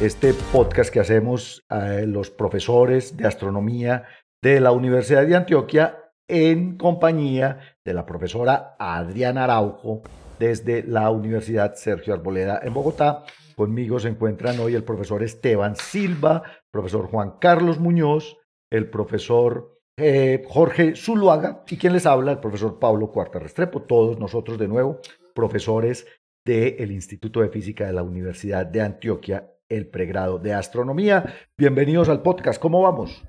este 0.00 0.34
podcast 0.52 0.92
que 0.92 1.00
hacemos 1.00 1.64
a 1.70 2.02
los 2.02 2.30
profesores 2.30 3.16
de 3.16 3.26
astronomía 3.26 4.04
de 4.42 4.60
la 4.60 4.72
Universidad 4.72 5.26
de 5.26 5.34
Antioquia 5.34 6.12
en 6.28 6.76
compañía 6.76 7.76
de 7.82 7.94
la 7.94 8.04
profesora 8.04 8.76
Adriana 8.78 9.44
Araujo 9.44 10.02
desde 10.38 10.82
la 10.82 11.08
Universidad 11.10 11.76
Sergio 11.76 12.12
Arboleda 12.12 12.60
en 12.62 12.74
Bogotá. 12.74 13.24
Conmigo 13.56 13.98
se 13.98 14.08
encuentran 14.08 14.60
hoy 14.60 14.74
el 14.74 14.84
profesor 14.84 15.22
Esteban 15.22 15.76
Silva, 15.76 16.42
profesor 16.70 17.06
Juan 17.06 17.38
Carlos 17.40 17.80
Muñoz, 17.80 18.36
el 18.70 18.90
profesor 18.90 19.80
eh, 19.96 20.44
Jorge 20.46 20.94
Zuluaga 20.94 21.64
y 21.66 21.78
quien 21.78 21.94
les 21.94 22.04
habla, 22.04 22.32
el 22.32 22.40
profesor 22.40 22.78
Pablo 22.78 23.10
Cuarta 23.10 23.38
Restrepo, 23.38 23.80
todos 23.80 24.18
nosotros 24.18 24.58
de 24.58 24.68
nuevo, 24.68 25.00
profesores 25.34 26.06
del 26.44 26.92
Instituto 26.92 27.40
de 27.40 27.48
Física 27.48 27.86
de 27.86 27.94
la 27.94 28.02
Universidad 28.02 28.66
de 28.66 28.82
Antioquia, 28.82 29.55
el 29.68 29.88
pregrado 29.88 30.38
de 30.38 30.54
Astronomía. 30.54 31.34
Bienvenidos 31.56 32.08
al 32.08 32.22
podcast, 32.22 32.60
¿cómo 32.60 32.82
vamos? 32.82 33.22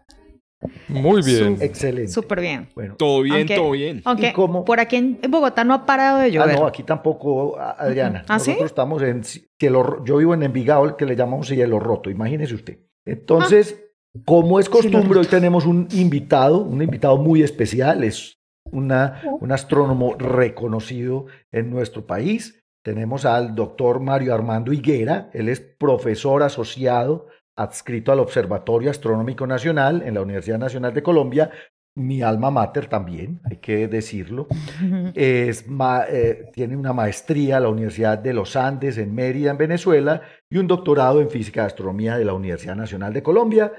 Muy 0.88 1.22
bien. 1.22 1.58
Excelente. 1.61 2.11
Súper 2.11 2.42
bien. 2.42 2.70
Bueno, 2.73 2.95
todo 2.95 3.22
bien, 3.22 3.48
todo 3.48 3.72
bien. 3.72 4.02
Aunque 4.06 4.34
por 4.66 4.80
aquí 4.80 4.95
en 4.95 5.20
Bogotá 5.30 5.64
no 5.64 5.73
ha 5.73 5.86
parado 5.86 6.20
de 6.20 6.31
llover. 6.31 6.56
Ah, 6.56 6.59
no, 6.59 6.67
aquí 6.67 6.84
tampoco, 6.84 7.59
Adriana. 7.59 8.23
¿Ah, 8.28 8.38
Nosotros 8.38 8.66
estamos 8.66 9.02
en 9.03 9.23
cielo, 9.23 10.03
yo 10.03 10.17
vivo 10.17 10.34
en 10.34 10.44
Envigado, 10.44 10.86
el 10.86 10.95
que 10.95 11.06
le 11.06 11.16
llamamos 11.16 11.48
cielo 11.48 11.80
roto, 11.80 12.09
imagínese 12.09 12.56
usted. 12.56 12.80
Entonces, 13.06 13.83
como 14.26 14.59
es 14.59 14.70
costumbre, 14.70 15.20
hoy 15.20 15.28
tenemos 15.28 15.66
un 15.66 15.88
invitado, 15.92 16.59
un 16.64 16.81
invitado 16.81 17.17
muy 17.17 17.44
especial, 17.44 18.04
es 18.04 18.39
una, 18.72 19.22
un 19.39 19.52
astrónomo 19.52 20.16
reconocido 20.16 21.28
en 21.52 21.70
nuestro 21.70 22.06
país. 22.06 22.64
Tenemos 22.88 23.25
al 23.25 23.53
doctor 23.53 23.99
Mario 23.99 24.33
Armando 24.33 24.71
Higuera, 24.71 25.30
él 25.33 25.49
es 25.49 25.59
profesor 25.59 26.41
asociado 26.41 27.27
adscrito 27.57 28.13
al 28.13 28.21
Observatorio 28.21 28.89
Astronómico 28.89 29.45
Nacional 29.45 30.03
en 30.05 30.13
la 30.13 30.21
Universidad 30.21 30.57
Nacional 30.57 30.93
de 30.93 31.03
Colombia, 31.03 31.52
mi 31.97 32.21
alma 32.21 32.49
mater 32.49 32.88
también, 32.88 33.41
hay 33.43 33.58
que 33.58 33.89
decirlo. 33.89 34.47
Es 35.15 35.65
eh, 36.09 36.45
tiene 36.53 36.77
una 36.77 36.93
maestría 36.93 37.58
en 37.58 37.63
la 37.63 37.69
Universidad 37.69 38.19
de 38.19 38.33
los 38.33 38.55
Andes 38.55 38.97
en 38.97 39.13
Mérida, 39.13 39.52
en 39.52 39.58
Venezuela, 39.58 40.21
y 40.49 40.58
un 40.58 40.67
doctorado 40.67 41.19
en 41.19 41.30
Física 41.30 41.63
y 41.63 41.65
Astronomía 41.65 42.17
de 42.17 42.23
la 42.23 42.35
Universidad 42.35 42.77
Nacional 42.77 43.11
de 43.11 43.21
Colombia. 43.21 43.73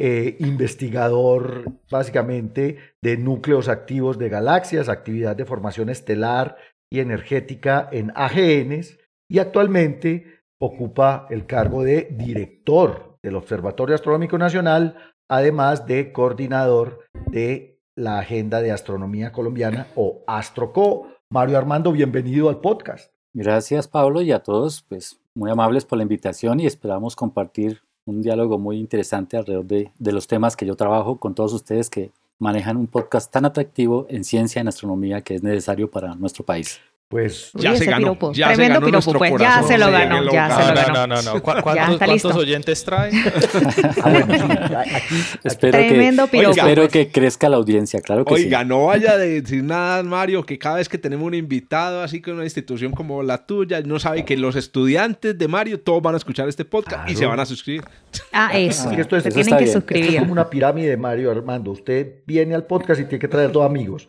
Eh, 0.00 0.36
investigador 0.40 1.64
básicamente 1.88 2.78
de 3.00 3.16
núcleos 3.16 3.68
activos 3.68 4.18
de 4.18 4.28
galaxias, 4.28 4.88
actividad 4.88 5.36
de 5.36 5.44
formación 5.44 5.90
estelar 5.90 6.56
y 6.90 7.00
energética 7.00 7.88
en 7.92 8.12
AGNs, 8.14 8.98
y 9.30 9.38
actualmente 9.38 10.40
ocupa 10.58 11.26
el 11.30 11.46
cargo 11.46 11.84
de 11.84 12.08
director 12.10 13.18
del 13.22 13.36
Observatorio 13.36 13.94
Astronómico 13.94 14.38
Nacional, 14.38 14.96
además 15.28 15.86
de 15.86 16.12
coordinador 16.12 17.00
de 17.30 17.78
la 17.94 18.18
Agenda 18.18 18.62
de 18.62 18.72
Astronomía 18.72 19.32
Colombiana 19.32 19.88
o 19.96 20.22
AstroCo. 20.26 21.08
Mario 21.30 21.58
Armando, 21.58 21.92
bienvenido 21.92 22.48
al 22.48 22.60
podcast. 22.60 23.12
Gracias 23.34 23.86
Pablo 23.86 24.22
y 24.22 24.32
a 24.32 24.42
todos, 24.42 24.82
pues 24.88 25.20
muy 25.34 25.50
amables 25.50 25.84
por 25.84 25.98
la 25.98 26.02
invitación 26.02 26.60
y 26.60 26.66
esperamos 26.66 27.14
compartir 27.14 27.82
un 28.06 28.22
diálogo 28.22 28.58
muy 28.58 28.78
interesante 28.78 29.36
alrededor 29.36 29.66
de, 29.66 29.92
de, 29.98 30.12
los 30.12 30.26
temas 30.26 30.56
que 30.56 30.64
yo 30.64 30.74
trabajo 30.76 31.18
con 31.18 31.34
todos 31.34 31.52
ustedes 31.52 31.90
que 31.90 32.10
manejan 32.38 32.76
un 32.76 32.86
podcast 32.86 33.32
tan 33.32 33.44
atractivo 33.44 34.06
en 34.08 34.24
ciencia, 34.24 34.60
en 34.60 34.68
astronomía, 34.68 35.22
que 35.22 35.34
es 35.34 35.42
necesario 35.42 35.90
para 35.90 36.14
nuestro 36.14 36.44
país. 36.44 36.80
Pues 37.10 37.52
ya 37.54 37.74
se 37.74 37.86
ganó. 37.86 37.98
Piropo. 38.18 38.32
Ya 38.34 38.48
Tremendo 38.48 38.74
se 38.74 38.80
ganó 38.80 38.86
piropo, 39.00 39.18
pues. 39.18 39.32
Ya 39.40 39.62
se 39.62 39.78
lo 39.78 39.90
ganó. 39.90 40.30
Ya 40.30 40.50
se 40.50 40.68
lo 40.68 40.74
ganó. 40.74 41.06
No, 41.06 41.06
no, 41.06 41.22
no. 41.22 41.42
¿Cuántos, 41.42 41.96
¿cuántos 41.98 42.36
oyentes 42.36 42.84
trae? 42.84 43.10
ah, 44.02 44.10
bueno, 44.10 44.26
sí, 44.34 44.42
aquí, 44.76 44.94
aquí. 44.94 45.14
Espero, 45.42 45.78
Tremendo 45.78 46.24
que, 46.26 46.30
piropo. 46.38 46.56
espero 46.58 46.88
que 46.88 47.08
crezca 47.10 47.48
la 47.48 47.56
audiencia, 47.56 48.00
claro 48.02 48.26
que 48.26 48.34
Oiga, 48.34 48.60
sí. 48.60 48.66
no 48.68 48.86
vaya 48.86 49.12
a 49.12 49.16
decir 49.16 49.64
nada, 49.64 50.02
Mario, 50.02 50.44
que 50.44 50.58
cada 50.58 50.76
vez 50.76 50.88
que 50.90 50.98
tenemos 50.98 51.26
un 51.26 51.32
invitado 51.34 52.02
así 52.02 52.20
con 52.20 52.34
una 52.34 52.44
institución 52.44 52.92
como 52.92 53.22
la 53.22 53.46
tuya, 53.46 53.80
no 53.80 53.98
sabe 53.98 54.26
que 54.26 54.36
los 54.36 54.54
estudiantes 54.54 55.38
de 55.38 55.48
Mario 55.48 55.80
todos 55.80 56.02
van 56.02 56.12
a 56.12 56.18
escuchar 56.18 56.46
este 56.48 56.66
podcast 56.66 56.96
Claro. 57.04 57.10
y 57.12 57.16
se 57.16 57.24
van 57.24 57.40
a 57.40 57.46
suscribir. 57.46 57.84
Ah, 58.32 58.50
eso. 58.54 58.90
Es 58.90 58.96
que 58.96 59.00
esto 59.02 59.16
es- 59.16 59.22
se 59.22 59.28
eso 59.30 59.34
tienen 59.40 59.50
que 59.56 59.56
bien. 59.64 59.68
Es 59.68 59.72
suscribir. 59.72 60.18
como 60.20 60.32
una 60.32 60.50
pirámide 60.50 60.90
de 60.90 60.96
Mario 60.98 61.30
Armando. 61.30 61.70
Usted 61.70 62.16
viene 62.26 62.54
al 62.54 62.66
podcast 62.66 63.00
y 63.00 63.04
tiene 63.04 63.18
que 63.18 63.28
traer 63.28 63.50
dos 63.50 63.64
amigos. 63.64 64.08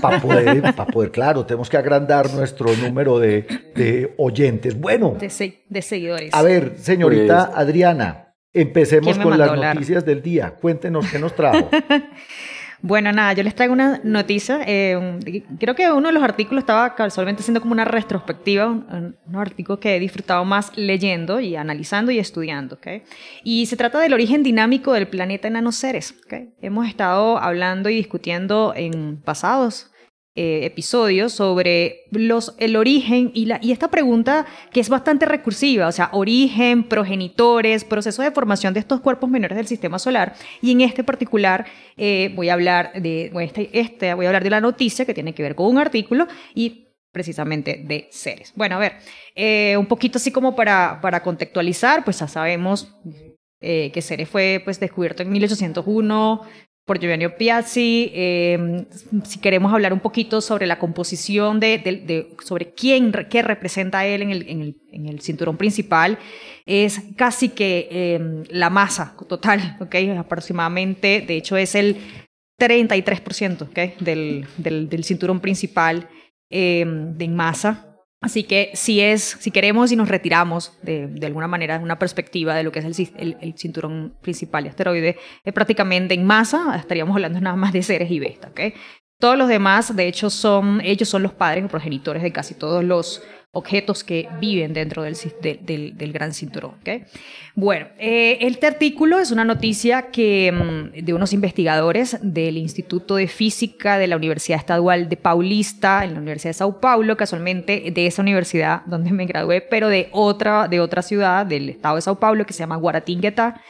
Para 0.00 0.20
poder, 0.20 0.74
pa 0.74 0.86
poder, 0.86 1.10
claro, 1.10 1.44
tenemos 1.46 1.68
que 1.68 1.76
agrandar 1.76 2.32
nuestro 2.32 2.74
número 2.76 3.18
de, 3.18 3.46
de 3.74 4.14
oyentes. 4.16 4.78
Bueno, 4.78 5.16
De, 5.18 5.30
se- 5.30 5.62
de 5.68 5.82
seguidores. 5.82 6.32
a 6.34 6.42
ver, 6.42 6.74
señorita 6.78 7.46
Pues- 7.48 7.58
Adriana, 7.58 8.34
empecemos 8.52 9.06
¿Quién 9.14 9.18
me 9.18 9.24
con 9.24 9.38
las 9.38 9.74
noticias 9.74 10.04
del 10.04 10.22
día. 10.22 10.54
Cuéntenos 10.54 11.10
qué 11.10 11.18
nos 11.18 11.34
trajo. 11.34 11.68
Bueno, 12.86 13.12
nada, 13.12 13.32
yo 13.32 13.42
les 13.42 13.54
traigo 13.54 13.72
una 13.72 13.98
noticia. 14.04 14.60
eh, 14.66 15.18
creo 15.58 15.74
que 15.74 15.90
uno 15.90 16.08
de 16.08 16.12
los 16.12 16.22
artículos 16.22 16.60
estaba 16.64 16.94
casualmente 16.94 17.40
haciendo 17.40 17.62
como 17.62 17.72
una 17.72 17.86
retrospectiva, 17.86 18.66
un, 18.66 19.16
un 19.26 19.36
artículo 19.36 19.80
que 19.80 19.96
he 19.96 19.98
disfrutado 19.98 20.44
más 20.44 20.70
leyendo 20.76 21.40
y 21.40 21.56
analizando 21.56 22.12
y 22.12 22.18
estudiando. 22.18 22.74
¿ok? 22.74 22.86
Y 23.42 23.64
se 23.64 23.78
trata 23.78 23.98
del 24.00 24.12
origen 24.12 24.42
dinámico 24.42 24.92
del 24.92 25.08
planeta 25.08 25.48
en 25.48 25.54
nanoseres. 25.54 26.14
¿ok? 26.26 26.34
Hemos 26.60 26.86
estado 26.86 27.38
hablando 27.38 27.88
y 27.88 27.94
discutiendo 27.94 28.74
en 28.76 29.16
pasados 29.16 29.90
eh, 30.36 30.64
episodios 30.64 31.32
sobre 31.32 32.06
los, 32.10 32.56
el 32.58 32.74
origen 32.74 33.30
y, 33.34 33.48
esta 33.70 33.88
pregunta 33.88 34.46
que 34.72 34.80
es 34.80 34.88
bastante 34.88 35.26
recursiva, 35.26 35.86
o 35.86 35.92
sea, 35.92 36.08
origen, 36.10 36.82
progenitores, 36.82 37.84
proceso 37.84 38.20
de 38.20 38.32
formación 38.32 38.74
de 38.74 38.80
estos 38.80 39.00
cuerpos 39.00 39.30
menores 39.30 39.56
del 39.56 39.68
sistema 39.68 40.00
solar. 40.00 40.34
Y 40.60 40.72
en 40.72 40.80
este 40.80 41.04
particular 41.04 41.66
eh, 41.96 42.32
voy 42.34 42.48
a 42.48 42.54
hablar 42.54 43.00
de 43.00 43.30
este, 43.42 43.70
este, 43.78 44.12
voy 44.14 44.26
a 44.26 44.30
hablar 44.30 44.42
de 44.42 44.50
la 44.50 44.60
noticia 44.60 45.04
que 45.04 45.14
tiene 45.14 45.34
que 45.34 45.44
ver 45.44 45.54
con 45.54 45.66
un 45.66 45.78
artículo 45.78 46.26
y 46.52 46.88
precisamente 47.12 47.84
de 47.86 48.08
seres. 48.10 48.52
Bueno, 48.56 48.74
a 48.74 48.80
ver, 48.80 48.94
eh, 49.36 49.76
un 49.78 49.86
poquito 49.86 50.18
así 50.18 50.32
como 50.32 50.56
para, 50.56 50.98
para 51.00 51.22
contextualizar, 51.22 52.02
pues 52.02 52.18
ya 52.18 52.26
sabemos 52.26 52.92
que 53.60 54.02
Ceres 54.02 54.28
fue 54.28 54.60
pues, 54.62 54.78
descubierto 54.78 55.22
en 55.22 55.30
1801 55.30 56.42
por 56.84 56.98
Giovanni 56.98 57.28
Piazzi. 57.28 58.10
Eh, 58.14 58.86
si 59.24 59.38
queremos 59.38 59.72
hablar 59.72 59.92
un 59.92 60.00
poquito 60.00 60.40
sobre 60.40 60.66
la 60.66 60.78
composición 60.78 61.60
de, 61.60 62.36
sobre 62.44 62.72
quién, 62.74 63.12
qué 63.30 63.42
representa 63.42 64.06
él 64.06 64.22
en 64.22 64.30
el, 64.30 64.76
en 64.92 65.08
el, 65.08 65.20
cinturón 65.20 65.56
principal, 65.56 66.18
es 66.66 67.00
casi 67.16 67.50
que 67.50 67.88
eh, 67.90 68.44
la 68.50 68.70
masa 68.70 69.16
total, 69.28 69.76
¿ok? 69.80 69.94
Aproximadamente, 70.18 71.24
de 71.26 71.36
hecho 71.36 71.56
es 71.56 71.74
el 71.74 71.96
33%, 72.60 73.62
¿ok? 73.62 74.00
Del, 74.00 74.46
del, 74.58 74.88
del 74.88 75.04
cinturón 75.04 75.40
principal 75.40 76.08
eh, 76.50 76.84
de 76.86 77.28
masa. 77.28 77.93
Así 78.24 78.44
que 78.44 78.70
si 78.72 79.02
es, 79.02 79.36
si 79.38 79.50
queremos 79.50 79.92
y 79.92 79.96
nos 79.96 80.08
retiramos 80.08 80.72
de, 80.80 81.10
alguna 81.26 81.46
manera 81.46 81.78
una 81.78 81.98
perspectiva 81.98 82.54
de 82.54 82.62
lo 82.62 82.72
que 82.72 82.78
es 82.78 82.86
el, 83.18 83.54
cinturón 83.58 84.14
principal 84.22 84.64
de 84.64 84.70
asteroide, 84.70 85.18
eh, 85.44 85.52
prácticamente 85.52 86.14
en 86.14 86.24
masa 86.24 86.74
estaríamos 86.74 87.14
hablando 87.14 87.38
nada 87.42 87.56
más 87.56 87.74
de 87.74 87.82
Ceres 87.82 88.10
y 88.10 88.20
Vesta. 88.20 88.50
Todos 89.20 89.36
los 89.36 89.46
demás, 89.46 89.94
de 89.94 90.08
hecho, 90.08 90.30
son 90.30 90.80
ellos 90.80 91.06
son 91.06 91.22
los 91.22 91.34
padres 91.34 91.66
o 91.66 91.68
progenitores 91.68 92.22
de 92.22 92.32
casi 92.32 92.54
todos 92.54 92.82
los 92.82 93.22
objetos 93.54 94.04
que 94.04 94.28
viven 94.40 94.74
dentro 94.74 95.02
del, 95.02 95.16
del, 95.40 95.96
del, 95.96 96.12
gran 96.12 96.34
cinturón. 96.34 96.74
¿okay? 96.80 97.04
Bueno, 97.54 97.86
eh, 97.98 98.38
este 98.40 98.66
artículo 98.66 99.18
es 99.18 99.30
una 99.30 99.44
noticia 99.44 100.10
que, 100.10 100.52
mm, 100.52 101.04
de 101.04 101.14
unos 101.14 101.32
investigadores 101.32 102.18
del 102.20 102.58
Instituto 102.58 103.16
de 103.16 103.28
Física 103.28 103.96
de 103.96 104.08
la 104.08 104.16
Universidad 104.16 104.58
Estadual 104.58 105.08
de 105.08 105.16
Paulista, 105.16 106.04
en 106.04 106.14
la 106.14 106.18
Universidad 106.18 106.50
de 106.50 106.54
Sao 106.54 106.80
Paulo, 106.80 107.16
casualmente 107.16 107.90
de 107.92 108.06
esa 108.06 108.22
universidad 108.22 108.82
donde 108.86 109.12
me 109.12 109.26
gradué, 109.26 109.60
pero 109.60 109.88
de 109.88 110.08
otra, 110.12 110.68
de 110.68 110.80
otra 110.80 111.02
ciudad 111.02 111.46
del 111.46 111.70
estado 111.70 111.96
de 111.96 112.02
Sao 112.02 112.18
Paulo 112.20 112.44
que 112.44 112.52
se 112.52 112.60
llama 112.60 112.76
Guaratinguetá. 112.76 113.60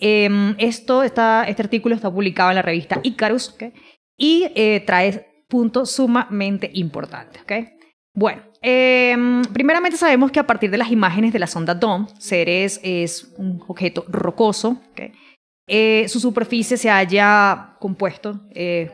Eh, 0.00 0.54
esto 0.58 1.02
está, 1.02 1.44
este 1.48 1.62
artículo 1.62 1.94
está 1.94 2.10
publicado 2.10 2.50
en 2.50 2.56
la 2.56 2.62
revista 2.62 3.00
Icarus 3.02 3.50
¿okay? 3.50 3.72
y 4.16 4.46
eh, 4.54 4.80
trae 4.86 5.44
puntos 5.48 5.90
sumamente 5.90 6.70
importantes. 6.74 7.42
¿okay? 7.42 7.74
Bueno, 8.14 8.42
em, 8.64 9.42
primeramente 9.52 9.98
sabemos 9.98 10.32
que 10.32 10.40
a 10.40 10.46
partir 10.46 10.70
de 10.70 10.78
las 10.78 10.90
imágenes 10.90 11.32
de 11.32 11.38
la 11.38 11.46
sonda 11.46 11.74
DOM, 11.74 12.06
Ceres 12.18 12.80
es 12.82 13.32
un 13.36 13.62
objeto 13.68 14.04
rocoso, 14.08 14.80
eh, 15.68 16.06
su 16.08 16.18
superficie 16.18 16.76
se 16.76 16.90
haya 16.90 17.76
compuesto 17.78 18.40
eh, 18.54 18.90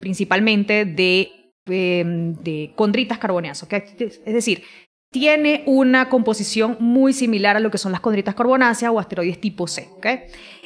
principalmente 0.00 0.84
de, 0.84 1.30
em, 1.66 2.34
de 2.34 2.72
condritas 2.74 3.18
carbonáceas, 3.18 3.70
es 3.72 4.34
decir, 4.34 4.64
tiene 5.12 5.62
una 5.66 6.08
composición 6.08 6.76
muy 6.80 7.12
similar 7.12 7.56
a 7.56 7.60
lo 7.60 7.70
que 7.70 7.78
son 7.78 7.92
las 7.92 8.00
condritas 8.00 8.34
carbonáceas 8.34 8.90
o 8.90 8.98
asteroides 8.98 9.40
tipo 9.40 9.68
C. 9.68 9.88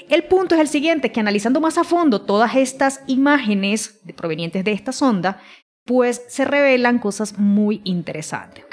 El 0.09 0.23
punto 0.25 0.55
es 0.55 0.61
el 0.61 0.69
siguiente, 0.69 1.11
que 1.11 1.19
analizando 1.19 1.61
más 1.61 1.77
a 1.79 1.85
fondo 1.85 2.23
todas 2.23 2.55
estas 2.55 3.03
imágenes 3.09 4.01
provenientes 4.17 4.65
de 4.65 4.71
esta 4.71 4.93
sonda, 4.93 5.43
pues 5.87 6.25
se 6.29 6.45
revelan 6.45 6.99
cosas 6.99 7.39
muy 7.39 7.81
interesantes. 7.85 8.65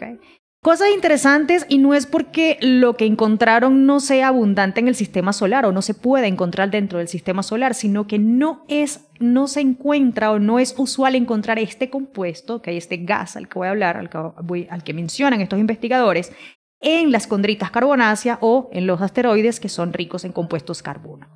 Cosas 0.62 0.88
interesantes 0.94 1.66
y 1.68 1.78
no 1.78 1.94
es 1.94 2.06
porque 2.06 2.58
lo 2.62 2.96
que 2.96 3.06
encontraron 3.06 3.86
no 3.86 4.00
sea 4.00 4.30
abundante 4.30 4.80
en 4.80 4.88
el 4.88 4.96
sistema 4.96 5.34
solar 5.34 5.66
o 5.66 5.74
no 5.74 5.82
se 5.82 5.94
pueda 5.94 6.26
encontrar 6.26 6.72
dentro 6.72 7.00
del 7.00 7.10
sistema 7.10 7.44
solar, 7.44 7.76
sino 7.76 8.08
que 8.08 8.18
no 8.18 8.64
es, 8.70 9.06
no 9.20 9.48
se 9.48 9.60
encuentra 9.60 10.32
o 10.32 10.40
no 10.40 10.60
es 10.60 10.74
usual 10.78 11.16
encontrar 11.16 11.60
este 11.60 11.90
compuesto, 11.90 12.62
que 12.62 12.72
hay 12.72 12.78
este 12.78 12.98
gas 12.98 13.36
al 13.36 13.50
que 13.50 13.60
voy 13.60 13.68
a 13.68 13.72
hablar, 13.72 13.98
al 13.98 14.10
que, 14.10 14.68
al 14.70 14.84
que 14.84 14.94
mencionan 14.94 15.42
estos 15.42 15.60
investigadores, 15.60 16.32
en 16.80 17.12
las 17.12 17.28
condritas 17.28 17.70
carbonáceas 17.70 18.38
o 18.42 18.70
en 18.72 18.88
los 18.88 19.02
asteroides 19.02 19.60
que 19.60 19.70
son 19.70 19.94
ricos 19.94 20.24
en 20.24 20.32
compuestos 20.32 20.82
carbono 20.82 21.28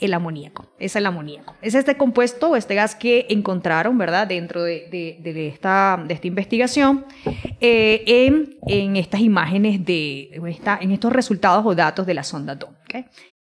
el 0.00 0.14
amoníaco. 0.14 0.66
Es 0.78 0.96
el 0.96 1.06
amoníaco. 1.06 1.54
Es 1.62 1.74
este 1.74 1.96
compuesto 1.96 2.50
o 2.50 2.56
este 2.56 2.74
gas 2.74 2.94
que 2.94 3.26
encontraron, 3.28 3.98
¿verdad?, 3.98 4.26
dentro 4.26 4.62
de, 4.62 4.88
esta, 5.52 6.02
de 6.06 6.14
esta, 6.14 6.26
investigación 6.26 7.04
eh, 7.60 8.02
en, 8.06 8.56
en, 8.66 8.96
estas 8.96 9.20
imágenes, 9.20 9.84
de, 9.84 10.30
en 10.32 10.90
estos 10.90 11.12
resultados 11.12 11.64
o 11.66 11.74
datos 11.74 12.06
de 12.06 12.14
la 12.14 12.22
sonda 12.22 12.54
DOM. 12.54 12.74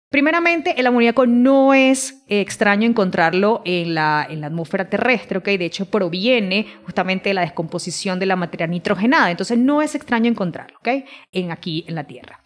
Primeramente, 0.10 0.80
el 0.80 0.88
amoníaco 0.88 1.28
no 1.28 1.76
es 1.76 2.24
extraño 2.28 2.88
encontrarlo 2.88 3.62
en 3.64 3.94
la, 3.94 4.26
en 4.28 4.42
la 4.42 4.48
atmósfera 4.48 4.90
terrestre, 4.90 5.38
¿ok? 5.38 5.46
De 5.46 5.66
hecho, 5.66 5.86
proviene 5.86 6.66
justamente 6.84 7.30
de 7.30 7.36
la 7.36 7.42
descomposición 7.42 8.18
de 8.18 8.26
la 8.26 8.36
materia 8.36 8.66
nitrogenada, 8.66 9.30
entonces 9.30 9.60
no 9.60 9.84
es 9.84 9.94
extraño 9.94 10.28
encontrarlo, 10.28 10.80
¿ok? 10.80 11.06
En 11.32 11.52
aquí, 11.52 11.86
en 11.88 11.94
la 11.94 12.06
Tierra. 12.06 12.42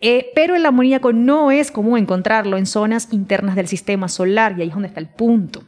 Eh, 0.00 0.32
pero 0.34 0.56
el 0.56 0.66
amoníaco 0.66 1.12
no 1.12 1.52
es 1.52 1.70
común 1.70 2.00
encontrarlo 2.00 2.56
en 2.56 2.66
zonas 2.66 3.12
internas 3.12 3.54
del 3.54 3.68
sistema 3.68 4.08
solar, 4.08 4.56
y 4.58 4.62
ahí 4.62 4.68
es 4.68 4.74
donde 4.74 4.88
está 4.88 4.98
el 4.98 5.08
punto. 5.08 5.62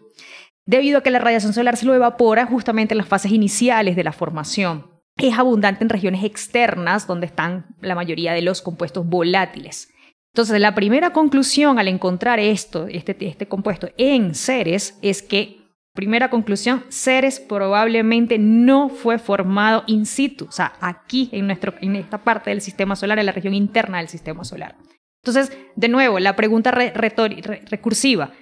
Debido 0.64 0.98
a 0.98 1.02
que 1.04 1.12
la 1.12 1.20
radiación 1.20 1.52
solar 1.52 1.76
se 1.76 1.86
lo 1.86 1.94
evapora 1.94 2.46
justamente 2.46 2.94
en 2.94 2.98
las 2.98 3.06
fases 3.06 3.30
iniciales 3.30 3.94
de 3.94 4.02
la 4.02 4.10
formación. 4.10 4.90
Es 5.16 5.38
abundante 5.38 5.84
en 5.84 5.90
regiones 5.90 6.24
externas, 6.24 7.06
donde 7.06 7.26
están 7.26 7.66
la 7.80 7.94
mayoría 7.94 8.32
de 8.32 8.42
los 8.42 8.62
compuestos 8.62 9.06
volátiles. 9.06 9.92
Entonces, 10.36 10.60
la 10.60 10.74
primera 10.74 11.14
conclusión 11.14 11.78
al 11.78 11.88
encontrar 11.88 12.38
esto, 12.38 12.88
este, 12.90 13.16
este 13.26 13.48
compuesto 13.48 13.88
en 13.96 14.34
Ceres, 14.34 14.98
es 15.00 15.22
que, 15.22 15.62
primera 15.94 16.28
conclusión, 16.28 16.84
Ceres 16.90 17.40
probablemente 17.40 18.36
no 18.38 18.90
fue 18.90 19.18
formado 19.18 19.82
in 19.86 20.04
situ, 20.04 20.44
o 20.44 20.52
sea, 20.52 20.74
aquí 20.82 21.30
en, 21.32 21.46
nuestro, 21.46 21.72
en 21.80 21.96
esta 21.96 22.18
parte 22.18 22.50
del 22.50 22.60
sistema 22.60 22.96
solar, 22.96 23.18
en 23.18 23.24
la 23.24 23.32
región 23.32 23.54
interna 23.54 23.96
del 23.96 24.08
sistema 24.08 24.44
solar. 24.44 24.76
Entonces, 25.24 25.56
de 25.74 25.88
nuevo, 25.88 26.18
la 26.18 26.36
pregunta 26.36 26.70
recursiva, 26.70 28.32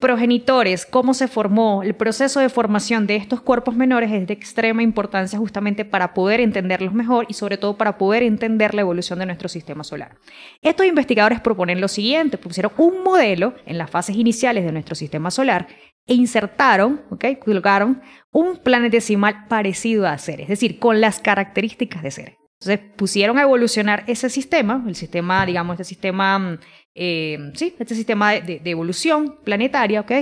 progenitores, 0.00 0.86
cómo 0.86 1.12
se 1.12 1.28
formó, 1.28 1.82
el 1.82 1.94
proceso 1.94 2.40
de 2.40 2.48
formación 2.48 3.06
de 3.06 3.16
estos 3.16 3.42
cuerpos 3.42 3.76
menores 3.76 4.10
es 4.10 4.26
de 4.26 4.32
extrema 4.32 4.82
importancia 4.82 5.38
justamente 5.38 5.84
para 5.84 6.14
poder 6.14 6.40
entenderlos 6.40 6.94
mejor 6.94 7.26
y 7.28 7.34
sobre 7.34 7.58
todo 7.58 7.76
para 7.76 7.98
poder 7.98 8.22
entender 8.22 8.74
la 8.74 8.80
evolución 8.80 9.18
de 9.18 9.26
nuestro 9.26 9.50
sistema 9.50 9.84
solar. 9.84 10.16
Estos 10.62 10.86
investigadores 10.86 11.40
proponen 11.40 11.82
lo 11.82 11.88
siguiente, 11.88 12.38
pusieron 12.38 12.72
un 12.78 13.04
modelo 13.04 13.54
en 13.66 13.76
las 13.76 13.90
fases 13.90 14.16
iniciales 14.16 14.64
de 14.64 14.72
nuestro 14.72 14.94
sistema 14.94 15.30
solar 15.30 15.68
e 16.06 16.14
insertaron, 16.14 17.02
¿ok? 17.10 17.38
Colocaron 17.44 18.00
un 18.32 18.56
planetesimal 18.56 19.48
parecido 19.48 20.08
a 20.08 20.16
Ceres, 20.16 20.44
es 20.44 20.60
decir, 20.60 20.78
con 20.78 21.02
las 21.02 21.20
características 21.20 22.02
de 22.02 22.10
Ceres. 22.10 22.40
Entonces 22.62 22.92
pusieron 22.96 23.38
a 23.38 23.42
evolucionar 23.42 24.04
ese 24.06 24.28
sistema, 24.28 24.82
el 24.86 24.94
sistema, 24.94 25.46
digamos, 25.46 25.74
este 25.74 25.84
sistema 25.84 26.58
Em, 26.94 27.54
sí, 27.54 27.74
este 27.78 27.94
sistema 27.94 28.32
de, 28.32 28.60
evolución 28.64 29.38
planetaria, 29.44 30.00
¿ok? 30.00 30.12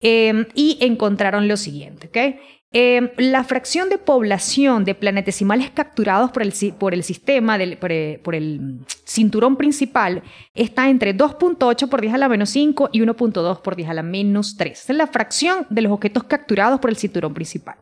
Em, 0.00 0.46
y 0.54 0.78
encontraron 0.80 1.46
lo 1.46 1.56
siguiente, 1.56 2.08
¿ok? 2.08 2.38
Em, 2.74 3.10
la 3.18 3.44
fracción 3.44 3.90
de 3.90 3.98
población 3.98 4.86
de 4.86 4.94
planetesimales 4.94 5.70
capturados 5.70 6.30
por 6.30 6.42
el, 6.42 6.54
por 6.78 6.94
el 6.94 7.04
sistema, 7.04 7.58
del, 7.58 7.76
por, 7.76 7.92
el 8.34 8.80
cinturón 9.04 9.56
principal, 9.56 10.22
está 10.54 10.88
entre 10.88 11.14
2.8 11.14 11.88
por 11.90 12.00
10 12.00 12.14
a 12.14 12.18
la 12.18 12.30
menos 12.30 12.48
5 12.48 12.88
y 12.90 13.02
1.2 13.02 13.60
por 13.60 13.76
10 13.76 13.90
a 13.90 13.94
la 13.94 14.02
menos 14.02 14.56
3. 14.56 14.72
Esa 14.72 14.92
es 14.92 14.96
la 14.96 15.06
fracción 15.06 15.66
de 15.68 15.82
los 15.82 15.92
objetos 15.92 16.24
capturados 16.24 16.80
por 16.80 16.88
el 16.88 16.96
cinturón 16.96 17.34
principal. 17.34 17.76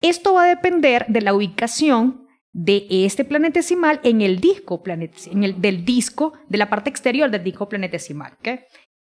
Esto 0.00 0.34
va 0.34 0.44
a 0.44 0.48
depender 0.48 1.06
de 1.08 1.20
la 1.20 1.32
ubicación 1.32 2.23
de 2.54 2.86
este 2.88 3.24
planetesimal 3.24 4.00
en 4.04 4.22
el 4.22 4.38
disco 4.38 4.82
en 4.86 5.42
el, 5.42 5.60
del 5.60 5.84
disco, 5.84 6.32
de 6.48 6.56
la 6.56 6.70
parte 6.70 6.88
exterior 6.88 7.30
del 7.30 7.42
disco 7.42 7.68
planetesimal. 7.68 8.38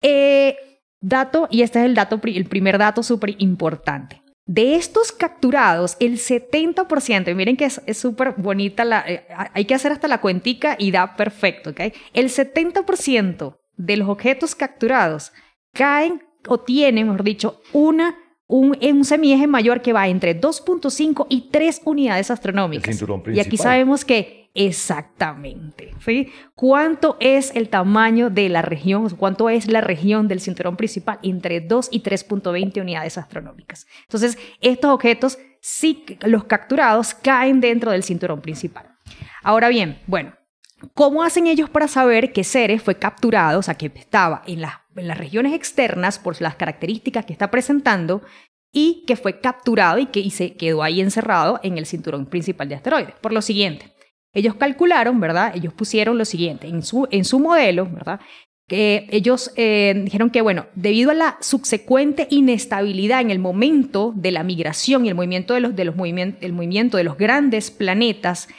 Eh, 0.01 0.55
dato, 0.99 1.47
y 1.49 1.61
este 1.61 1.79
es 1.79 1.85
el, 1.85 1.95
dato, 1.95 2.19
el 2.23 2.45
primer 2.45 2.77
dato 2.77 3.01
súper 3.01 3.35
importante. 3.39 4.21
De 4.45 4.75
estos 4.75 5.11
capturados, 5.11 5.95
el 5.99 6.17
70%, 6.19 7.31
y 7.31 7.35
miren 7.35 7.57
que 7.57 7.65
es 7.65 7.97
súper 7.97 8.33
bonita, 8.37 8.85
la, 8.85 9.03
eh, 9.07 9.25
hay 9.53 9.65
que 9.65 9.75
hacer 9.75 9.93
hasta 9.93 10.09
la 10.09 10.21
cuentica 10.21 10.75
y 10.77 10.91
da 10.91 11.15
perfecto, 11.15 11.71
¿ok? 11.71 11.79
El 12.13 12.29
70% 12.29 13.57
de 13.77 13.97
los 13.97 14.09
objetos 14.09 14.55
capturados 14.55 15.31
caen 15.73 16.21
o 16.47 16.59
tienen, 16.59 17.07
mejor 17.07 17.23
dicho, 17.23 17.61
una 17.71 18.17
un, 18.47 18.77
un 18.81 19.05
semieje 19.05 19.45
mayor 19.45 19.81
que 19.81 19.93
va 19.93 20.07
entre 20.07 20.39
2.5 20.39 21.27
y 21.29 21.49
3 21.51 21.81
unidades 21.85 22.31
astronómicas. 22.31 23.03
y 23.33 23.39
aquí 23.39 23.57
sabemos 23.57 24.05
que 24.05 24.49
exactamente, 24.53 25.93
¿sí? 26.03 26.31
¿Cuánto 26.55 27.17
es 27.19 27.55
el 27.55 27.69
tamaño 27.69 28.29
de 28.29 28.49
la 28.49 28.63
región? 28.63 29.07
¿Cuánto 29.11 29.49
es 29.49 29.67
la 29.67 29.81
región 29.81 30.27
del 30.27 30.39
cinturón 30.39 30.77
principal? 30.77 31.19
Entre 31.21 31.61
2 31.61 31.89
y 31.91 32.01
3.20 32.01 32.81
unidades 32.81 33.17
astronómicas. 33.17 33.85
Entonces, 34.03 34.37
estos 34.61 34.91
objetos, 34.91 35.37
sí, 35.61 36.05
los 36.21 36.45
capturados, 36.45 37.13
caen 37.13 37.59
dentro 37.61 37.91
del 37.91 38.01
cinturón 38.01 38.41
principal. 38.41 38.97
Ahora 39.43 39.69
bien, 39.69 39.99
bueno, 40.07 40.33
¿Cómo 40.93 41.23
hacen 41.23 41.47
ellos 41.47 41.71
para 41.71 41.87
saber 41.87 42.31
que 42.31 42.43
Ceres 42.43 42.83
fue 42.83 42.99
capturado, 42.99 43.59
o 43.59 43.63
sea, 43.63 43.73
que 43.73 43.91
estaba 43.95 44.43
en 44.45 44.61
las, 44.61 44.73
las 44.97 45.17
regiones 45.17 45.53
externas 45.53 46.19
por 46.19 46.41
las 46.41 46.55
características 46.55 47.25
que 47.25 47.33
está 47.33 47.51
presentando 47.51 48.21
y 48.71 49.03
que 49.07 49.15
fue 49.15 49.39
capturado 49.39 49.97
y 49.99 50.07
que 50.07 50.29
se 50.29 50.55
quedó 50.55 50.83
ahí 50.83 51.01
encerrado 51.01 51.59
en 51.63 51.77
el 51.77 51.85
cinturón 51.85 52.25
principal 52.25 52.69
de 52.69 52.75
asteroides? 52.75 53.15
Por 53.21 53.33
lo 53.33 53.41
siguiente, 53.41 53.93
ellos 54.33 54.55
calcularon, 54.55 55.19
¿verdad? 55.19 55.53
Ellos 55.55 55.73
pusieron 55.73 56.17
lo 56.17 56.25
siguiente 56.25 56.67
en 56.67 56.83
su, 56.83 57.07
en 57.11 57.25
su 57.25 57.39
modelo, 57.39 57.85
¿verdad? 57.85 58.19
Que 58.67 59.07
ellos 59.09 59.51
eh, 59.55 59.93
dijeron 60.03 60.29
que, 60.29 60.41
bueno, 60.41 60.67
debido 60.75 61.11
a 61.11 61.15
la 61.15 61.37
subsecuente 61.39 62.27
inestabilidad 62.29 63.21
en 63.21 63.31
el 63.31 63.39
momento 63.39 64.13
de 64.15 64.31
la 64.31 64.43
migración 64.43 65.05
y 65.05 65.09
el 65.09 65.15
movimiento 65.15 65.53
de 65.53 65.61
los, 65.61 65.75
de 65.75 65.85
los 65.85 65.95
el 65.97 66.53
movimiento 66.53 66.97
de 66.97 67.03
los 67.03 67.17
grandes 67.17 67.71
planetas 67.71 68.49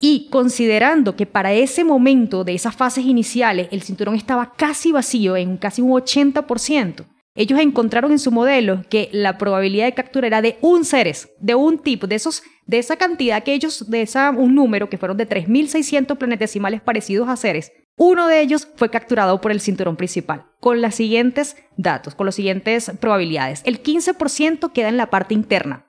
y 0.00 0.28
considerando 0.30 1.14
que 1.14 1.26
para 1.26 1.52
ese 1.52 1.84
momento 1.84 2.42
de 2.42 2.54
esas 2.54 2.74
fases 2.74 3.04
iniciales 3.04 3.68
el 3.70 3.82
cinturón 3.82 4.14
estaba 4.14 4.54
casi 4.56 4.92
vacío, 4.92 5.36
en 5.36 5.58
casi 5.58 5.82
un 5.82 5.90
80%, 5.90 7.04
ellos 7.34 7.60
encontraron 7.60 8.10
en 8.10 8.18
su 8.18 8.32
modelo 8.32 8.82
que 8.88 9.08
la 9.12 9.38
probabilidad 9.38 9.84
de 9.84 9.94
captura 9.94 10.26
era 10.26 10.42
de 10.42 10.58
un 10.62 10.84
Ceres, 10.84 11.28
de 11.38 11.54
un 11.54 11.78
tipo, 11.78 12.06
de, 12.06 12.16
esos, 12.16 12.42
de 12.66 12.78
esa 12.78 12.96
cantidad 12.96 13.42
que 13.42 13.52
ellos, 13.52 13.88
de 13.88 14.08
un 14.36 14.54
número 14.54 14.88
que 14.88 14.98
fueron 14.98 15.16
de 15.16 15.28
3.600 15.28 16.16
planetesimales 16.16 16.80
parecidos 16.80 17.28
a 17.28 17.36
Ceres, 17.36 17.72
uno 17.96 18.26
de 18.26 18.40
ellos 18.40 18.66
fue 18.76 18.88
capturado 18.88 19.42
por 19.42 19.52
el 19.52 19.60
cinturón 19.60 19.96
principal, 19.96 20.46
con 20.58 20.80
los 20.80 20.94
siguientes 20.94 21.56
datos, 21.76 22.14
con 22.14 22.24
las 22.26 22.34
siguientes 22.34 22.90
probabilidades. 22.98 23.60
El 23.66 23.82
15% 23.82 24.72
queda 24.72 24.88
en 24.88 24.96
la 24.96 25.10
parte 25.10 25.34
interna, 25.34 25.86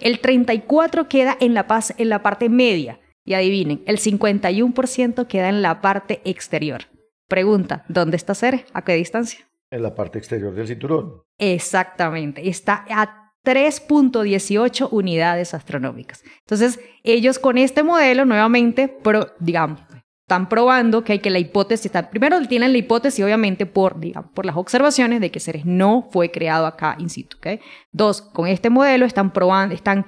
el 0.00 0.22
34% 0.22 1.08
queda 1.08 1.36
en 1.40 1.54
la, 1.54 1.66
en 1.98 2.08
la 2.08 2.22
parte 2.22 2.48
media, 2.48 3.00
y 3.28 3.34
adivinen, 3.34 3.82
el 3.84 3.98
51% 3.98 5.26
queda 5.26 5.50
en 5.50 5.60
la 5.60 5.82
parte 5.82 6.22
exterior. 6.24 6.84
Pregunta, 7.28 7.84
¿dónde 7.88 8.16
está 8.16 8.34
Ceres? 8.34 8.64
¿A 8.72 8.82
qué 8.82 8.94
distancia? 8.94 9.46
En 9.70 9.82
la 9.82 9.94
parte 9.94 10.18
exterior 10.18 10.54
del 10.54 10.66
cinturón. 10.66 11.24
Exactamente, 11.36 12.48
está 12.48 12.86
a 12.88 13.34
3.18 13.44 14.88
unidades 14.90 15.52
astronómicas. 15.52 16.24
Entonces, 16.40 16.80
ellos 17.04 17.38
con 17.38 17.58
este 17.58 17.82
modelo 17.82 18.24
nuevamente, 18.24 18.88
pero 18.88 19.34
digamos, 19.40 19.82
están 20.22 20.48
probando 20.48 21.04
que 21.04 21.12
hay 21.12 21.18
que 21.18 21.28
la 21.28 21.38
hipótesis, 21.38 21.86
está, 21.86 22.08
primero 22.08 22.40
tienen 22.48 22.72
la 22.72 22.78
hipótesis 22.78 23.22
obviamente 23.22 23.66
por, 23.66 24.00
digamos, 24.00 24.30
por 24.32 24.46
las 24.46 24.56
observaciones 24.56 25.20
de 25.20 25.30
que 25.30 25.40
Ceres 25.40 25.66
no 25.66 26.08
fue 26.10 26.30
creado 26.30 26.66
acá 26.66 26.96
in 26.98 27.10
situ. 27.10 27.36
¿okay? 27.36 27.60
Dos, 27.92 28.22
con 28.22 28.46
este 28.46 28.70
modelo 28.70 29.04
están 29.04 29.32
probando, 29.34 29.74
están 29.74 30.06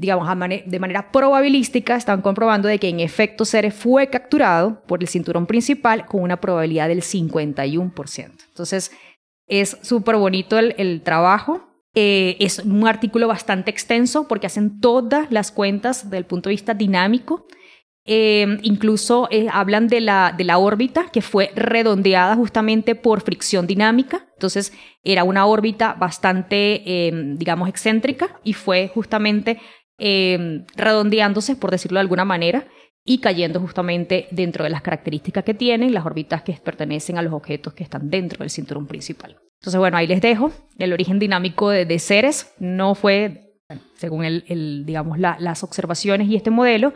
digamos, 0.00 0.26
de 0.48 0.78
manera 0.78 1.12
probabilística, 1.12 1.94
están 1.94 2.22
comprobando 2.22 2.68
de 2.68 2.78
que 2.78 2.88
en 2.88 3.00
efecto 3.00 3.44
Ceres 3.44 3.74
fue 3.74 4.08
capturado 4.08 4.82
por 4.86 5.02
el 5.02 5.08
cinturón 5.08 5.44
principal 5.46 6.06
con 6.06 6.22
una 6.22 6.40
probabilidad 6.40 6.88
del 6.88 7.02
51%. 7.02 8.32
Entonces, 8.48 8.92
es 9.46 9.76
súper 9.82 10.16
bonito 10.16 10.58
el, 10.58 11.02
trabajo. 11.02 11.68
Eh, 11.94 12.36
es 12.40 12.60
un 12.60 12.86
artículo 12.88 13.28
bastante 13.28 13.70
extenso 13.70 14.26
porque 14.26 14.46
hacen 14.46 14.80
todas 14.80 15.30
las 15.30 15.52
cuentas 15.52 16.04
desde 16.04 16.16
el 16.16 16.24
punto 16.24 16.48
de 16.48 16.54
vista 16.54 16.72
dinámico. 16.72 17.46
Eh, 18.06 18.58
incluso 18.62 19.28
eh, 19.30 19.48
hablan 19.52 19.86
de 19.86 20.00
la, 20.00 20.34
de 20.36 20.44
la 20.44 20.56
órbita 20.56 21.10
que 21.12 21.20
fue 21.20 21.50
redondeada 21.54 22.36
justamente 22.36 22.94
por 22.94 23.20
fricción 23.20 23.66
dinámica. 23.66 24.28
Entonces 24.32 24.72
era 25.02 25.24
una 25.24 25.44
órbita 25.44 25.92
bastante, 25.92 27.12
digamos, 27.36 27.68
excéntrica 27.68 28.40
y 28.42 28.54
fue 28.54 28.90
justamente 28.94 29.58
Em, 30.02 30.64
redondeándose, 30.76 31.56
por 31.56 31.70
decirlo 31.70 31.96
de 31.96 32.00
alguna 32.00 32.24
manera, 32.24 32.66
y 33.04 33.18
cayendo 33.18 33.60
justamente 33.60 34.28
dentro 34.30 34.64
de 34.64 34.70
las 34.70 34.80
características 34.80 35.44
que 35.44 35.52
tienen 35.52 35.92
las 35.92 36.06
órbitas 36.06 36.42
que 36.42 36.54
pertenecen 36.54 37.18
a 37.18 37.22
los 37.22 37.34
objetos 37.34 37.74
que 37.74 37.84
están 37.84 38.08
dentro 38.08 38.38
del 38.38 38.48
cinturón 38.48 38.86
principal. 38.86 39.36
Entonces, 39.60 39.78
bueno, 39.78 39.98
ahí 39.98 40.06
les 40.06 40.22
dejo. 40.22 40.52
El 40.78 40.94
origen 40.94 41.18
dinámico 41.18 41.68
de, 41.68 41.84
de 41.84 41.98
Ceres 41.98 42.54
no 42.58 42.94
fue, 42.94 43.58
según 43.92 44.24
el, 44.24 44.84
digamos, 44.86 45.18
las 45.18 45.62
observaciones 45.62 46.28
y 46.28 46.36
este 46.36 46.50
modelo, 46.50 46.94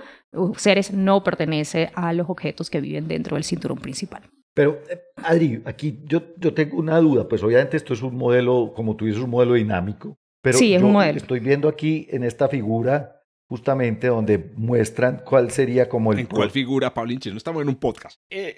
Ceres 0.56 0.90
no 0.94 1.22
pertenece 1.22 1.90
a 1.94 2.14
los 2.14 2.30
objetos 2.30 2.70
que 2.70 2.80
viven 2.80 3.06
dentro 3.06 3.36
del 3.36 3.44
cinturón 3.44 3.80
principal. 3.80 4.22
Pero, 4.54 4.78
eh, 4.88 4.98
Adri, 5.16 5.60
aquí 5.66 6.00
yo, 6.06 6.22
yo 6.38 6.54
tengo 6.54 6.78
una 6.78 6.98
duda, 7.00 7.28
pues 7.28 7.42
obviamente 7.42 7.76
esto 7.76 7.92
es 7.92 8.00
un 8.00 8.16
modelo, 8.16 8.72
como 8.74 8.96
tú 8.96 9.04
dices, 9.04 9.20
un 9.22 9.30
modelo 9.30 9.54
dinámico, 9.54 10.16
pero 10.44 10.58
sí, 10.58 10.74
es 10.74 10.80
yo 10.82 10.86
un 10.86 10.92
modelo. 10.92 11.16
estoy 11.16 11.40
viendo 11.40 11.68
aquí 11.68 12.06
en 12.10 12.22
esta 12.22 12.48
figura 12.48 13.22
justamente 13.48 14.08
donde 14.08 14.52
muestran 14.56 15.22
cuál 15.24 15.50
sería 15.50 15.88
como 15.88 16.12
el... 16.12 16.18
¿En 16.18 16.26
cuál 16.26 16.50
figura, 16.50 16.92
Paulinche? 16.92 17.30
No 17.30 17.38
estamos 17.38 17.62
en 17.62 17.68
un 17.68 17.76
podcast. 17.76 18.20
Eh. 18.28 18.54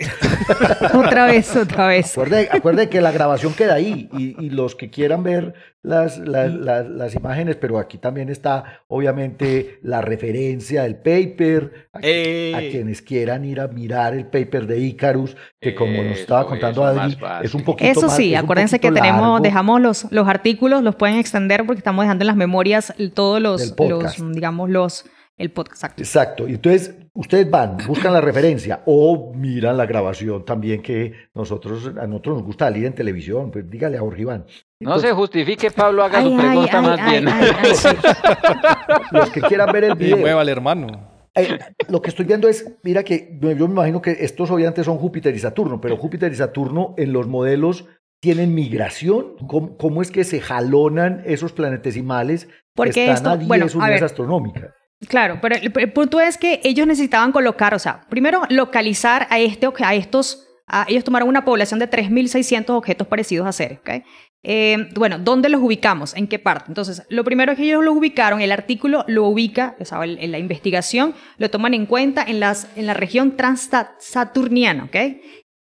otra 0.95 1.27
vez, 1.27 1.55
otra 1.55 1.87
vez. 1.87 2.19
Acuerde, 2.51 2.89
que 2.89 3.01
la 3.01 3.13
grabación 3.13 3.55
queda 3.55 3.75
ahí 3.75 4.09
y, 4.13 4.51
los 4.51 4.75
que 4.75 4.91
quieran 4.91 5.23
ver 5.23 5.55
las, 5.87 6.19
las, 6.19 6.53
las, 6.53 7.15
imágenes, 7.15 7.57
pero 7.57 7.79
aquí 7.79 7.97
también 7.97 8.29
está 8.29 8.83
obviamente 8.89 9.79
la 9.83 10.01
referencia 10.01 10.83
del 10.83 10.97
paper, 10.97 11.89
a, 11.93 12.01
eh. 12.03 12.69
quienes 12.73 13.03
quieran 13.03 13.45
ir 13.45 13.61
a 13.61 13.69
mirar 13.69 14.15
el 14.15 14.27
paper 14.27 14.67
de 14.67 14.81
Icarus, 14.81 15.37
que 15.61 15.77
como 15.77 16.03
nos 16.03 16.19
estaba 16.19 16.47
contando 16.47 16.85
Adri, 16.85 17.17
es 17.43 17.55
un 17.55 17.63
poquito 17.63 17.91
Eso 17.91 18.09
sí, 18.09 18.35
acuérdense 18.35 18.81
que 18.81 18.91
tenemos, 18.91 19.41
dejamos 19.41 19.81
los, 19.81 20.11
los 20.11 20.27
artículos, 20.27 20.83
los 20.83 20.97
pueden 20.97 21.19
extender 21.19 21.65
porque 21.65 21.79
estamos 21.79 22.05
dejando 22.05 22.25
en 22.25 22.27
las 22.27 22.37
memorias 22.37 22.93
todos 23.15 23.41
los, 23.41 23.75
los 23.79 24.33
digamos, 24.33 24.69
los 24.69 25.05
el 25.37 25.51
podcast. 25.53 25.99
Exacto. 25.99 26.49
Y 26.49 26.55
entonces 26.55 26.95
ustedes 27.13 27.51
van, 27.51 27.77
buscan 27.87 28.13
la 28.13 28.21
referencia 28.21 28.83
o 28.87 29.33
miran 29.35 29.77
la 29.77 29.87
grabación 29.87 30.45
también 30.45 30.83
que 30.83 31.13
nosotros, 31.35 31.93
a 31.99 32.07
nosotros 32.07 32.37
nos 32.37 32.45
gusta 32.45 32.67
salir 32.67 32.87
en 32.87 32.95
televisión. 32.95 33.51
Pues 33.51 33.69
dígale 33.69 33.99
a 33.99 34.01
Jorge 34.01 34.23
Iván. 34.23 34.47
No 34.81 34.99
se 34.99 35.13
justifique, 35.13 35.71
Pablo, 35.71 36.05
haga 36.05 36.23
su 36.23 36.37
pregunta 36.37 36.83
más 36.83 37.11
bien. 37.11 37.25
Los 39.13 39.31
que 39.31 39.41
quieran 39.41 39.73
ver 39.73 39.85
el 39.85 39.95
video. 39.95 40.17
mueva 40.19 40.41
al 40.41 40.49
hermano. 40.49 41.17
Eh, 41.35 41.59
lo 41.89 42.01
que 42.01 42.09
estoy 42.11 42.25
viendo 42.25 42.49
es, 42.49 42.79
mira 42.83 43.03
que 43.05 43.39
yo 43.41 43.69
me 43.69 43.75
imagino 43.75 44.01
que 44.01 44.13
estos 44.21 44.51
obviamente 44.51 44.83
son 44.85 44.97
Júpiter 44.99 45.35
y 45.35 45.39
Saturno, 45.39 45.81
pero 45.81 45.97
Júpiter 45.97 46.33
y 46.33 46.37
Saturno 46.37 46.95
en 46.97 47.13
los 47.13 47.27
modelos 47.27 47.87
tienen 48.21 48.55
migración. 48.55 49.37
¿Cómo, 49.47 50.03
es 50.03 50.11
que 50.11 50.25
se 50.25 50.41
jalonan 50.41 51.23
esos 51.27 51.53
planetesimales 51.53 52.49
Porque 52.75 52.93
que 52.93 53.11
están 53.11 53.17
esto, 53.17 53.31
a 53.31 53.37
10 53.37 53.49
bueno, 53.49 54.05
astronómica? 54.05 54.75
Claro, 55.09 55.39
pero 55.43 55.57
el, 55.57 55.93
punto 55.93 56.21
es 56.21 56.39
que 56.39 56.61
ellos 56.65 56.87
necesitaban 56.87 57.31
colocar, 57.31 57.75
o 57.75 57.79
sea, 57.79 58.01
primero 58.09 58.43
localizar 58.49 59.27
a, 59.29 59.39
este, 59.39 59.69
a 59.81 59.95
estos, 59.95 60.49
ellos 60.89 61.05
tomaron 61.05 61.29
una 61.29 61.45
población 61.45 61.79
de 61.79 61.91
3.600 61.91 62.71
objetos 62.71 63.07
parecidos 63.07 63.47
a 63.47 63.53
Ceres, 63.53 63.79
¿okay? 63.81 64.05
Eh, 64.43 64.89
bueno, 64.95 65.19
¿dónde 65.19 65.49
los 65.49 65.61
ubicamos? 65.61 66.15
¿En 66.15 66.29
qué 66.29 66.39
parte? 66.39 66.67
Entonces, 66.69 67.03
lo 67.09 67.25
primero 67.25 67.53
es 67.53 67.59
que 67.59 67.65
ellos 67.65 67.85
los 67.85 67.97
ubicaron, 67.97 68.41
el 68.41 68.53
artículo 68.53 69.05
lo 69.09 69.25
ubica, 69.25 69.77
o 69.81 69.85
sea, 69.85 70.05
en 70.05 70.31
la 70.31 70.39
investigación 70.39 71.15
lo 71.39 71.51
toman 71.51 71.75
en 71.75 71.87
cuenta 71.87 72.23
en, 72.23 72.39
las, 72.39 72.69
en 72.77 72.87
la 72.87 72.95
región 72.95 73.37
transsaturniana, 73.37 74.85
¿ok? 74.85 74.97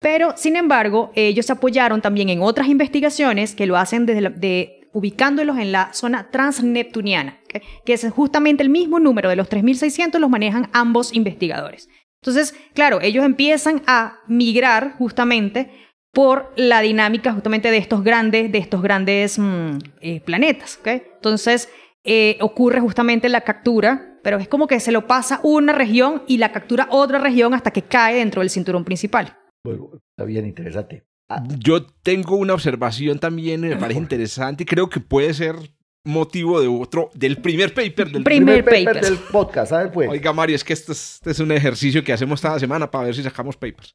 Pero, 0.00 0.34
sin 0.36 0.56
embargo, 0.56 1.12
ellos 1.14 1.46
se 1.46 1.52
apoyaron 1.52 2.02
también 2.02 2.28
en 2.28 2.42
otras 2.42 2.66
investigaciones 2.66 3.54
que 3.54 3.66
lo 3.66 3.76
hacen 3.76 4.04
de, 4.04 4.80
ubicándolos 4.92 5.58
en 5.58 5.70
la 5.70 5.92
zona 5.92 6.30
transneptuniana, 6.30 7.40
que 7.84 7.92
es 7.92 8.10
justamente 8.10 8.64
el 8.64 8.68
mismo 8.68 8.98
número 8.98 9.28
de 9.28 9.36
los 9.36 9.48
3.600 9.48 10.18
los 10.18 10.28
manejan 10.28 10.68
ambos 10.72 11.14
investigadores. 11.14 11.88
Entonces, 12.20 12.54
claro, 12.74 13.00
ellos 13.00 13.24
empiezan 13.24 13.82
a 13.86 14.18
migrar 14.28 14.94
justamente 14.98 15.70
por 16.12 16.52
la 16.56 16.80
dinámica 16.80 17.32
justamente 17.32 17.70
de 17.70 17.78
estos 17.78 18.04
grandes, 18.04 18.52
de 18.52 18.58
estos 18.58 18.82
grandes 18.82 19.38
mm, 19.38 19.78
eh, 20.00 20.20
planetas. 20.20 20.78
Entonces, 20.84 21.68
eh, 22.04 22.36
ocurre 22.40 22.80
justamente 22.80 23.28
la 23.28 23.40
captura, 23.40 24.18
pero 24.22 24.38
es 24.38 24.48
como 24.48 24.66
que 24.66 24.78
se 24.78 24.92
lo 24.92 25.06
pasa 25.06 25.40
una 25.42 25.72
región 25.72 26.22
y 26.26 26.38
la 26.38 26.52
captura 26.52 26.86
otra 26.90 27.18
región 27.18 27.54
hasta 27.54 27.70
que 27.70 27.82
cae 27.82 28.16
dentro 28.16 28.40
del 28.40 28.50
cinturón 28.50 28.84
principal. 28.84 29.38
Bueno, 29.64 29.90
está 29.94 30.24
bien 30.24 30.46
interesante. 30.46 31.06
Ah. 31.28 31.42
Yo 31.58 31.86
tengo 31.86 32.36
una 32.36 32.54
observación 32.54 33.18
también, 33.18 33.62
me 33.62 33.76
parece 33.76 34.00
interesante 34.00 34.64
y 34.64 34.66
creo 34.66 34.90
que 34.90 35.00
puede 35.00 35.32
ser 35.32 35.56
motivo 36.04 36.60
de 36.60 36.68
otro, 36.68 37.10
del 37.14 37.38
primer 37.38 37.74
paper 37.74 38.10
del 38.10 38.24
primer, 38.24 38.64
paper, 38.64 39.00
del 39.00 39.18
podcast. 39.18 39.70
¿sabes? 39.70 39.90
Pues. 39.92 40.08
Oiga, 40.10 40.32
Mario, 40.32 40.56
es 40.56 40.64
que 40.64 40.72
este 40.72 40.92
es, 40.92 41.14
este 41.14 41.30
es, 41.30 41.40
un 41.40 41.52
ejercicio 41.52 42.02
que 42.02 42.12
hacemos 42.12 42.40
cada 42.40 42.58
semana 42.58 42.90
para 42.90 43.04
ver 43.06 43.14
si 43.14 43.22
sacamos 43.22 43.56
papers. 43.56 43.92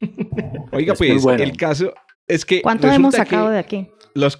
Oiga, 0.72 0.94
pues, 0.94 1.24
el 1.24 1.56
caso 1.56 1.92
es 2.28 2.44
que. 2.44 2.62
¿Cuántos 2.62 2.94
hemos 2.94 3.14
sacado 3.14 3.50
de 3.50 3.58
aquí? 3.58 3.88
Los 4.14 4.36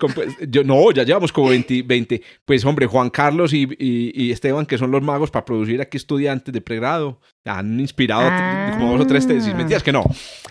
yo, 0.48 0.64
no, 0.64 0.90
ya 0.90 1.04
llevamos 1.04 1.32
como 1.32 1.50
20, 1.50 1.82
20. 1.82 2.22
Pues 2.44 2.64
hombre, 2.64 2.86
Juan 2.86 3.10
Carlos 3.10 3.52
y, 3.52 3.68
y, 3.78 4.32
Esteban, 4.32 4.66
que 4.66 4.76
son 4.76 4.90
los 4.90 5.02
magos 5.02 5.30
para 5.30 5.44
producir 5.44 5.80
aquí 5.80 5.96
estudiantes 5.96 6.52
de 6.52 6.60
pregrado, 6.60 7.20
han 7.44 7.78
inspirado 7.78 8.28
como 8.76 8.92
dos 8.92 9.02
o 9.02 9.06
tres 9.06 9.26
tesis. 9.26 9.52
Ah. 9.52 9.56
Mentiras 9.56 9.82
que 9.82 9.92
no. 9.92 10.02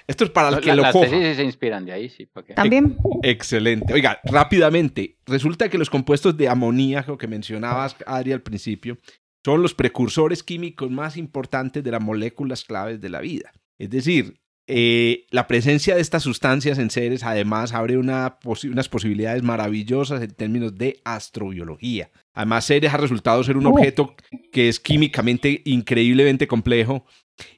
Esto 0.05 0.23
es 0.23 0.29
para 0.29 0.49
el 0.49 0.61
que 0.61 0.73
lo 0.73 0.83
las 0.83 0.93
coja. 0.93 1.09
tesis 1.09 1.35
se 1.35 1.43
inspiran 1.43 1.85
de 1.85 1.91
ahí, 1.91 2.09
sí. 2.09 2.29
También. 2.55 2.97
Excelente. 3.21 3.93
Oiga, 3.93 4.19
rápidamente, 4.23 5.17
resulta 5.25 5.67
que 5.67 5.77
los 5.77 5.89
compuestos 5.89 6.37
de 6.37 6.47
amoníaco 6.47 7.17
que 7.17 7.27
mencionabas, 7.27 7.97
Adri, 8.05 8.31
al 8.31 8.41
principio, 8.41 8.97
son 9.43 9.61
los 9.61 9.73
precursores 9.73 10.41
químicos 10.41 10.89
más 10.89 11.17
importantes 11.17 11.83
de 11.83 11.91
las 11.91 12.01
moléculas 12.01 12.63
claves 12.63 13.01
de 13.01 13.09
la 13.09 13.19
vida. 13.19 13.51
Es 13.77 13.89
decir, 13.89 14.39
eh, 14.67 15.25
la 15.31 15.47
presencia 15.47 15.95
de 15.95 16.01
estas 16.01 16.23
sustancias 16.23 16.77
en 16.77 16.89
seres 16.89 17.23
además 17.23 17.73
abre 17.73 17.97
unas 17.97 18.89
posibilidades 18.89 19.41
maravillosas 19.41 20.21
en 20.21 20.31
términos 20.31 20.77
de 20.77 20.99
astrobiología. 21.05 22.11
Además, 22.33 22.67
Ceres 22.67 22.93
ha 22.93 22.97
resultado 22.97 23.43
ser 23.43 23.57
un 23.57 23.65
oh. 23.65 23.69
objeto 23.71 24.13
que 24.51 24.67
es 24.67 24.79
químicamente 24.79 25.61
increíblemente 25.65 26.47
complejo 26.47 27.05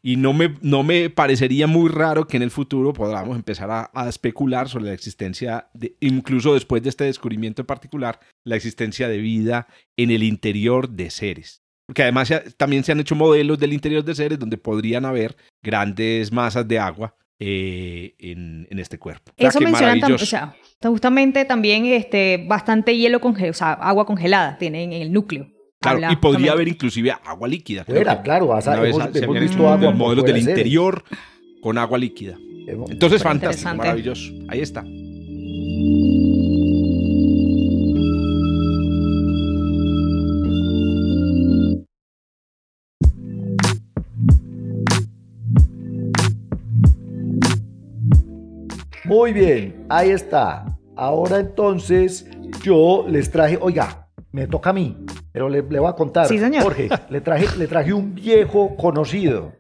y 0.02 0.18
no 0.18 0.34
me, 0.34 0.56
no 0.62 0.84
me 0.84 1.10
parecería 1.10 1.68
muy 1.68 1.90
raro 1.90 2.28
que 2.28 2.38
en 2.38 2.44
el 2.44 2.52
futuro 2.52 2.94
podamos 2.94 3.36
empezar 3.36 3.70
a, 3.72 4.10
especular 4.10 4.70
sobre 4.70 4.86
la 4.86 4.94
existencia, 4.94 5.70
de, 5.74 5.96
incluso 6.02 6.54
después 6.54 6.84
de 6.84 6.90
este 6.90 7.06
descubrimiento 7.06 7.62
en 7.62 7.66
particular, 7.66 8.20
la 8.44 8.56
existencia 8.56 9.08
de 9.08 9.18
vida 9.18 9.68
en 9.98 10.12
el 10.12 10.24
interior 10.24 10.90
de 10.90 11.10
seres. 11.10 11.64
Porque 11.90 12.04
además 12.04 12.32
también 12.56 12.84
se 12.84 12.92
han 12.92 13.00
hecho 13.00 13.16
modelos 13.16 13.58
del 13.58 13.74
interior 13.74 14.04
de 14.04 14.14
seres 14.14 14.38
donde 14.38 14.60
podrían 14.60 15.06
haber 15.06 15.36
grandes 15.64 16.32
masas 16.32 16.68
de 16.68 16.78
agua 16.78 17.16
eh, 17.40 18.14
en, 18.20 18.68
este 18.78 19.00
cuerpo. 19.00 19.32
Eso 19.36 19.60
mencionan 19.60 20.00
también, 20.00 20.22
o 20.22 20.24
sea, 20.24 20.56
justamente 20.84 21.46
también 21.46 21.88
este, 21.88 22.46
bastante 22.48 22.96
hielo 22.96 23.20
congelado, 23.20 23.50
o 23.50 23.56
sea, 23.56 23.74
agua 23.74 24.06
congelada 24.06 24.60
tienen 24.60 24.94
en 24.94 25.02
el 25.02 25.12
núcleo. 25.12 25.48
Claro, 25.82 26.14
y 26.14 26.16
podría 26.18 26.52
haber 26.52 26.68
inclusive 26.68 27.12
agua 27.26 27.48
líquida. 27.48 27.86
Era, 27.88 28.22
claro, 28.22 28.56
hemos, 28.86 29.40
visto 29.40 29.68
agua 29.68 29.90
modelos 29.90 30.26
del 30.26 30.38
interior 30.38 31.04
con 31.60 31.80
agua 31.80 31.98
líquida. 31.98 32.38
Entonces, 32.68 33.24
fantástico, 33.24 33.74
maravilloso. 33.74 34.32
Ahí 34.48 34.62
está. 34.62 34.84
Muy 49.10 49.34
bien, 49.34 49.88
ahí 49.90 50.12
está. 50.12 50.78
Ahora 50.96 51.40
entonces 51.40 52.30
yo 52.62 53.08
les 53.10 53.32
traje, 53.32 53.58
oiga, 53.60 54.08
me 54.32 54.46
toca 54.46 54.70
a 54.70 54.74
mí, 54.74 55.04
pero 55.32 55.50
le, 55.50 55.62
voy 55.62 55.90
a 55.90 55.94
contar. 55.94 56.28
Sí, 56.28 56.38
señor. 56.38 56.62
Jorge, 56.62 56.90
le 57.10 57.20
traje, 57.20 57.58
le 57.58 57.66
traje 57.66 57.92
un 57.92 58.14
viejo 58.14 58.76
conocido, 58.78 59.52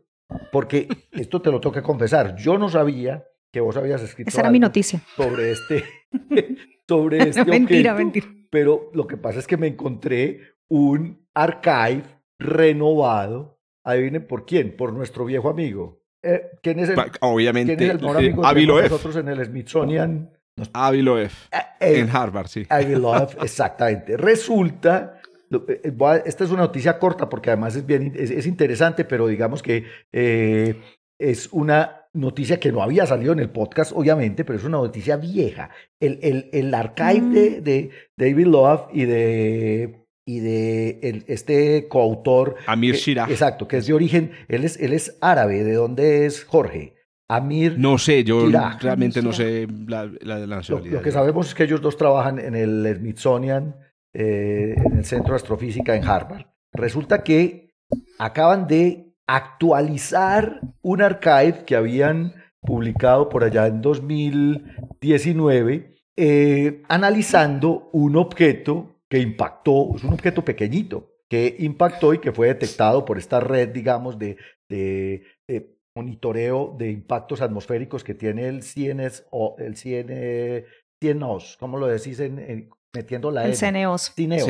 porque 0.52 0.88
esto 1.14 1.42
te 1.42 1.50
lo 1.50 1.60
tengo 1.60 1.74
que 1.74 1.82
confesar. 1.82 2.36
Yo 2.36 2.60
no 2.60 2.70
sabía 2.70 3.26
que 3.52 3.60
vos 3.60 3.76
habías 3.76 4.04
escrito. 4.04 4.30
Esa 4.30 4.42
era 4.42 4.52
mi 4.52 4.60
noticia. 4.60 5.02
Sobre 5.18 5.54
este, 5.54 5.84
sobre 6.88 7.30
este 7.30 7.44
mentira, 7.46 7.96
mentira. 7.96 8.28
Pero 8.52 8.92
lo 8.94 9.08
que 9.08 9.18
pasa 9.18 9.40
es 9.40 9.48
que 9.48 9.58
me 9.58 9.66
encontré 9.66 10.42
un 10.68 11.28
archive 11.34 12.04
renovado. 12.38 13.58
Adivinen 13.84 14.28
por 14.28 14.46
quién, 14.46 14.78
por 14.78 14.94
nuestro 14.94 15.26
viejo 15.26 15.50
amigo. 15.50 16.04
Eh, 16.24 16.42
¿Quién 16.62 16.80
es 16.80 16.90
el, 16.90 16.98
Obviamente, 17.22 17.78
¿quién 17.78 17.90
es 17.92 17.96
el 17.96 18.02
mejor 18.02 18.16
eh, 18.18 18.28
amigo 18.28 18.42
de 18.42 18.48
Aviloef. 18.48 18.92
nosotros 18.92 19.16
en 19.16 19.28
el 19.30 19.46
Smithsonian? 19.46 20.30
Nos- 20.58 20.70
Aviloef. 20.74 21.48
eh, 21.80 22.00
En 22.00 22.10
Harvard, 22.10 22.48
sí. 22.48 22.66
Aviloef, 22.70 23.36
exactamente. 23.44 24.18
Resulta, 24.18 25.22
lo- 25.50 25.66
eh, 25.70 25.82
esta 26.26 26.44
es 26.44 26.50
una 26.52 26.64
noticia 26.64 27.00
corta 27.00 27.30
porque 27.30 27.50
además 27.52 27.76
es 27.76 27.86
bien 27.86 28.14
es, 28.16 28.32
es 28.32 28.46
interesante, 28.48 29.06
pero 29.06 29.28
digamos 29.28 29.62
que 29.64 29.86
eh, 30.12 30.82
es 31.18 31.48
una 31.54 31.96
noticia 32.14 32.60
que 32.60 32.72
no 32.72 32.82
había 32.82 33.06
salido 33.06 33.32
en 33.34 33.40
el 33.40 33.50
podcast, 33.52 33.92
obviamente, 33.96 34.44
pero 34.44 34.58
es 34.58 34.66
una 34.66 34.78
noticia 34.80 35.16
vieja. 35.16 35.70
El, 36.00 36.20
el, 36.24 36.50
el 36.52 36.74
archive 36.74 37.22
Mm. 37.22 37.34
de, 37.34 37.62
de 37.62 37.90
David 38.18 38.48
Love 38.48 38.82
y 38.92 39.06
de 39.06 40.06
y 40.32 40.40
de 40.42 41.00
el- 41.02 41.24
este 41.28 41.88
coautor 41.88 42.56
Amir 42.68 42.96
Shirah. 42.96 43.26
exacto, 43.30 43.68
que 43.68 43.78
es 43.78 43.88
de 43.88 43.94
origen, 43.94 44.32
él 44.48 44.64
es, 44.64 44.78
él 44.80 44.94
es 44.94 45.18
árabe, 45.22 45.64
¿de 45.64 45.74
dónde 45.74 46.26
es 46.26 46.44
Jorge? 46.44 46.94
Amir 47.28 47.76
No 47.78 47.98
sé, 47.98 48.24
yo 48.24 48.46
Shirah. 48.48 48.78
realmente 48.82 49.22
no 49.22 49.34
sé 49.34 49.68
la, 49.88 50.06
la, 50.06 50.12
la 50.22 50.40
lo, 50.40 50.48
nacionalidad. 50.58 50.94
lo 50.98 51.02
que 51.02 51.12
sabemos 51.12 51.48
es 51.48 51.56
que 51.56 51.64
ellos 51.64 51.82
dos 51.82 51.98
trabajan 51.98 52.40
en 52.40 52.56
el 52.56 52.96
Smithsonian, 52.98 53.76
eh, 54.14 54.76
en 54.78 54.98
el 55.00 55.06
Centro 55.06 55.34
de 55.34 55.38
Astrofísica 55.38 55.96
en 55.96 56.04
Harvard. 56.04 56.46
Resulta 56.74 57.24
que 57.24 57.72
acaban 58.20 58.68
de 58.68 59.14
actualizar 59.28 60.60
un 60.82 61.02
archive 61.02 61.64
que 61.66 61.76
habían 61.76 62.34
publicado 62.62 63.30
por 63.30 63.44
allá 63.44 63.68
en 63.68 63.82
2019, 63.82 65.96
eh, 66.18 66.82
analizando 66.90 67.90
un 67.94 68.16
objeto 68.16 68.89
que 69.10 69.20
impactó, 69.20 69.96
es 69.96 70.04
un 70.04 70.14
objeto 70.14 70.44
pequeñito, 70.46 71.16
que 71.30 71.56
impactó 71.60 72.14
y 72.14 72.20
que 72.20 72.32
fue 72.32 72.48
detectado 72.48 73.06
por 73.06 73.18
esta 73.18 73.40
red, 73.40 73.70
digamos, 73.70 74.18
de, 74.20 74.38
de- 74.70 75.24
de 75.48 75.76
monitoreo 75.96 76.76
de 76.78 76.92
impactos 76.92 77.42
atmosféricos 77.42 78.04
que 78.04 78.14
tiene 78.14 78.48
el 78.48 78.62
CNS 78.64 79.26
o 79.32 79.56
el 79.60 79.76
CN, 79.76 80.66
CNOS, 81.02 81.58
¿cómo 81.60 81.78
lo 81.78 81.88
decís 81.88 82.20
en, 82.20 82.40
en- 82.40 82.70
metiendo 82.94 83.30
la 83.30 83.44
El 83.46 83.50
N? 83.52 83.56
CNEOS. 83.58 84.14
Cineos. 84.16 84.46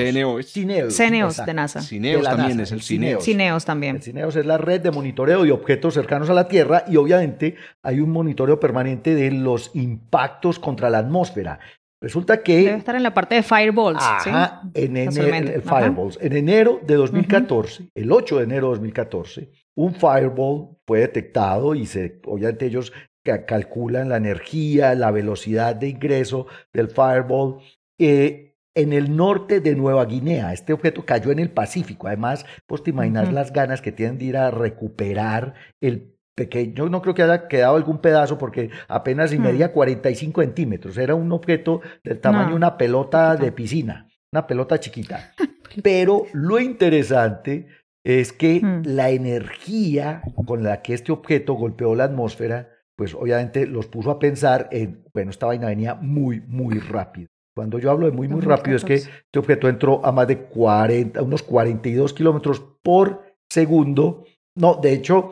CNEOS 0.96 1.34
exacto. 1.34 1.46
de 1.50 1.54
NASA. 1.54 1.82
Cineos 1.82 2.22
de 2.22 2.28
también 2.30 2.50
NASA, 2.58 2.64
es 2.64 2.72
el 2.72 2.78
el 2.78 2.84
Cineos. 2.84 3.24
Cineos 3.24 3.66
también. 3.66 3.96
El 3.98 4.02
CINEOS 4.02 4.36
es 4.38 4.46
la 4.46 4.58
red 4.58 4.80
de 4.82 4.92
monitoreo 4.92 5.44
de 5.44 5.52
objetos 5.52 5.94
cercanos 5.94 6.30
a 6.30 6.34
la 6.34 6.48
Tierra 6.48 6.86
y 6.88 6.96
obviamente 6.96 7.56
hay 7.84 8.00
un 8.00 8.12
monitoreo 8.12 8.58
permanente 8.60 9.14
de 9.16 9.32
los 9.32 9.72
impactos 9.76 10.58
contra 10.60 10.90
la 10.90 11.00
atmósfera. 11.00 11.60
Resulta 12.02 12.42
que 12.44 12.58
Debe 12.64 12.78
estar 12.78 12.96
en 12.96 13.04
la 13.04 13.14
parte 13.14 13.36
de 13.36 13.44
Fireballs. 13.44 14.02
¿sí? 14.24 14.30
Ajá, 14.30 14.62
en 14.74 14.96
enero, 14.96 15.62
Ajá. 15.66 16.18
En 16.22 16.38
de 16.84 16.96
2014, 16.96 17.90
el 17.94 18.12
8 18.12 18.38
de 18.38 18.44
enero 18.44 18.68
de 18.68 18.72
2014, 18.76 19.52
un 19.76 19.94
Fireball 19.94 20.78
fue 20.88 21.00
detectado 21.00 21.76
y 21.76 21.86
se, 21.86 22.22
obviamente 22.26 22.66
ellos 22.68 22.94
ca- 23.24 23.46
calculan 23.46 24.08
la 24.10 24.18
energía, 24.18 24.96
la 24.96 25.12
velocidad 25.12 25.76
de 25.76 25.90
ingreso 25.90 26.48
del 26.74 26.88
Fireball 26.88 27.58
eh, 28.00 28.56
en 28.76 28.94
el 28.94 29.16
norte 29.18 29.60
de 29.60 29.76
Nueva 29.76 30.06
Guinea. 30.06 30.54
Este 30.54 30.72
objeto 30.72 31.04
cayó 31.06 31.32
en 31.32 31.40
el 31.40 31.52
Pacífico. 31.52 32.08
Además, 32.08 32.46
pues 32.66 32.82
te 32.82 32.92
imaginas 32.92 33.34
las 33.34 33.52
ganas 33.52 33.82
que 33.82 33.92
tienen 33.92 34.18
de 34.18 34.26
ir 34.26 34.38
a 34.38 34.52
recuperar 34.52 35.54
el 35.82 36.16
pequeño, 36.40 36.74
yo 36.76 36.90
no 36.90 37.02
creo 37.02 37.14
que 37.14 37.24
haya 37.24 37.48
quedado 37.48 37.76
algún 37.76 38.00
pedazo 38.00 38.38
porque 38.38 38.70
apenas 38.88 39.34
y 39.34 39.38
Hmm. 39.38 39.44
medía 39.44 39.72
45 39.74 40.42
centímetros. 40.42 40.98
Era 40.98 41.14
un 41.16 41.32
objeto 41.34 41.82
del 42.04 42.20
tamaño 42.20 42.50
de 42.50 42.56
una 42.56 42.78
pelota 42.78 43.36
de 43.36 43.52
piscina, 43.52 44.08
una 44.32 44.48
pelota 44.48 44.80
chiquita. 44.80 45.34
Pero 45.84 46.24
lo 46.34 46.60
interesante 46.60 47.68
es 48.04 48.32
que 48.34 48.62
Hmm. 48.62 48.82
la 48.86 49.10
energía 49.10 50.22
con 50.46 50.64
la 50.64 50.82
que 50.82 50.94
este 50.94 51.12
objeto 51.12 51.54
golpeó 51.54 51.94
la 51.96 52.06
atmósfera, 52.06 52.70
pues 52.96 53.14
obviamente 53.14 53.66
los 53.68 53.88
puso 53.88 54.12
a 54.12 54.20
pensar 54.20 54.68
en, 54.72 55.04
bueno, 55.14 55.32
esta 55.32 55.46
vaina 55.48 55.68
venía 55.68 55.96
muy, 55.96 56.42
muy 56.48 56.80
rápido. 56.80 57.28
Cuando 57.56 57.78
yo 57.80 57.92
hablo 57.92 58.06
de 58.06 58.14
muy, 58.14 58.28
muy 58.30 58.42
rápido 58.42 58.78
es 58.78 58.84
que 58.86 58.94
2014. 58.96 59.24
este 59.26 59.40
objeto 59.40 59.68
entró 59.68 60.06
a 60.06 60.12
más 60.14 60.28
de 60.28 60.38
40, 60.38 61.22
unos 61.22 61.44
42 61.44 62.14
kilómetros 62.14 62.64
por 62.82 63.22
segundo. 63.50 64.24
No, 64.56 64.76
de 64.76 64.94
hecho, 64.94 65.32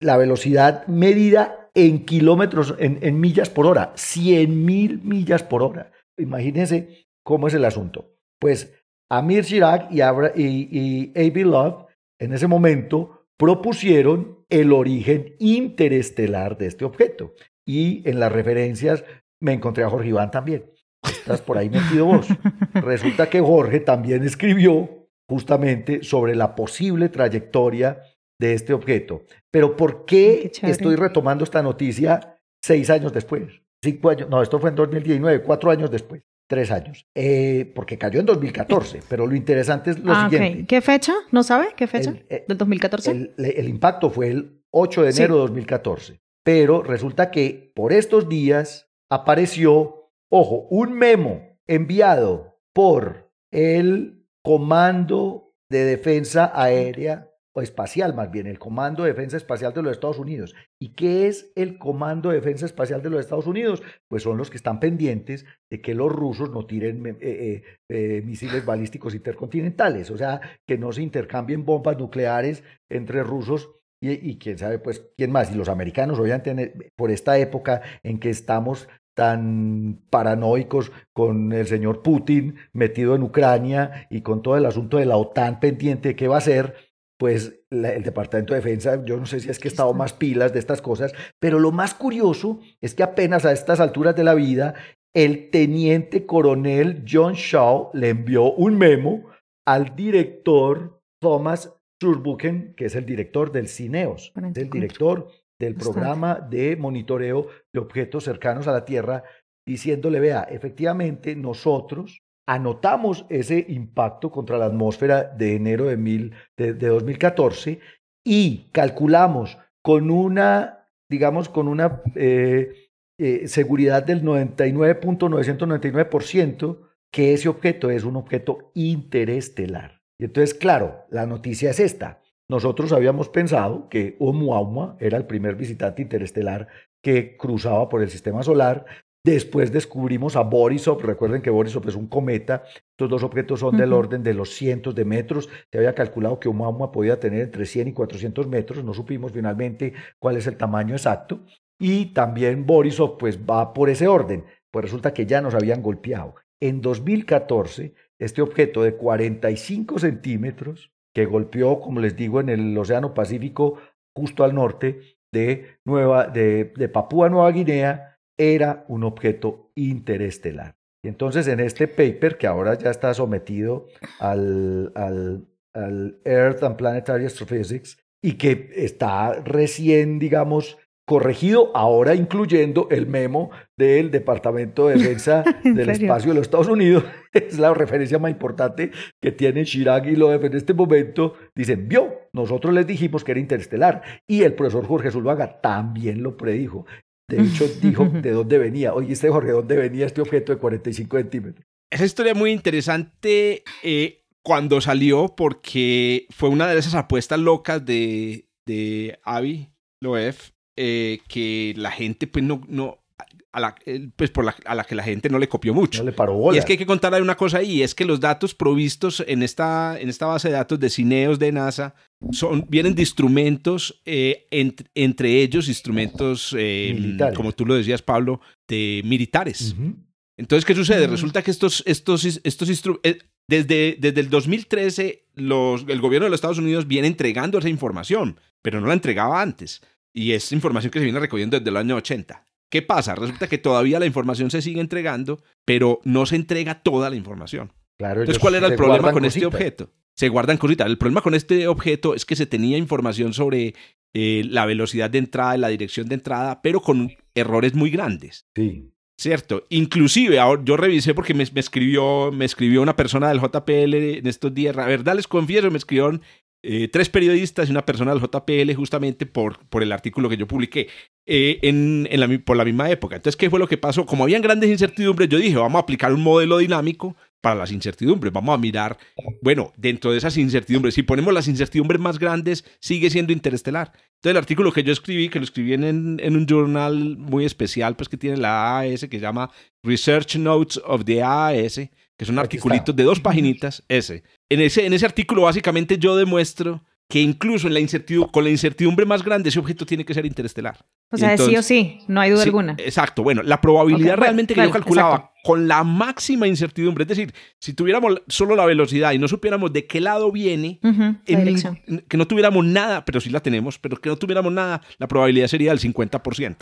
la 0.00 0.16
velocidad 0.16 0.86
medida 0.86 1.70
en 1.74 2.04
kilómetros, 2.04 2.74
en, 2.78 3.20
millas 3.20 3.50
por 3.50 3.66
hora, 3.66 3.92
100 3.96 4.64
mil 4.64 5.02
millas 5.02 5.42
por 5.42 5.62
hora. 5.62 5.92
Imagínense 6.18 7.06
cómo 7.22 7.48
es 7.48 7.54
el 7.54 7.64
asunto. 7.64 8.14
Pues 8.40 8.72
Amir 9.10 9.44
Chirac 9.44 9.92
y, 9.92 10.00
Abra- 10.00 10.32
y, 10.34 11.12
y. 11.14 11.44
Love 11.44 11.84
en 12.18 12.32
ese 12.32 12.46
momento 12.46 13.26
propusieron 13.38 14.44
el 14.48 14.72
origen 14.72 15.34
interestelar 15.38 16.56
de 16.56 16.66
este 16.66 16.84
objeto. 16.84 17.34
Y 17.66 18.08
en 18.08 18.20
las 18.20 18.32
referencias 18.32 19.04
me 19.40 19.52
encontré 19.52 19.84
a 19.84 19.90
Jorge 19.90 20.08
Iván 20.08 20.30
también. 20.30 20.70
Estás 21.02 21.42
por 21.42 21.58
ahí 21.58 21.68
metido 21.68 22.06
vos. 22.06 22.26
Resulta 22.72 23.28
que 23.28 23.40
Jorge 23.40 23.80
también 23.80 24.24
escribió 24.24 25.08
justamente 25.28 26.02
sobre 26.02 26.34
la 26.34 26.54
posible 26.54 27.08
trayectoria 27.08 28.00
de 28.38 28.52
este 28.54 28.72
objeto. 28.72 29.22
Pero 29.50 29.76
¿por 29.76 30.04
Qué 30.04 30.50
estoy 30.62 30.96
retomando 30.96 31.44
esta 31.44 31.62
noticia 31.62 32.38
seis 32.62 32.90
años 32.90 33.12
después? 33.12 33.62
Cinco 33.82 34.10
años, 34.10 34.28
no, 34.28 34.42
esto 34.42 34.58
fue 34.58 34.70
en 34.70 34.76
2019, 34.76 35.42
cuatro 35.42 35.70
años 35.70 35.90
después, 35.90 36.22
tres 36.48 36.70
años. 36.70 37.06
Eh, 37.14 37.70
porque 37.74 37.98
cayó 37.98 38.20
en 38.20 38.26
2014, 38.26 39.00
pero 39.08 39.26
lo 39.26 39.34
interesante 39.36 39.90
es 39.90 39.98
lo 39.98 40.12
ah, 40.12 40.28
siguiente. 40.28 40.66
¿Qué 40.66 40.80
fecha? 40.80 41.14
¿No 41.30 41.42
sabe 41.42 41.68
qué 41.76 41.86
fecha? 41.86 42.10
El, 42.10 42.26
eh, 42.28 42.44
¿Del 42.48 42.58
2014? 42.58 43.10
el, 43.10 43.34
el 43.38 43.68
impacto 43.68 44.10
fue 44.10 44.28
el 44.28 44.62
8 44.70 45.02
de 45.02 45.12
Sí. 45.12 45.22
enero 45.22 45.36
de 45.36 45.40
2014, 45.42 46.20
pero 46.42 46.82
resulta 46.82 47.30
que 47.30 47.72
por 47.74 47.92
estos 47.92 48.28
días 48.28 48.88
apareció, 49.10 50.10
ojo, 50.30 50.66
un 50.70 50.92
memo 50.94 51.42
enviado 51.66 52.58
por 52.72 53.30
el 53.50 54.26
Comando 54.42 55.54
de 55.68 55.84
Defensa 55.84 56.50
Aérea 56.54 57.30
Espacial, 57.62 58.14
más 58.14 58.30
bien, 58.30 58.46
el 58.46 58.58
Comando 58.58 59.02
de 59.02 59.10
Defensa 59.10 59.36
Espacial 59.36 59.72
de 59.72 59.82
los 59.82 59.92
Estados 59.92 60.18
Unidos. 60.18 60.54
¿Y 60.78 60.94
qué 60.94 61.26
es 61.26 61.52
el 61.54 61.78
Comando 61.78 62.30
de 62.30 62.36
Defensa 62.36 62.66
Espacial 62.66 63.02
de 63.02 63.10
los 63.10 63.20
Estados 63.20 63.46
Unidos? 63.46 63.82
Pues 64.08 64.22
son 64.22 64.36
los 64.36 64.50
que 64.50 64.56
están 64.56 64.80
pendientes 64.80 65.44
de 65.70 65.80
que 65.80 65.94
los 65.94 66.12
rusos 66.12 66.50
no 66.50 66.66
tiren 66.66 67.06
eh, 67.06 67.16
eh, 67.20 67.62
eh, 67.88 68.22
misiles 68.24 68.64
balísticos 68.64 69.14
intercontinentales, 69.14 70.10
o 70.10 70.16
sea, 70.16 70.40
que 70.66 70.78
no 70.78 70.92
se 70.92 71.02
intercambien 71.02 71.64
bombas 71.64 71.98
nucleares 71.98 72.62
entre 72.88 73.22
rusos 73.22 73.70
y, 74.00 74.12
y 74.12 74.38
quién 74.38 74.58
sabe, 74.58 74.78
pues, 74.78 75.06
quién 75.16 75.32
más. 75.32 75.50
Y 75.52 75.54
los 75.56 75.68
americanos, 75.68 76.18
obviamente, 76.18 76.92
por 76.96 77.10
esta 77.10 77.38
época 77.38 77.82
en 78.02 78.18
que 78.18 78.30
estamos 78.30 78.88
tan 79.16 80.02
paranoicos 80.10 80.92
con 81.14 81.50
el 81.54 81.66
señor 81.66 82.02
Putin 82.02 82.56
metido 82.74 83.16
en 83.16 83.22
Ucrania 83.22 84.06
y 84.10 84.20
con 84.20 84.42
todo 84.42 84.58
el 84.58 84.66
asunto 84.66 84.98
de 84.98 85.06
la 85.06 85.16
OTAN 85.16 85.58
pendiente 85.58 86.10
de 86.10 86.16
qué 86.16 86.28
va 86.28 86.34
a 86.34 86.38
hacer, 86.38 86.74
pues 87.18 87.60
la- 87.70 87.92
el 87.92 88.02
Departamento 88.02 88.52
de 88.54 88.60
Defensa, 88.60 89.04
yo 89.04 89.16
no 89.16 89.26
sé 89.26 89.40
si 89.40 89.48
es 89.50 89.58
que 89.58 89.68
ha 89.68 89.70
estado 89.70 89.94
más 89.94 90.12
pilas 90.12 90.52
de 90.52 90.58
estas 90.58 90.82
cosas, 90.82 91.12
pero 91.40 91.58
lo 91.58 91.72
más 91.72 91.94
curioso 91.94 92.60
es 92.80 92.94
que 92.94 93.02
apenas 93.02 93.44
a 93.44 93.52
estas 93.52 93.80
alturas 93.80 94.14
de 94.16 94.24
la 94.24 94.34
vida, 94.34 94.74
el 95.14 95.50
teniente 95.50 96.26
coronel 96.26 97.04
John 97.10 97.34
Shaw 97.34 97.90
le 97.94 98.10
envió 98.10 98.52
un 98.52 98.76
memo 98.76 99.24
al 99.66 99.96
director 99.96 101.00
Thomas 101.22 101.72
Surbuchen, 102.00 102.74
que 102.76 102.84
es 102.86 102.94
el 102.94 103.06
director 103.06 103.50
del 103.50 103.68
CINEOS, 103.68 104.24
es 104.24 104.26
el 104.26 104.32
44. 104.68 104.70
director 104.80 105.30
del 105.58 105.74
programa 105.74 106.34
de 106.50 106.76
monitoreo 106.76 107.46
de 107.72 107.80
objetos 107.80 108.24
cercanos 108.24 108.68
a 108.68 108.72
la 108.72 108.84
Tierra, 108.84 109.24
diciéndole, 109.66 110.20
vea, 110.20 110.42
efectivamente 110.50 111.34
nosotros 111.34 112.20
anotamos 112.46 113.26
ese 113.28 113.64
impacto 113.68 114.30
contra 114.30 114.58
la 114.58 114.66
atmósfera 114.66 115.24
de 115.24 115.56
enero 115.56 115.86
de, 115.86 115.96
mil, 115.96 116.34
de, 116.56 116.74
de 116.74 116.88
2014 116.88 117.80
y 118.24 118.70
calculamos 118.72 119.58
con 119.82 120.10
una, 120.10 120.88
digamos, 121.08 121.48
con 121.48 121.68
una 121.68 122.02
eh, 122.16 122.86
eh, 123.18 123.48
seguridad 123.48 124.02
del 124.02 124.22
99.999% 124.24 126.80
que 127.12 127.32
ese 127.32 127.48
objeto 127.48 127.90
es 127.90 128.04
un 128.04 128.16
objeto 128.16 128.72
interestelar. 128.74 130.02
Y 130.18 130.24
entonces, 130.24 130.54
claro, 130.54 131.06
la 131.08 131.24
noticia 131.24 131.70
es 131.70 131.80
esta. 131.80 132.20
Nosotros 132.48 132.92
habíamos 132.92 133.28
pensado 133.28 133.88
que 133.88 134.16
Oumuamua 134.18 134.96
era 135.00 135.16
el 135.16 135.26
primer 135.26 135.54
visitante 135.54 136.02
interestelar 136.02 136.66
que 137.02 137.36
cruzaba 137.36 137.88
por 137.88 138.02
el 138.02 138.10
sistema 138.10 138.42
solar. 138.42 138.86
Después 139.26 139.72
descubrimos 139.72 140.36
a 140.36 140.42
Borisov. 140.42 141.02
Recuerden 141.02 141.42
que 141.42 141.50
Borisov 141.50 141.88
es 141.88 141.96
un 141.96 142.06
cometa. 142.06 142.62
Estos 142.92 143.10
dos 143.10 143.24
objetos 143.24 143.58
son 143.58 143.76
del 143.76 143.92
orden 143.92 144.22
de 144.22 144.32
los 144.32 144.50
cientos 144.50 144.94
de 144.94 145.04
metros. 145.04 145.48
Se 145.72 145.78
había 145.78 145.96
calculado 145.96 146.38
que 146.38 146.46
Oumuamua 146.46 146.92
podía 146.92 147.18
tener 147.18 147.40
entre 147.40 147.66
100 147.66 147.88
y 147.88 147.92
400 147.92 148.46
metros. 148.46 148.84
No 148.84 148.94
supimos 148.94 149.32
finalmente 149.32 149.94
cuál 150.20 150.36
es 150.36 150.46
el 150.46 150.56
tamaño 150.56 150.94
exacto. 150.94 151.40
Y 151.76 152.14
también 152.14 152.66
Borisov 152.66 153.18
pues 153.18 153.40
va 153.40 153.74
por 153.74 153.90
ese 153.90 154.06
orden. 154.06 154.44
Pues 154.70 154.84
resulta 154.84 155.12
que 155.12 155.26
ya 155.26 155.40
nos 155.40 155.56
habían 155.56 155.82
golpeado. 155.82 156.36
En 156.60 156.80
2014, 156.80 157.94
este 158.20 158.42
objeto 158.42 158.84
de 158.84 158.94
45 158.94 159.98
centímetros 159.98 160.92
que 161.12 161.26
golpeó, 161.26 161.80
como 161.80 161.98
les 161.98 162.14
digo, 162.14 162.38
en 162.38 162.48
el 162.48 162.78
Océano 162.78 163.12
Pacífico 163.12 163.76
justo 164.14 164.44
al 164.44 164.54
norte 164.54 165.00
de, 165.32 165.78
Nueva, 165.84 166.28
de, 166.28 166.72
de 166.76 166.88
Papúa 166.88 167.28
Nueva 167.28 167.50
Guinea, 167.50 168.15
era 168.38 168.84
un 168.88 169.04
objeto 169.04 169.70
interestelar. 169.74 170.76
Y 171.04 171.08
entonces 171.08 171.46
en 171.46 171.60
este 171.60 171.88
paper, 171.88 172.36
que 172.36 172.46
ahora 172.46 172.74
ya 172.74 172.90
está 172.90 173.14
sometido 173.14 173.86
al, 174.18 174.92
al, 174.94 175.46
al 175.72 176.18
Earth 176.24 176.62
and 176.62 176.76
Planetary 176.76 177.26
Astrophysics, 177.26 177.98
y 178.22 178.32
que 178.32 178.70
está 178.74 179.34
recién, 179.44 180.18
digamos, 180.18 180.78
corregido, 181.06 181.70
ahora 181.74 182.16
incluyendo 182.16 182.88
el 182.90 183.06
memo 183.06 183.50
del 183.76 184.10
Departamento 184.10 184.88
de 184.88 184.96
Defensa 184.96 185.44
del 185.64 185.88
Espacio 185.90 186.30
de 186.30 186.34
los 186.34 186.42
Estados 186.42 186.68
Unidos. 186.68 187.04
Es 187.32 187.58
la 187.58 187.72
referencia 187.74 188.18
más 188.18 188.30
importante 188.30 188.90
que 189.20 189.30
tiene 189.30 189.64
Chirac 189.64 190.06
y 190.06 190.16
Loef 190.16 190.42
en 190.42 190.56
este 190.56 190.72
momento. 190.72 191.34
Dicen, 191.54 191.86
vio, 191.86 192.28
nosotros 192.32 192.72
les 192.72 192.86
dijimos 192.86 193.24
que 193.24 193.32
era 193.32 193.40
interestelar. 193.40 194.02
Y 194.26 194.42
el 194.42 194.54
profesor 194.54 194.86
Jorge 194.86 195.10
Zuluaga 195.10 195.60
también 195.60 196.22
lo 196.22 196.36
predijo. 196.38 196.86
De 197.28 197.42
hecho, 197.42 197.66
dijo 197.82 198.04
de 198.06 198.30
dónde 198.30 198.58
venía. 198.58 198.94
Oye, 198.94 199.12
este 199.12 199.30
Jorge, 199.30 199.52
¿dónde 199.52 199.76
venía 199.76 200.06
este 200.06 200.20
objeto 200.20 200.52
de 200.52 200.58
45 200.58 201.16
centímetros? 201.16 201.66
Esa 201.90 202.04
historia 202.04 202.32
es 202.32 202.38
muy 202.38 202.50
interesante 202.50 203.62
eh, 203.82 204.24
cuando 204.42 204.80
salió 204.80 205.34
porque 205.36 206.26
fue 206.30 206.48
una 206.48 206.66
de 206.68 206.78
esas 206.78 206.94
apuestas 206.94 207.38
locas 207.38 207.84
de, 207.84 208.48
de 208.66 209.18
Avi 209.22 209.70
Loef 210.00 210.50
eh, 210.76 211.20
que 211.28 211.74
la 211.76 211.90
gente 211.90 212.26
pues 212.26 212.44
no, 212.44 212.60
no 212.68 213.05
a 213.52 213.60
la, 213.60 213.74
pues 214.16 214.30
por 214.30 214.44
la, 214.44 214.54
a 214.66 214.74
la 214.74 214.84
que 214.84 214.94
la 214.94 215.02
gente 215.02 215.30
no 215.30 215.38
le 215.38 215.48
copió 215.48 215.72
mucho. 215.72 216.00
No 216.00 216.10
le 216.10 216.16
paró 216.16 216.34
bola. 216.34 216.56
Y 216.56 216.58
es 216.58 216.64
que 216.66 216.72
hay 216.74 216.78
que 216.78 216.84
contar 216.84 217.20
una 217.22 217.36
cosa 217.36 217.58
ahí, 217.58 217.82
es 217.82 217.94
que 217.94 218.04
los 218.04 218.20
datos 218.20 218.54
provistos 218.54 219.24
en 219.26 219.42
esta, 219.42 219.98
en 219.98 220.10
esta 220.10 220.26
base 220.26 220.48
de 220.48 220.54
datos 220.54 220.78
de 220.78 220.90
cineos 220.90 221.38
de 221.38 221.52
NASA 221.52 221.94
son, 222.32 222.66
vienen 222.68 222.94
de 222.94 223.02
instrumentos, 223.02 224.02
eh, 224.04 224.46
ent, 224.50 224.82
entre 224.94 225.40
ellos 225.42 225.68
instrumentos, 225.68 226.54
eh, 226.58 227.16
como 227.34 227.52
tú 227.52 227.64
lo 227.64 227.74
decías, 227.74 228.02
Pablo, 228.02 228.40
de 228.68 229.00
militares. 229.04 229.74
Uh 229.78 229.82
-huh. 229.82 229.94
Entonces, 230.38 230.66
¿qué 230.66 230.74
sucede? 230.74 231.06
-huh. 231.06 231.10
Resulta 231.10 231.42
que 231.42 231.50
estos, 231.50 231.82
estos, 231.86 232.24
estos 232.24 232.68
instrumentos... 232.68 233.10
Eh, 233.10 233.18
desde, 233.48 233.96
desde 234.00 234.20
el 234.20 234.28
2013, 234.28 235.28
los, 235.36 235.84
el 235.86 236.00
gobierno 236.00 236.24
de 236.24 236.30
los 236.30 236.38
Estados 236.38 236.58
Unidos 236.58 236.88
viene 236.88 237.06
entregando 237.06 237.58
esa 237.58 237.68
información, 237.68 238.40
pero 238.60 238.80
no 238.80 238.88
la 238.88 238.94
entregaba 238.94 239.40
antes. 239.40 239.82
Y 240.12 240.32
es 240.32 240.50
información 240.50 240.90
que 240.90 240.98
se 240.98 241.04
viene 241.04 241.20
recogiendo 241.20 241.56
desde 241.56 241.70
el 241.70 241.76
año 241.76 241.94
80. 241.94 242.44
¿Qué 242.70 242.82
pasa? 242.82 243.14
Resulta 243.14 243.48
que 243.48 243.58
todavía 243.58 244.00
la 244.00 244.06
información 244.06 244.50
se 244.50 244.62
sigue 244.62 244.80
entregando, 244.80 245.42
pero 245.64 246.00
no 246.04 246.26
se 246.26 246.36
entrega 246.36 246.82
toda 246.82 247.10
la 247.10 247.16
información. 247.16 247.72
Claro, 247.98 248.20
Entonces, 248.20 248.40
¿cuál 248.40 248.56
era 248.56 248.66
el 248.66 248.74
problema 248.74 249.12
con 249.12 249.24
este 249.24 249.46
objeto? 249.46 249.90
Se 250.14 250.28
guardan 250.28 250.56
cositas. 250.56 250.86
El 250.86 250.98
problema 250.98 251.22
con 251.22 251.34
este 251.34 251.68
objeto 251.68 252.14
es 252.14 252.24
que 252.24 252.36
se 252.36 252.46
tenía 252.46 252.78
información 252.78 253.32
sobre 253.34 253.74
eh, 254.14 254.42
la 254.48 254.66
velocidad 254.66 255.10
de 255.10 255.18
entrada 255.18 255.56
y 255.56 255.60
la 255.60 255.68
dirección 255.68 256.08
de 256.08 256.14
entrada, 256.14 256.62
pero 256.62 256.80
con 256.80 257.12
errores 257.34 257.74
muy 257.74 257.90
grandes. 257.90 258.46
Sí. 258.54 258.90
Cierto. 259.18 259.64
Inclusive, 259.70 260.38
ahora 260.38 260.62
yo 260.64 260.76
revisé 260.76 261.14
porque 261.14 261.32
me, 261.32 261.44
me, 261.52 261.60
escribió, 261.60 262.30
me 262.32 262.44
escribió 262.44 262.82
una 262.82 262.96
persona 262.96 263.28
del 263.28 263.40
JPL 263.40 263.94
en 264.18 264.26
estos 264.26 264.52
días. 264.52 264.76
La 264.76 264.86
verdad 264.86 265.16
les 265.16 265.26
confieso, 265.26 265.70
me 265.70 265.78
escribieron 265.78 266.22
eh, 266.62 266.88
tres 266.88 267.08
periodistas 267.08 267.68
y 267.68 267.70
una 267.70 267.86
persona 267.86 268.12
del 268.12 268.22
JPL 268.22 268.74
justamente 268.74 269.26
por, 269.26 269.64
por 269.68 269.82
el 269.82 269.92
artículo 269.92 270.28
que 270.28 270.36
yo 270.36 270.46
publiqué 270.46 270.88
eh, 271.26 271.58
en, 271.62 272.08
en 272.10 272.20
la, 272.20 272.28
por 272.44 272.56
la 272.56 272.64
misma 272.64 272.90
época. 272.90 273.16
Entonces, 273.16 273.36
¿qué 273.36 273.50
fue 273.50 273.58
lo 273.58 273.68
que 273.68 273.78
pasó? 273.78 274.06
Como 274.06 274.24
habían 274.24 274.42
grandes 274.42 274.70
incertidumbres, 274.70 275.28
yo 275.28 275.38
dije, 275.38 275.56
vamos 275.56 275.78
a 275.78 275.82
aplicar 275.82 276.12
un 276.12 276.22
modelo 276.22 276.58
dinámico 276.58 277.16
para 277.40 277.54
las 277.54 277.70
incertidumbres. 277.70 278.32
Vamos 278.32 278.54
a 278.54 278.58
mirar, 278.58 278.98
bueno, 279.42 279.72
dentro 279.76 280.10
de 280.10 280.18
esas 280.18 280.36
incertidumbres, 280.36 280.94
si 280.94 281.02
ponemos 281.02 281.32
las 281.32 281.46
incertidumbres 281.46 282.00
más 282.00 282.18
grandes, 282.18 282.64
sigue 282.80 283.10
siendo 283.10 283.32
interestelar. 283.32 283.92
Entonces, 284.16 284.30
el 284.32 284.36
artículo 284.36 284.72
que 284.72 284.82
yo 284.82 284.92
escribí, 284.92 285.28
que 285.28 285.38
lo 285.38 285.44
escribí 285.44 285.74
en, 285.74 285.84
en 286.20 286.36
un 286.36 286.46
journal 286.46 287.16
muy 287.16 287.44
especial, 287.44 287.94
pues 287.94 288.08
que 288.08 288.16
tiene 288.16 288.38
la 288.38 288.78
AAS, 288.78 289.02
que 289.02 289.18
se 289.18 289.20
llama 289.20 289.50
Research 289.84 290.36
Notes 290.36 290.80
of 290.84 291.04
the 291.04 291.22
AAS, 291.22 291.80
que 292.16 292.24
es 292.24 292.30
un 292.30 292.38
articulito 292.38 292.92
de 292.92 293.04
dos 293.04 293.20
paginitas, 293.20 293.82
ese. 293.88 294.22
En 294.48 294.60
ese, 294.60 294.86
en 294.86 294.92
ese 294.92 295.06
artículo 295.06 295.42
básicamente 295.42 295.98
yo 295.98 296.16
demuestro 296.16 296.82
que 297.08 297.20
incluso 297.20 297.68
en 297.68 297.74
la 297.74 297.80
incertidumbre, 297.80 298.32
con 298.32 298.44
la 298.44 298.50
incertidumbre 298.50 299.06
más 299.06 299.22
grande, 299.22 299.48
ese 299.48 299.60
objeto 299.60 299.86
tiene 299.86 300.04
que 300.04 300.12
ser 300.12 300.26
interestelar. 300.26 300.84
O 301.12 301.16
sea, 301.16 301.32
Entonces, 301.32 301.54
sí 301.54 301.56
o 301.56 301.62
sí, 301.62 301.98
no 302.08 302.20
hay 302.20 302.30
duda 302.30 302.42
sí, 302.42 302.48
alguna. 302.48 302.74
Exacto, 302.78 303.22
bueno, 303.22 303.42
la 303.44 303.60
probabilidad 303.60 304.14
okay, 304.14 304.22
realmente 304.24 304.54
bueno, 304.54 304.68
que 304.68 304.72
claro, 304.72 304.80
yo 304.80 304.84
calculaba 304.84 305.16
exacto. 305.16 305.40
con 305.44 305.68
la 305.68 305.84
máxima 305.84 306.48
incertidumbre, 306.48 307.02
es 307.02 307.08
decir, 307.08 307.32
si 307.60 307.74
tuviéramos 307.74 308.22
solo 308.26 308.56
la 308.56 308.66
velocidad 308.66 309.12
y 309.12 309.18
no 309.18 309.28
supiéramos 309.28 309.72
de 309.72 309.86
qué 309.86 310.00
lado 310.00 310.32
viene, 310.32 310.80
uh 310.82 310.88
-huh, 310.88 311.20
en, 311.26 312.04
que 312.08 312.16
no 312.16 312.26
tuviéramos 312.26 312.64
nada, 312.64 313.04
pero 313.04 313.20
sí 313.20 313.30
la 313.30 313.40
tenemos, 313.40 313.78
pero 313.78 313.98
que 313.98 314.08
no 314.08 314.16
tuviéramos 314.16 314.52
nada, 314.52 314.82
la 314.98 315.06
probabilidad 315.06 315.46
sería 315.46 315.70
del 315.70 315.80
50%. 315.80 316.56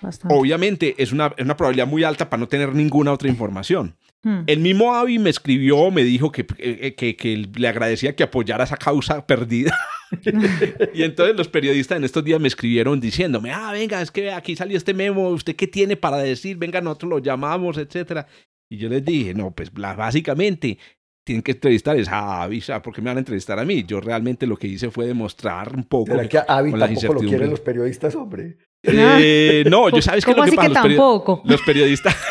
Bastante. 0.00 0.34
Obviamente 0.34 0.94
es 0.98 1.12
una, 1.12 1.32
es 1.36 1.44
una 1.44 1.56
probabilidad 1.56 1.86
muy 1.86 2.04
alta 2.04 2.28
para 2.28 2.40
no 2.40 2.48
tener 2.48 2.74
ninguna 2.74 3.12
otra 3.12 3.28
información. 3.28 3.96
Hmm. 4.22 4.42
El 4.46 4.60
mismo 4.60 4.94
Avi 4.94 5.18
me 5.18 5.30
escribió, 5.30 5.90
me 5.90 6.04
dijo 6.04 6.30
que, 6.30 6.46
que, 6.46 6.94
que, 6.94 7.16
que, 7.16 7.48
le 7.54 7.68
agradecía 7.68 8.14
que 8.14 8.22
apoyara 8.22 8.64
esa 8.64 8.76
causa 8.76 9.26
perdida. 9.26 9.76
y 10.94 11.02
entonces 11.02 11.36
los 11.36 11.48
periodistas 11.48 11.98
en 11.98 12.04
estos 12.04 12.22
días 12.22 12.40
me 12.40 12.48
escribieron 12.48 13.00
diciéndome, 13.00 13.52
ah, 13.52 13.72
venga, 13.72 14.00
es 14.00 14.10
que 14.10 14.30
aquí 14.30 14.54
salió 14.54 14.76
este 14.76 14.94
memo, 14.94 15.28
¿usted 15.30 15.56
qué 15.56 15.66
tiene 15.66 15.96
para 15.96 16.18
decir? 16.18 16.56
Venga, 16.56 16.80
nosotros 16.80 17.10
lo 17.10 17.18
llamamos, 17.18 17.78
etcétera. 17.78 18.26
Y 18.68 18.78
yo 18.78 18.88
les 18.88 19.04
dije, 19.04 19.34
no, 19.34 19.50
pues 19.50 19.72
básicamente 19.72 20.78
tienen 21.24 21.42
que 21.42 21.52
entrevistar 21.52 21.96
es 21.96 22.08
a 22.08 22.42
Avi, 22.42 22.62
¿por 22.82 22.92
qué 22.92 23.00
me 23.00 23.10
van 23.10 23.18
a 23.18 23.20
entrevistar 23.20 23.58
a 23.58 23.64
mí? 23.64 23.84
Yo 23.84 24.00
realmente 24.00 24.46
lo 24.46 24.56
que 24.56 24.66
hice 24.66 24.90
fue 24.90 25.06
demostrar 25.06 25.74
un 25.74 25.84
poco. 25.84 26.12
¿Será 26.12 26.28
que 26.28 26.38
a 26.38 26.44
Avi 26.48 26.72
tampoco 26.72 27.14
lo 27.14 27.20
quieren 27.20 27.50
los 27.50 27.60
periodistas, 27.60 28.14
hombre? 28.14 28.58
Eh, 28.82 29.64
no, 29.70 29.88
yo 29.90 30.02
sabes 30.02 30.24
que 30.24 30.34
lo 30.34 30.42
que 30.42 30.52
pasa, 30.52 30.68
los, 30.68 30.82
tampoco? 30.82 31.42
los 31.44 31.62
periodistas... 31.62 32.16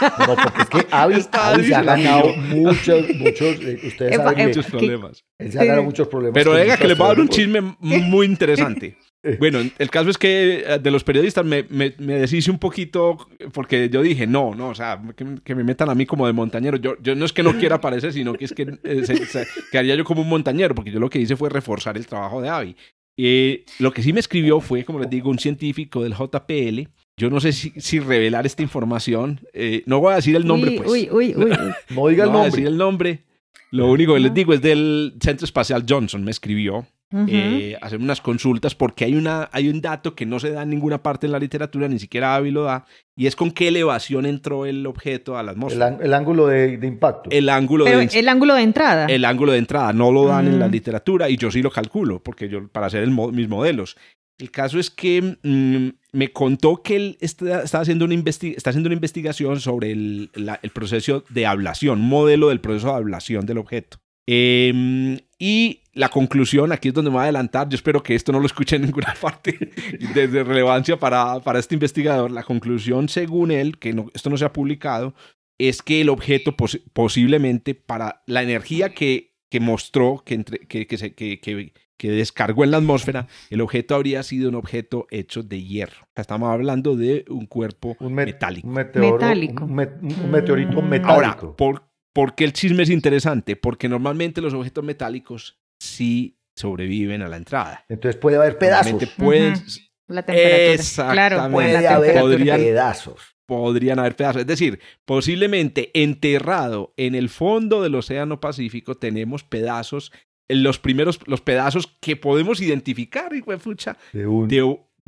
No, 0.00 0.34
porque 0.34 0.62
es 0.62 0.68
que 0.70 0.86
Avi, 0.90 1.20
se 1.62 1.74
ha 1.74 1.82
ganado 1.82 2.34
muchos, 2.34 3.06
muchos, 3.16 3.60
eh, 3.60 3.78
ustedes 3.84 4.16
saben 4.16 4.46
muchos 4.46 4.64
que 4.64 4.70
problemas. 4.70 5.24
él 5.38 5.52
se 5.52 5.60
ha 5.60 5.64
ganado 5.64 5.82
muchos 5.84 6.08
problemas. 6.08 6.34
Pero 6.34 6.52
venga, 6.52 6.78
que 6.78 6.88
les 6.88 6.96
voy 6.96 7.04
a 7.04 7.08
dar 7.08 7.20
un 7.20 7.28
chisme 7.28 7.60
muy 7.80 8.24
interesante. 8.24 8.96
Bueno, 9.38 9.58
el 9.78 9.90
caso 9.90 10.08
es 10.08 10.16
que 10.16 10.64
eh, 10.66 10.78
de 10.78 10.90
los 10.90 11.04
periodistas 11.04 11.44
me, 11.44 11.64
me, 11.68 11.94
me 11.98 12.14
deshice 12.14 12.50
un 12.50 12.58
poquito 12.58 13.18
porque 13.52 13.90
yo 13.90 14.00
dije, 14.00 14.26
no, 14.26 14.54
no, 14.54 14.68
o 14.68 14.74
sea, 14.74 15.00
que, 15.14 15.26
que 15.44 15.54
me 15.54 15.62
metan 15.62 15.90
a 15.90 15.94
mí 15.94 16.06
como 16.06 16.26
de 16.26 16.32
montañero. 16.32 16.78
Yo, 16.78 16.94
yo 17.02 17.14
no 17.14 17.26
es 17.26 17.32
que 17.32 17.42
no 17.42 17.58
quiera 17.58 17.76
aparecer, 17.76 18.12
sino 18.12 18.32
que 18.32 18.46
es 18.46 18.52
que 18.52 18.78
eh, 18.82 19.04
se, 19.04 19.26
se, 19.26 19.46
quedaría 19.70 19.94
yo 19.94 20.04
como 20.04 20.22
un 20.22 20.28
montañero, 20.28 20.74
porque 20.74 20.90
yo 20.90 21.00
lo 21.00 21.10
que 21.10 21.18
hice 21.18 21.36
fue 21.36 21.50
reforzar 21.50 21.96
el 21.98 22.06
trabajo 22.06 22.40
de 22.40 22.48
Avi. 22.48 22.76
Eh, 23.22 23.66
lo 23.78 23.92
que 23.92 24.02
sí 24.02 24.14
me 24.14 24.20
escribió 24.20 24.60
fue, 24.60 24.84
como 24.84 24.98
les 24.98 25.10
digo, 25.10 25.28
un 25.28 25.38
científico 25.38 26.02
del 26.02 26.14
JPL. 26.14 26.88
Yo 27.18 27.28
no 27.28 27.38
sé 27.38 27.52
si, 27.52 27.72
si 27.76 28.00
revelar 28.00 28.46
esta 28.46 28.62
información. 28.62 29.40
Eh, 29.52 29.82
no 29.84 30.00
voy 30.00 30.14
a 30.14 30.16
decir 30.16 30.34
el 30.36 30.46
nombre, 30.46 30.70
uy, 30.70 30.76
pues. 30.78 30.90
Uy, 30.90 31.08
uy, 31.12 31.34
uy. 31.36 31.50
No 31.90 32.08
diga 32.08 32.24
el 32.24 32.30
no 32.30 32.38
voy 32.38 32.46
a 32.46 32.50
decir 32.50 32.66
el 32.66 32.78
nombre. 32.78 33.24
Lo 33.70 33.90
único 33.90 34.14
que 34.14 34.20
les 34.20 34.32
digo 34.32 34.54
es 34.54 34.62
del 34.62 35.14
Centro 35.20 35.44
Espacial 35.44 35.84
Johnson. 35.86 36.24
Me 36.24 36.30
escribió 36.30 36.86
Uh 37.12 37.16
-huh. 37.18 37.26
eh, 37.28 37.76
hacer 37.82 37.98
unas 37.98 38.20
consultas 38.20 38.76
porque 38.76 39.04
hay, 39.04 39.16
una, 39.16 39.48
hay 39.52 39.68
un 39.68 39.80
dato 39.80 40.14
que 40.14 40.26
no 40.26 40.38
se 40.38 40.50
da 40.52 40.62
en 40.62 40.70
ninguna 40.70 41.02
parte 41.02 41.26
de 41.26 41.32
la 41.32 41.40
literatura, 41.40 41.88
ni 41.88 41.98
siquiera 41.98 42.36
Avi 42.36 42.52
lo 42.52 42.62
da, 42.62 42.84
y 43.16 43.26
es 43.26 43.34
con 43.34 43.50
qué 43.50 43.66
elevación 43.68 44.26
entró 44.26 44.64
el 44.64 44.86
objeto 44.86 45.36
a 45.36 45.42
la 45.42 45.50
El, 45.50 45.56
atmósfera. 45.56 45.86
an- 45.88 45.98
el 46.00 46.14
ángulo 46.14 46.46
de, 46.46 46.76
de 46.78 46.86
impacto. 46.86 47.28
El, 47.30 47.48
ángulo 47.48 47.84
Pero 47.84 47.98
de 47.98 48.04
el 48.16 48.28
ángulo 48.28 48.54
de 48.54 48.62
entrada. 48.62 49.06
el 49.06 49.24
ángulo 49.24 49.50
de 49.52 49.58
entrada 49.58 49.92
no 49.92 50.12
lo 50.12 50.26
dan 50.26 50.44
Mm. 50.44 50.48
en 50.52 50.58
la 50.60 50.68
literatura 50.68 51.28
y 51.28 51.36
yo 51.36 51.50
sí 51.50 51.62
lo 51.62 51.70
calculo 51.72 52.22
porque 52.22 52.48
yo 52.48 52.68
para 52.68 52.86
hacer 52.86 53.02
el 53.02 53.10
mis 53.10 53.48
modelos. 53.48 53.96
El 54.38 54.52
caso 54.52 54.78
es 54.78 54.88
que 54.88 55.36
mmm, 55.42 55.88
me 56.12 56.28
contó 56.32 56.80
que 56.82 56.94
él 56.96 57.18
está, 57.20 57.62
está, 57.64 57.80
haciendo 57.80 58.04
una 58.04 58.14
está 58.14 58.70
haciendo 58.70 58.86
una 58.86 58.94
investigación 58.94 59.58
sobre 59.60 59.90
el, 59.90 60.30
la, 60.34 60.60
el, 60.62 60.70
proceso 60.70 61.24
de 61.28 61.44
ablación, 61.44 62.00
un 62.00 62.08
modelo 62.08 62.48
del 62.50 62.60
proceso 62.60 62.86
de 62.86 62.94
ablación 62.94 63.44
del 63.46 63.58
objeto. 63.58 63.98
Eh, 64.28 65.18
y 65.42 65.80
la 65.94 66.10
conclusión, 66.10 66.70
aquí 66.70 66.88
es 66.88 66.94
donde 66.94 67.10
me 67.10 67.14
voy 67.14 67.20
a 67.20 67.24
adelantar, 67.24 67.66
yo 67.68 67.74
espero 67.74 68.02
que 68.02 68.14
esto 68.14 68.30
no 68.30 68.40
lo 68.40 68.46
escuche 68.46 68.76
en 68.76 68.82
ninguna 68.82 69.14
parte 69.20 69.72
de, 70.14 70.28
de 70.28 70.44
relevancia 70.44 70.98
para, 70.98 71.40
para, 71.40 71.58
este 71.58 71.74
investigador, 71.74 72.30
la 72.30 72.42
conclusión 72.42 73.08
según 73.08 73.50
él, 73.50 73.78
que 73.78 73.94
no, 73.94 74.06
esto 74.14 74.28
no 74.28 74.36
se 74.36 74.44
ha 74.44 74.52
publicado, 74.52 75.14
es 75.58 75.80
que 75.80 76.02
el 76.02 76.10
objeto 76.10 76.56
pos 76.56 76.78
posiblemente 76.92 77.74
para 77.74 78.22
la 78.26 78.42
energía 78.42 78.94
que, 78.94 79.34
que 79.50 79.60
mostró, 79.60 80.22
que, 80.24 80.34
entre, 80.34 80.58
que, 80.58 80.86
que, 80.86 80.98
se, 80.98 81.14
que, 81.14 81.40
que, 81.40 81.72
que 81.96 82.10
descargó 82.10 82.64
en 82.64 82.72
la 82.72 82.76
atmósfera, 82.76 83.26
el 83.48 83.62
objeto 83.62 83.94
habría 83.94 84.22
sido 84.22 84.50
un 84.50 84.56
objeto 84.56 85.06
hecho 85.10 85.42
de 85.42 85.62
hierro. 85.62 86.06
Estamos 86.14 86.50
hablando 86.50 86.96
de 86.96 87.24
un 87.28 87.46
cuerpo 87.46 87.96
un 88.00 88.14
met 88.14 88.26
metálico. 88.26 88.68
Un, 88.68 88.74
meteoro, 88.74 89.12
metálico. 89.12 89.64
Un, 89.64 89.74
met 89.74 90.02
un, 90.02 90.30
meteorito 90.30 90.82
metálico. 90.82 91.12
Ahora, 91.12 91.36
¿por, 91.56 91.89
¿por 92.12 92.34
qué 92.34 92.44
el 92.44 92.52
chisme 92.52 92.82
es 92.82 92.90
interesante? 92.90 93.56
Porque 93.56 93.88
normalmente 93.88 94.40
los 94.40 94.54
objetos 94.54 94.84
metálicos 94.84 95.60
sí 95.80 96.38
sobreviven 96.56 97.22
a 97.22 97.28
la 97.28 97.36
entrada. 97.36 97.84
Entonces 97.88 98.20
puede 98.20 98.36
haber 98.36 98.58
pedazos. 98.58 99.02
Pueden, 99.16 99.54
uh 99.54 99.56
-huh. 99.56 99.90
La 100.08 100.22
temperatura. 100.24 100.72
Exactamente. 100.72 101.36
Claro, 101.36 101.52
puede 101.52 101.86
haber 101.86 102.20
podrían, 102.20 102.60
pedazos. 102.60 103.36
Podrían 103.46 103.98
haber 103.98 104.16
pedazos. 104.16 104.42
Es 104.42 104.46
decir, 104.46 104.80
posiblemente 105.04 105.90
enterrado 105.94 106.92
en 106.96 107.14
el 107.14 107.28
fondo 107.28 107.82
del 107.82 107.94
Océano 107.94 108.40
Pacífico 108.40 108.96
tenemos 108.96 109.44
pedazos 109.44 110.12
los 110.48 110.80
primeros, 110.80 111.20
los 111.26 111.40
pedazos 111.40 111.96
que 112.00 112.16
podemos 112.16 112.60
identificar, 112.60 113.32
hijo 113.34 113.52
de 113.52 113.58
fucha, 113.58 113.96
De 114.12 114.26
un 114.26 114.48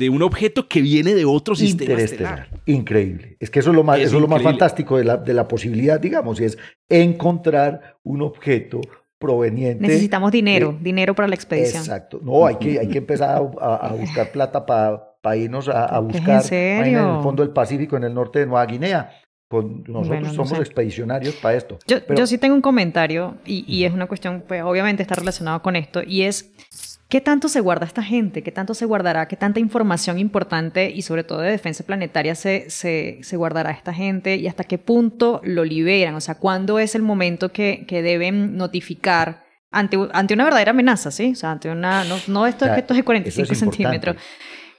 de, 0.03 0.11
un 0.11 0.23
objeto 0.23 0.69
que 0.69 0.81
viene 0.81 1.15
de 1.15 1.25
otro 1.25 1.55
sistema 1.55 1.93
interestelar. 1.93 2.41
estelar. 2.41 2.63
Increíble. 2.67 3.37
Es 3.41 3.51
que 3.51 3.61
eso 3.61 3.71
es 3.71 3.77
lo 3.77 3.85
más, 3.85 3.99
Es 3.99 4.07
eso 4.07 4.17
es 4.17 4.23
lo 4.23 4.29
más 4.29 4.43
fantástico 4.43 4.99
de 4.99 5.05
la, 5.05 5.17
de 5.17 5.35
la 5.35 5.49
posibilidad, 5.49 5.99
digamos, 5.99 6.41
y 6.41 6.45
es 6.45 6.59
encontrar 6.89 7.99
un 8.03 8.23
objeto 8.23 8.81
proveniente. 9.23 9.87
Necesitamos 9.87 10.33
dinero, 10.33 10.77
dinero 10.81 11.15
para 11.15 11.29
la 11.29 11.37
expedición. 11.37 11.83
Exacto. 11.83 12.21
No, 12.23 12.45
hay 12.45 12.57
que, 12.57 12.81
hay 12.81 12.89
que 12.89 12.99
empezar 12.99 13.37
a, 13.61 13.93
buscar 13.93 14.33
plata 14.33 14.67
para 14.67 15.37
irnos 15.37 15.69
a, 15.69 15.85
a 15.85 15.99
¿Es 15.99 15.99
en 15.99 16.09
buscar 16.09 16.43
serio? 16.43 16.99
en 16.99 17.17
el 17.17 17.23
fondo 17.23 17.45
del 17.45 17.53
Pacífico, 17.53 17.97
en 17.97 18.05
el 18.05 18.15
norte 18.15 18.41
de 18.41 18.47
Nueva 18.47 18.67
Guinea. 18.67 19.11
Con, 19.53 19.85
nosotros 19.87 20.09
Bueno, 20.09 20.29
no 20.29 20.33
somos 20.35 20.49
sé. 20.51 20.57
expedicionarios 20.61 21.35
para 21.37 21.57
esto. 21.57 21.79
Yo, 21.87 22.03
Pero- 22.07 22.19
yo 22.19 22.27
sí 22.27 22.39
tengo 22.39 22.55
un 22.55 22.63
comentario 22.63 23.37
y, 23.45 23.65
y 23.73 23.85
es 23.85 23.93
una 23.93 24.07
cuestión, 24.07 24.43
pues 24.49 24.63
obviamente 24.63 25.03
está 25.03 25.15
relacionado 25.15 25.61
con 25.61 25.77
esto 25.77 26.03
y 26.07 26.23
es, 26.23 26.51
¿qué 27.11 27.21
tanto 27.21 27.49
se 27.49 27.61
guarda 27.61 27.85
esta 27.85 28.03
gente? 28.03 28.43
¿Qué 28.43 28.51
tanto 28.51 28.73
se 28.73 28.87
guardará? 28.87 29.29
¿Qué 29.29 29.37
tanta 29.37 29.61
información 29.61 30.19
importante 30.19 30.91
y 30.91 31.03
sobre 31.03 31.23
todo 31.25 31.41
de 31.41 31.51
defensa 31.51 31.85
planetaria 31.85 32.35
se, 32.35 32.71
se, 32.71 33.19
se 33.23 33.37
guardará 33.37 33.71
esta 33.73 33.93
gente? 33.93 34.37
¿Y 34.37 34.47
hasta 34.49 34.65
qué 34.65 34.79
punto 34.79 35.43
lo 35.45 35.65
liberan? 35.67 36.15
O 36.15 36.21
sea, 36.23 36.37
¿cuándo 36.37 36.79
es 36.79 36.95
el 36.95 37.03
momento 37.03 37.53
que, 37.53 37.85
que 37.87 38.01
deben 38.01 38.57
notificar 38.57 39.45
ante, 39.71 39.99
ante 40.13 40.35
una 40.35 40.45
verdadera 40.45 40.71
amenaza, 40.71 41.11
¿sí? 41.11 41.33
O 41.33 41.35
sea, 41.35 41.51
ante 41.53 41.71
una, 41.71 42.05
no, 42.05 42.17
no 42.29 42.47
estos 42.47 42.63
O 42.63 42.65
sea, 42.67 42.73
objetos 42.75 42.95
de 42.97 43.01
eso 43.01 43.05
45 43.07 43.53
es 43.53 43.59
centímetros. 43.59 44.17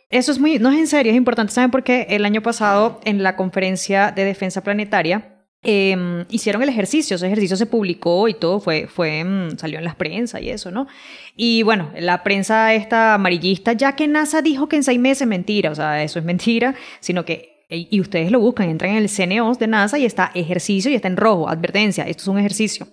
Eso 0.10 0.32
es 0.32 0.40
muy, 0.40 0.60
no 0.60 0.72
es 0.72 0.78
en 0.78 0.88
serio, 0.88 1.12
es 1.12 1.18
importante. 1.18 1.54
¿Saben 1.54 1.72
por 1.72 1.84
qué? 1.84 2.08
El 2.10 2.26
año 2.26 2.42
pasado, 2.42 3.02
en 3.04 3.24
la 3.24 3.36
conferencia 3.36 4.12
de 4.12 4.26
defensa 4.26 4.62
planetaria, 4.62 5.34
eh, 5.64 6.26
hicieron 6.30 6.62
el 6.62 6.70
ejercicio. 6.70 7.16
Ese 7.16 7.26
ejercicio 7.28 7.56
se 7.56 7.66
publicó 7.66 8.28
y 8.28 8.34
todo 8.34 8.60
fue, 8.60 8.88
fue, 8.88 9.24
mm, 9.24 9.58
salió 9.58 9.80
en 9.80 9.86
las 9.86 9.96
prensa 9.96 10.42
y 10.42 10.50
eso, 10.50 10.72
¿no? 10.72 10.88
Y 11.36 11.64
bueno, 11.64 11.92
la 11.98 12.22
prensa 12.24 12.74
esta 12.74 13.14
amarillista, 13.14 13.74
ya 13.74 13.96
que 13.96 14.08
NASA 14.08 14.42
dijo 14.42 14.68
que 14.68 14.76
en 14.76 14.84
seis 14.84 15.00
meses, 15.00 15.28
mentira, 15.28 15.72
o 15.72 15.76
sea, 15.76 16.04
eso 16.04 16.20
es 16.20 16.26
mentira, 16.26 16.76
sino 17.00 17.24
que, 17.26 17.66
y 17.70 18.00
ustedes 18.02 18.30
lo 18.30 18.40
buscan, 18.40 18.70
entran 18.70 18.92
en 18.92 18.98
el 18.98 19.10
CNO 19.10 19.56
de 19.56 19.68
NASA 19.68 19.98
y 19.98 20.06
está 20.06 20.32
ejercicio 20.36 20.92
y 20.92 20.96
está 20.96 21.08
en 21.08 21.18
rojo, 21.18 21.50
advertencia, 21.50 22.04
esto 22.04 22.24
es 22.24 22.28
un 22.28 22.38
ejercicio. 22.38 22.88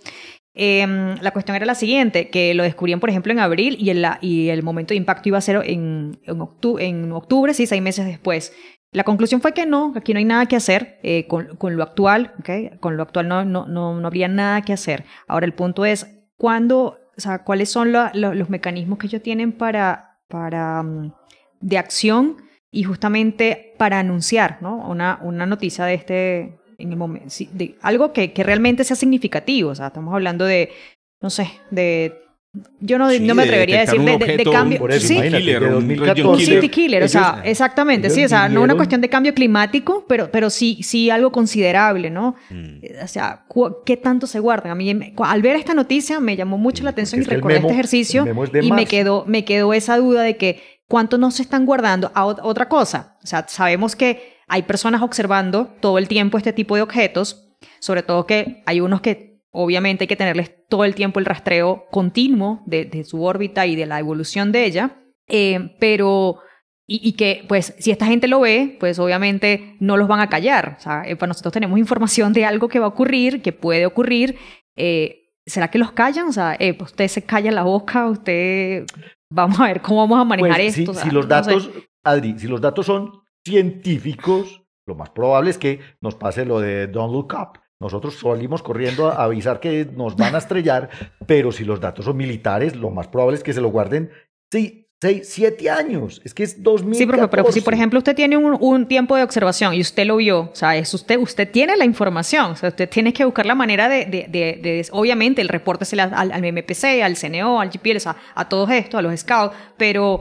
Em, 0.53 1.17
la 1.21 1.31
cuestión 1.31 1.57
era 1.57 1.65
la 1.65 1.75
siguiente, 1.75 2.29
que 2.29 2.55
lo 2.55 2.65
descubrían, 2.65 2.99
por 2.99 3.09
ejemplo, 3.09 3.33
en 3.33 3.39
abril 3.39 3.77
y, 3.79 4.49
el 4.49 4.63
momento 4.63 4.93
de 4.93 4.97
impacto 4.97 5.29
iba 5.29 5.39
a 5.39 5.43
ser 5.43 5.63
en, 5.65 6.19
en, 6.25 6.39
octu- 6.39 6.81
en 6.81 7.13
octubre, 7.13 7.55
sí, 7.55 7.67
seis 7.67 7.81
meses 7.81 8.07
después. 8.07 8.53
La 8.93 9.05
conclusión 9.05 9.41
fue 9.41 9.55
que 9.55 9.67
no, 9.67 9.93
aquí 9.95 10.13
no 10.13 10.19
hay 10.19 10.25
nada 10.25 10.47
que 10.47 10.57
hacer 10.57 10.99
eh, 11.05 11.29
con, 11.29 11.77
lo 11.77 11.83
actual, 11.83 12.35
¿ok? 12.41 12.81
Con 12.81 12.97
lo 12.97 13.05
actual 13.05 13.29
no, 13.29 13.45
no, 13.45 13.67
no, 13.67 14.05
habría 14.05 14.27
nada 14.27 14.63
que 14.63 14.73
hacer. 14.73 15.05
Ahora, 15.29 15.47
el 15.47 15.55
punto 15.55 15.85
es, 15.85 16.09
¿cuándo, 16.37 16.99
o 17.17 17.21
sea, 17.21 17.45
cuáles 17.45 17.71
son 17.71 17.93
los 17.93 18.51
mecanismos 18.51 18.99
que 18.99 19.07
ellos 19.07 19.23
tienen 19.23 19.53
para, 19.53 20.19
para, 20.29 20.83
mm, 20.83 21.13
de 21.61 21.79
acción 21.79 22.39
y 22.73 22.83
justamente 22.83 23.75
para 23.79 24.01
anunciar, 24.01 24.59
¿no? 24.61 24.77
Una, 24.89 25.21
una 25.23 25.47
noticia 25.47 25.85
de 25.85 25.95
este, 25.95 26.60
en 26.81 26.90
el 26.90 26.97
momento, 26.97 27.27
de 27.53 27.77
algo 27.83 28.12
que, 28.12 28.33
que 28.33 28.43
realmente 28.43 28.85
sea 28.85 28.97
significativo. 28.97 29.71
O 29.71 29.75
sea, 29.75 29.88
estamos 29.88 30.12
hablando 30.14 30.45
de, 30.45 30.71
no 31.23 31.31
sé, 31.31 31.51
de, 31.71 32.14
yo 32.81 32.99
no, 32.99 33.09
Sí, 33.11 33.21
no 33.21 33.35
me 33.37 33.43
de 33.45 33.49
atrevería 33.49 33.77
a 33.77 33.81
detectar 33.81 33.99
decir 34.09 34.19
de, 34.19 34.27
de- 34.33 34.37
de 34.45 34.51
cambio. 34.51 34.79
Por 34.81 34.90
eso, 34.90 35.07
sí, 35.07 35.14
Killer, 35.21 35.61
de 35.61 35.66
un 35.69 35.73
2014. 35.75 36.14
region 36.14 36.29
un 36.35 36.40
city 36.40 36.69
killer, 36.69 37.03
o 37.05 37.09
sea, 37.09 37.43
exactamente, 37.45 38.09
ellos 38.09 38.14
sí, 38.16 38.25
o 38.25 38.29
sea, 38.29 38.49
no 38.49 38.62
una 38.62 38.75
cuestión 38.75 39.01
de 39.01 39.09
cambio 39.09 39.33
climático, 39.35 40.05
pero, 40.09 40.31
pero 40.33 40.51
sí, 40.51 40.81
sí 40.83 41.11
algo 41.11 41.31
considerable, 41.31 42.11
¿no? 42.11 42.35
Mm. 42.51 42.79
O 43.05 43.07
sea, 43.07 43.45
¿qué 43.87 43.97
tanto 43.97 44.27
se 44.27 44.40
guardan? 44.40 44.73
A 44.73 44.75
mí, 44.75 45.14
al 45.19 45.43
ver 45.43 45.55
esta 45.57 45.75
noticia, 45.75 46.19
me 46.19 46.35
llamó 46.35 46.59
mucho 46.59 46.83
la 46.83 46.90
atención 46.90 47.21
y 47.21 47.25
porque 47.25 47.35
el 47.37 47.40
recordé 47.40 47.55
memo- 47.59 47.69
este 47.69 47.75
ejercicio 47.75 48.27
es 48.27 48.53
de 48.53 48.64
y 48.64 48.73
me 48.73 48.87
quedó, 48.87 49.25
me 49.29 49.45
quedó 49.45 49.73
esa 49.73 49.97
duda 49.99 50.23
de 50.23 50.37
que 50.37 50.61
cuánto 50.88 51.19
no 51.19 51.31
se 51.31 51.43
están 51.43 51.66
guardando 51.66 52.11
a 52.16 52.25
ot- 52.27 52.40
otra 52.43 52.69
cosa. 52.69 53.16
O 53.23 53.27
sea, 53.29 53.47
sabemos 53.47 53.95
que 53.95 54.39
hay 54.51 54.63
personas 54.65 55.01
observando 55.03 55.69
todo 55.81 55.97
el 55.99 56.09
tiempo 56.09 56.37
este 56.39 56.53
tipo 56.53 56.77
de 56.77 56.83
objetos, 56.83 57.49
sobre 57.79 58.03
todo 58.03 58.27
que 58.27 58.63
hay 58.67 58.81
unos 58.81 59.01
que 59.01 59.41
obviamente 59.53 60.05
hay 60.05 60.09
que 60.09 60.17
tenerles 60.17 60.53
todo 60.69 60.85
el 60.85 60.95
tiempo 60.95 61.19
el 61.19 61.25
rastreo 61.27 61.87
continuo 61.91 62.63
de, 62.67 62.85
de 62.85 63.05
su 63.05 63.23
órbita 63.25 63.67
y 63.67 63.75
de 63.77 63.87
la 63.87 63.99
evolución 63.99 64.53
de 64.53 64.65
ella, 64.67 64.97
eh, 65.29 65.77
pero... 65.81 66.39
Y, 66.93 67.01
y 67.09 67.13
que, 67.13 67.45
pues, 67.47 67.73
si 67.79 67.93
esta 67.93 68.07
gente 68.07 68.27
lo 68.27 68.41
ve, 68.41 68.77
pues 68.81 68.99
obviamente 68.99 69.77
no 69.79 69.97
los 69.97 70.09
van 70.09 70.19
a 70.19 70.29
callar. 70.29 70.75
O 70.77 70.83
sea, 70.83 71.05
eh, 71.07 71.15
pues 71.15 71.29
nosotros 71.29 71.53
tenemos 71.53 71.79
información 71.79 72.33
de 72.33 72.45
algo 72.45 72.67
que 72.67 72.81
va 72.81 72.87
a 72.87 72.89
ocurrir, 72.89 73.43
que 73.43 73.53
puede 73.53 73.87
ocurrir. 73.87 74.37
eh, 74.77 75.29
¿Será 75.47 75.69
que 75.71 75.79
los 75.79 75.93
callan? 75.93 76.27
O 76.27 76.33
sea, 76.33 76.57
eh, 76.59 76.75
pues 76.75 76.91
usted 76.91 77.07
se 77.07 77.23
calla 77.23 77.53
la 77.53 77.63
boca, 77.63 78.07
usted... 78.09 78.87
Vamos 79.33 79.61
a 79.61 79.67
ver 79.69 79.81
cómo 79.81 80.01
vamos 80.01 80.21
a 80.21 80.25
manejar 80.25 80.57
Pues, 80.57 80.75
si, 80.75 80.81
esto. 80.81 80.91
o 80.91 80.95
sea, 80.95 81.05
si 81.05 81.11
los 81.13 81.29
no 81.29 81.45
sé. 81.45 81.51
datos, 81.51 81.71
Adri, 82.03 82.37
si 82.41 82.49
los 82.49 82.61
datos 82.61 82.87
son 82.87 83.13
científicos, 83.46 84.62
lo 84.87 84.94
más 84.94 85.11
probable 85.11 85.50
es 85.50 85.59
que 85.59 85.81
nos 86.00 86.14
pase 86.14 86.44
lo 86.44 86.61
de 86.61 86.87
Don't 86.87 87.12
Look 87.12 87.35
Up. 87.35 87.59
Nosotros 87.81 88.18
salimos 88.18 88.62
corriendo 88.62 89.09
a 89.09 89.24
avisar 89.24 89.59
que 89.61 89.87
nos 89.87 90.14
van 90.16 90.35
a 90.35 90.38
estrellar, 90.38 90.90
pero 91.26 91.50
si 91.50 91.64
los 91.64 91.81
datos 91.81 92.05
son 92.05 92.16
militares, 92.16 92.76
lo 92.76 92.90
más 92.90 93.09
probable 93.09 93.37
es 93.38 93.42
que 93.42 93.53
se 93.55 93.61
lo 93.62 93.68
guarden 93.70 94.11
sí, 94.53 94.87
seis, 95.00 95.29
siete 95.31 95.70
años. 95.70 96.20
Es 96.24 96.35
que 96.35 96.42
es 96.42 96.62
2014. 96.62 96.98
Sí, 96.98 97.07
profe, 97.07 97.29
pero 97.29 97.53
si 97.53 97.61
por 97.62 97.72
ejemplo 97.72 97.98
usted 97.98 98.14
tiene 98.14 98.37
un, 98.37 98.55
un 98.61 98.87
tiempo 98.87 99.16
de 99.16 99.22
observación 99.22 99.72
y 99.72 99.81
usted 99.81 100.05
lo 100.05 100.16
vio, 100.16 100.40
o 100.40 100.55
sea, 100.55 100.76
es 100.76 100.92
usted, 100.92 101.16
usted 101.18 101.50
tiene 101.50 101.74
la 101.79 101.87
información, 101.87 102.50
o 102.50 102.57
sea, 102.57 102.68
usted 102.68 102.87
tiene 102.90 103.14
que 103.14 103.24
buscar 103.24 103.46
la 103.46 103.55
manera 103.55 103.88
de, 103.88 104.05
de, 104.05 104.26
de- 104.29 104.59
de- 104.62 104.87
obviamente, 104.90 105.40
el 105.40 105.48
reporte 105.48 105.87
se 105.87 105.96
le 105.96 106.07
da 106.07 106.18
al, 106.20 106.33
al 106.33 106.42
MPC, 106.53 107.00
al 107.03 107.16
CNO, 107.16 107.62
al 107.62 107.70
GPS, 107.70 108.11
a, 108.11 108.16
a 108.35 108.46
todos 108.50 108.68
estos, 108.72 108.98
a 108.98 109.03
los 109.03 109.18
scouts, 109.18 109.55
pero, 109.79 110.20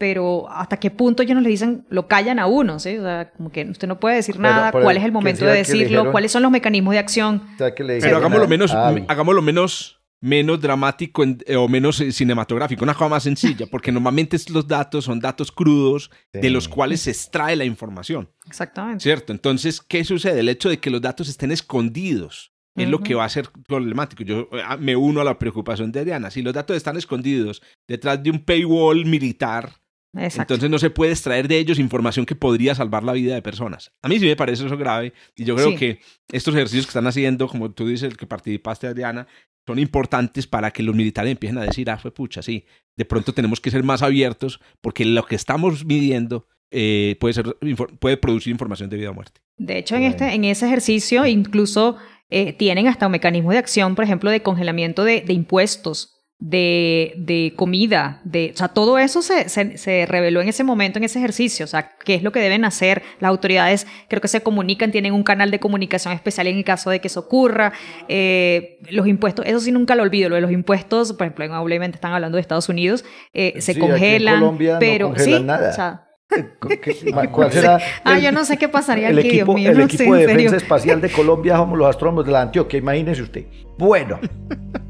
pero 0.00 0.48
hasta 0.50 0.78
qué 0.78 0.90
punto 0.90 1.22
ellos 1.22 1.34
no 1.36 1.42
le 1.42 1.50
dicen, 1.50 1.84
lo 1.90 2.08
callan 2.08 2.38
a 2.38 2.46
uno, 2.46 2.78
¿sí? 2.78 2.96
O 2.96 3.02
sea, 3.02 3.30
como 3.36 3.52
que 3.52 3.64
usted 3.66 3.86
no 3.86 4.00
puede 4.00 4.16
decir 4.16 4.36
Pero- 4.36 4.48
nada, 4.48 4.72
pero 4.72 4.82
cuál 4.84 4.96
es 4.96 5.04
el 5.04 5.12
momento 5.12 5.44
de 5.44 5.52
decirlo, 5.58 5.82
dijeron- 5.84 6.10
cuáles 6.10 6.32
son 6.32 6.42
los 6.42 6.50
mecanismos 6.50 6.92
de 6.92 6.98
acción. 6.98 7.42
O 7.54 7.58
sea, 7.58 7.74
Pero 7.76 8.16
hagámoslo 8.16 8.48
menos, 8.48 8.72
hagámoslo 8.72 9.42
menos, 9.42 10.00
menos 10.22 10.58
dramático 10.60 11.22
en- 11.22 11.38
eh, 11.46 11.56
o 11.56 11.68
menos 11.68 12.00
eh, 12.00 12.12
cinematográfico, 12.12 12.82
una 12.82 12.94
cosa 12.94 13.08
más 13.10 13.22
sencilla, 13.22 13.66
porque 13.70 13.92
normalmente 13.92 14.38
los 14.52 14.66
datos 14.66 15.04
son 15.04 15.20
datos 15.20 15.52
crudos 15.52 16.10
de 16.32 16.48
los 16.50 16.66
cuales 16.66 17.02
se 17.02 17.10
extrae 17.10 17.54
la 17.54 17.64
información, 17.66 18.30
Exactamente. 18.46 19.02
¿cierto? 19.02 19.32
Entonces, 19.34 19.80
¿qué 19.82 20.02
sucede? 20.04 20.40
El 20.40 20.48
hecho 20.48 20.70
de 20.70 20.78
que 20.78 20.88
los 20.90 21.02
datos 21.02 21.28
estén 21.28 21.50
escondidos 21.52 22.52
es 22.76 22.88
lo 22.88 23.00
que 23.00 23.14
va 23.14 23.24
a 23.26 23.28
ser 23.28 23.48
problemático. 23.68 24.22
Yo 24.22 24.48
eh, 24.52 24.62
me 24.78 24.96
uno 24.96 25.20
a 25.20 25.24
la 25.24 25.38
preocupación 25.38 25.92
de 25.92 26.00
Adriana. 26.00 26.30
Si 26.30 26.40
los 26.40 26.54
datos 26.54 26.76
están 26.78 26.96
escondidos 26.96 27.60
detrás 27.86 28.22
de 28.22 28.30
un 28.30 28.38
paywall 28.42 29.04
militar, 29.04 29.72
Exacto. 30.14 30.54
entonces 30.54 30.70
no 30.70 30.78
se 30.78 30.90
puede 30.90 31.12
extraer 31.12 31.46
de 31.46 31.58
ellos 31.58 31.78
información 31.78 32.26
que 32.26 32.34
podría 32.34 32.74
salvar 32.74 33.04
la 33.04 33.12
vida 33.12 33.34
de 33.34 33.42
personas. 33.42 33.92
A 34.02 34.08
mí 34.08 34.18
sí 34.18 34.26
me 34.26 34.34
parece 34.36 34.66
eso 34.66 34.76
grave 34.76 35.12
y 35.36 35.44
yo 35.44 35.54
creo 35.54 35.70
Sí. 35.70 35.76
que 35.76 36.00
estos 36.32 36.54
ejercicios 36.54 36.86
que 36.86 36.90
están 36.90 37.06
haciendo, 37.06 37.46
como 37.48 37.70
tú 37.70 37.86
dices, 37.86 38.10
el 38.10 38.16
que 38.16 38.26
participaste, 38.26 38.86
Adriana, 38.88 39.26
son 39.66 39.78
importantes 39.78 40.46
para 40.48 40.72
que 40.72 40.82
los 40.82 40.96
militares 40.96 41.30
empiecen 41.30 41.58
a 41.58 41.62
decir, 41.62 41.88
ah, 41.90 41.98
fue 41.98 42.12
pucha, 42.12 42.42
sí, 42.42 42.64
de 42.96 43.04
pronto 43.04 43.32
tenemos 43.32 43.60
que 43.60 43.70
ser 43.70 43.84
más 43.84 44.02
abiertos 44.02 44.60
porque 44.80 45.04
lo 45.04 45.24
que 45.26 45.36
estamos 45.36 45.84
midiendo 45.84 46.48
eh, 46.72 47.16
puede, 47.20 47.34
ser, 47.34 47.56
puede 47.98 48.16
producir 48.16 48.50
información 48.52 48.90
de 48.90 48.96
vida 48.96 49.10
o 49.10 49.14
muerte. 49.14 49.40
De 49.58 49.78
hecho, 49.78 49.96
en, 49.96 50.04
este, 50.04 50.34
en 50.34 50.44
ese 50.44 50.66
ejercicio 50.66 51.26
incluso 51.26 51.96
eh, 52.30 52.52
tienen 52.52 52.86
hasta 52.86 53.06
un 53.06 53.12
mecanismo 53.12 53.50
de 53.52 53.58
acción, 53.58 53.94
por 53.94 54.04
ejemplo, 54.04 54.30
de 54.30 54.42
congelamiento 54.42 55.04
de, 55.04 55.20
de 55.20 55.32
impuestos, 55.32 56.19
de, 56.40 57.12
de 57.18 57.52
comida, 57.54 58.20
de, 58.24 58.50
o 58.54 58.56
sea, 58.56 58.68
todo 58.68 58.98
eso 58.98 59.20
se, 59.20 59.48
se, 59.50 59.76
se 59.76 60.06
reveló 60.06 60.40
en 60.40 60.48
ese 60.48 60.64
momento, 60.64 60.98
en 60.98 61.04
ese 61.04 61.18
ejercicio, 61.18 61.64
o 61.64 61.68
sea, 61.68 61.90
qué 62.02 62.14
es 62.14 62.22
lo 62.22 62.32
que 62.32 62.40
deben 62.40 62.64
hacer. 62.64 63.02
Las 63.20 63.28
autoridades 63.28 63.86
creo 64.08 64.22
que 64.22 64.28
se 64.28 64.42
comunican, 64.42 64.90
tienen 64.90 65.12
un 65.12 65.22
canal 65.22 65.50
de 65.50 65.60
comunicación 65.60 66.14
especial 66.14 66.46
en 66.46 66.56
el 66.56 66.64
caso 66.64 66.88
de 66.90 67.00
que 67.00 67.08
eso 67.08 67.20
ocurra. 67.20 67.72
Eh, 68.08 68.78
los 68.90 69.06
impuestos, 69.06 69.44
eso 69.46 69.60
sí 69.60 69.70
nunca 69.70 69.94
lo 69.94 70.02
olvido, 70.02 70.28
lo 70.30 70.34
de 70.36 70.40
los 70.40 70.50
impuestos, 70.52 71.12
por 71.12 71.26
ejemplo, 71.26 71.60
obviamente 71.62 71.96
están 71.96 72.12
hablando 72.14 72.36
de 72.36 72.40
Estados 72.42 72.68
Unidos, 72.70 73.04
eh, 73.34 73.52
se 73.56 73.60
Sí, 73.60 73.70
aquí 73.72 73.80
en 73.82 73.90
congelan, 73.90 74.40
Colombia 74.40 74.72
no 74.74 74.78
pero 74.80 75.06
congelan 75.08 75.40
sí, 75.40 75.46
nada. 75.46 75.70
o 75.70 75.72
sea, 75.74 76.06
¿Qué- 76.30 77.28
¿Cuál 77.32 77.52
será? 77.52 77.78
ah, 78.04 78.16
el- 78.16 78.22
yo 78.22 78.32
no 78.32 78.44
sé 78.44 78.56
qué 78.56 78.68
pasaría 78.68 79.08
el 79.10 79.18
aquí, 79.18 79.28
equipo, 79.28 79.44
Dios 79.46 79.54
mío, 79.56 79.70
el 79.72 79.78
no 79.78 79.84
equipo 79.84 80.04
sé, 80.04 80.10
de 80.20 80.26
defensa 80.26 80.56
espacial 80.56 81.00
de 81.00 81.10
Colombia 81.10 81.56
somos 81.56 81.76
los 81.76 81.88
astrónomos 81.88 82.24
de 82.24 82.32
la 82.32 82.42
Antioquia, 82.42 82.78
imagínese 82.78 83.20
usted. 83.22 83.44
Bueno, 83.76 84.18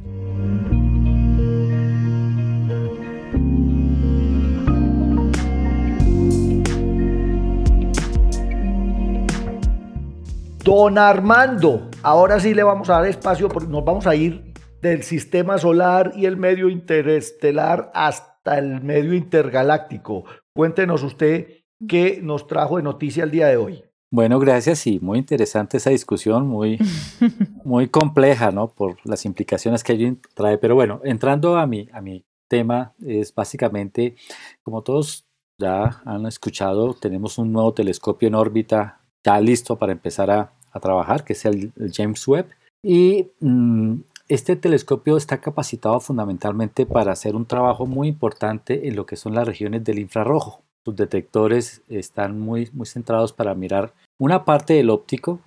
don 10.65 10.99
Armando, 10.99 11.89
ahora 12.03 12.39
sí 12.39 12.55
le 12.55 12.63
vamos 12.63 12.91
a 12.91 12.95
dar 12.95 13.07
espacio 13.07 13.49
porque 13.49 13.69
nos 13.69 13.85
vamos 13.85 14.07
a 14.07 14.15
ir 14.15 14.53
del 14.83 15.03
sistema 15.03 15.59
solar 15.59 16.13
y 16.15 16.27
el 16.27 16.37
medio 16.37 16.69
interestelar 16.69 17.91
hasta 17.95 18.59
el 18.59 18.83
medio 18.83 19.15
intergaláctico. 19.15 20.25
Cuéntenos 20.55 21.03
usted 21.03 21.49
qué 21.89 22.21
nos 22.23 22.47
trajo 22.47 22.77
de 22.77 22.83
noticia 22.83 23.25
el 23.25 23.31
día 23.31 23.49
de 23.49 23.57
hoy. 23.57 23.85
Bueno, 24.11 24.39
gracias 24.39 24.87
y 24.87 24.99
muy 24.99 25.19
interesante 25.19 25.77
esa 25.77 25.91
discusión, 25.91 26.47
muy, 26.47 26.79
muy 27.65 27.89
compleja, 27.89 28.51
¿no? 28.51 28.69
Por 28.69 28.97
las 29.05 29.25
implicaciones 29.25 29.85
que 29.85 29.93
ello 29.93 30.15
trae. 30.35 30.59
Pero 30.59 30.75
bueno, 30.75 31.01
entrando 31.05 31.57
a 31.57 31.67
mi, 31.67 31.89
a 31.93 32.01
mi 32.01 32.25
tema, 32.49 32.93
es 33.07 33.33
básicamente, 33.35 34.17
como 34.63 34.83
todos 34.83 35.27
ya 35.59 36.03
han 36.05 36.27
escuchado, 36.27 36.95
tenemos 36.95 37.39
un 37.39 37.53
nuevo 37.53 37.73
telescopio 37.73 38.29
en 38.29 38.35
órbita 38.35 39.00
ya 39.25 39.41
listo 39.41 39.77
para 39.77 39.93
empezar 39.93 40.31
a, 40.31 40.53
trabajar, 40.81 41.25
que 41.25 41.33
es 41.33 41.45
el, 41.45 41.73
James 41.93 42.27
Webb. 42.29 42.49
Y 42.83 43.27
mm, 43.41 43.95
este 44.29 44.55
telescopio 44.55 45.17
está 45.17 45.41
capacitado 45.41 45.99
fundamentalmente 45.99 46.87
para 46.87 47.13
hacer 47.13 47.35
un 47.35 47.45
trabajo 47.45 47.87
muy 47.87 48.07
importante 48.09 48.87
en 48.87 48.95
lo 48.95 49.05
que 49.05 49.17
son 49.17 49.35
las 49.35 49.47
regiones 49.47 49.83
del 49.83 49.99
infrarrojo. 49.99 50.63
Sus 50.85 50.95
detectores 50.95 51.83
están 51.89 52.39
muy, 52.39 52.71
muy 52.73 52.87
centrados 52.87 53.33
para 53.33 53.55
mirar 53.55 53.93
una 54.19 54.45
parte 54.45 54.75
del 54.75 54.91
óptico, 54.91 55.41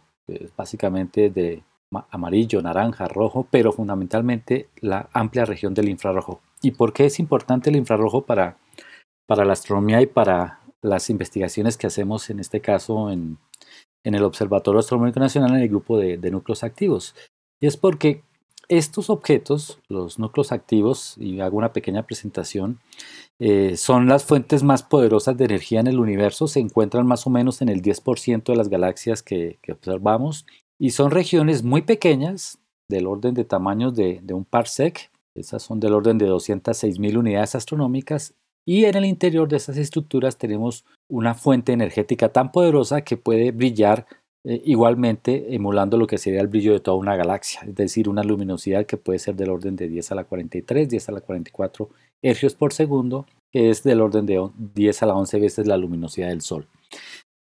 básicamente 0.58 1.30
de 1.30 1.64
amarillo, 2.10 2.62
naranja, 2.62 3.08
rojo, 3.08 3.48
pero 3.50 3.72
fundamentalmente 3.72 4.68
la 4.82 5.10
amplia 5.14 5.46
región 5.46 5.74
del 5.74 5.90
infrarrojo. 5.90 6.42
¿Y 6.62 6.72
por 6.72 6.94
qué 6.94 7.06
es 7.06 7.20
importante 7.20 7.70
el 7.70 7.76
infrarrojo 7.76 8.24
para, 8.24 8.58
para 9.28 9.46
la 9.46 9.54
astronomía 9.54 10.02
y 10.02 10.08
para 10.08 10.60
las 10.82 11.10
investigaciones 11.10 11.78
que 11.78 11.88
hacemos 11.88 12.30
en 12.30 12.40
este 12.40 12.62
caso 12.62 13.10
en, 13.10 13.38
en 14.04 14.16
el 14.16 14.24
Observatorio 14.24 14.80
Astronómico 14.80 15.20
Nacional 15.20 15.56
en 15.56 15.62
el 15.62 15.70
grupo 15.70 15.98
de, 15.98 16.18
de 16.18 16.32
núcleos 16.32 16.64
activos? 16.64 17.16
Y 17.62 17.68
es 17.68 17.78
porque 17.78 18.24
estos 18.70 19.10
objetos, 19.10 19.80
los 19.90 20.20
núcleos 20.20 20.52
activos, 20.52 21.16
y 21.18 21.40
hago 21.42 21.58
una 21.58 21.74
pequeña 21.74 22.04
presentación, 22.04 22.80
eh, 23.40 23.76
son 23.78 24.08
las 24.08 24.24
fuentes 24.24 24.64
más 24.64 24.84
poderosas 24.84 25.38
de 25.38 25.46
energía 25.46 25.80
en 25.80 25.88
el 25.88 26.00
universo, 26.00 26.48
se 26.48 26.60
encuentran 26.60 27.06
más 27.06 27.28
o 27.28 27.30
menos 27.30 27.62
en 27.62 27.70
el 27.70 27.82
10% 27.82 28.52
de 28.52 28.56
las 28.56 28.70
galaxias 28.70 29.22
que, 29.22 29.60
observamos 29.72 30.46
y 30.80 30.92
son 30.92 31.12
regiones 31.12 31.64
muy 31.64 31.82
pequeñas, 31.82 32.60
del 32.90 33.08
orden 33.08 33.34
de 33.34 33.46
tamaños 33.46 33.96
de, 33.96 34.22
un 34.32 34.46
parsec, 34.46 35.10
esas 35.36 35.64
son 35.64 35.80
del 35.80 35.94
orden 35.94 36.18
de 36.18 36.28
206 36.28 37.00
mil 37.00 37.18
unidades 37.18 37.56
astronómicas 37.56 38.36
y 38.66 38.86
en 38.86 38.96
el 38.96 39.06
interior 39.06 39.48
de 39.48 39.58
esas 39.58 39.78
estructuras 39.78 40.38
tenemos 40.38 40.86
una 41.10 41.34
fuente 41.34 41.74
energética 41.74 42.30
tan 42.30 42.52
poderosa 42.52 43.02
que 43.02 43.18
puede 43.18 43.52
brillar 43.52 44.06
eh, 44.46 44.62
igualmente 44.66 45.56
emulando 45.56 45.98
lo 45.98 46.06
que 46.06 46.18
sería 46.18 46.42
el 46.42 46.48
brillo 46.48 46.74
de 46.74 46.82
toda 46.82 46.98
una 46.98 47.16
galaxia, 47.16 47.62
es 47.68 47.76
decir, 47.76 48.10
una 48.10 48.24
luminosidad 48.24 48.86
que 48.86 48.98
puede 48.98 49.20
ser 49.20 49.36
del 49.36 49.50
orden 49.50 49.76
de 49.76 49.88
10 49.88 50.12
a 50.12 50.16
la 50.16 50.24
43, 50.26 50.90
10 50.90 51.10
a 51.10 51.12
la 51.14 51.22
44 51.22 51.90
hercios 52.22 52.56
por 52.56 52.74
segundo, 52.74 53.26
que 53.52 53.70
es 53.70 53.84
del 53.84 54.02
orden 54.02 54.26
de 54.26 54.50
10 54.58 55.04
a 55.04 55.06
la 55.06 55.16
11 55.16 55.40
veces 55.40 55.68
la 55.68 55.78
luminosidad 55.78 56.28
del 56.28 56.42
Sol. 56.42 56.68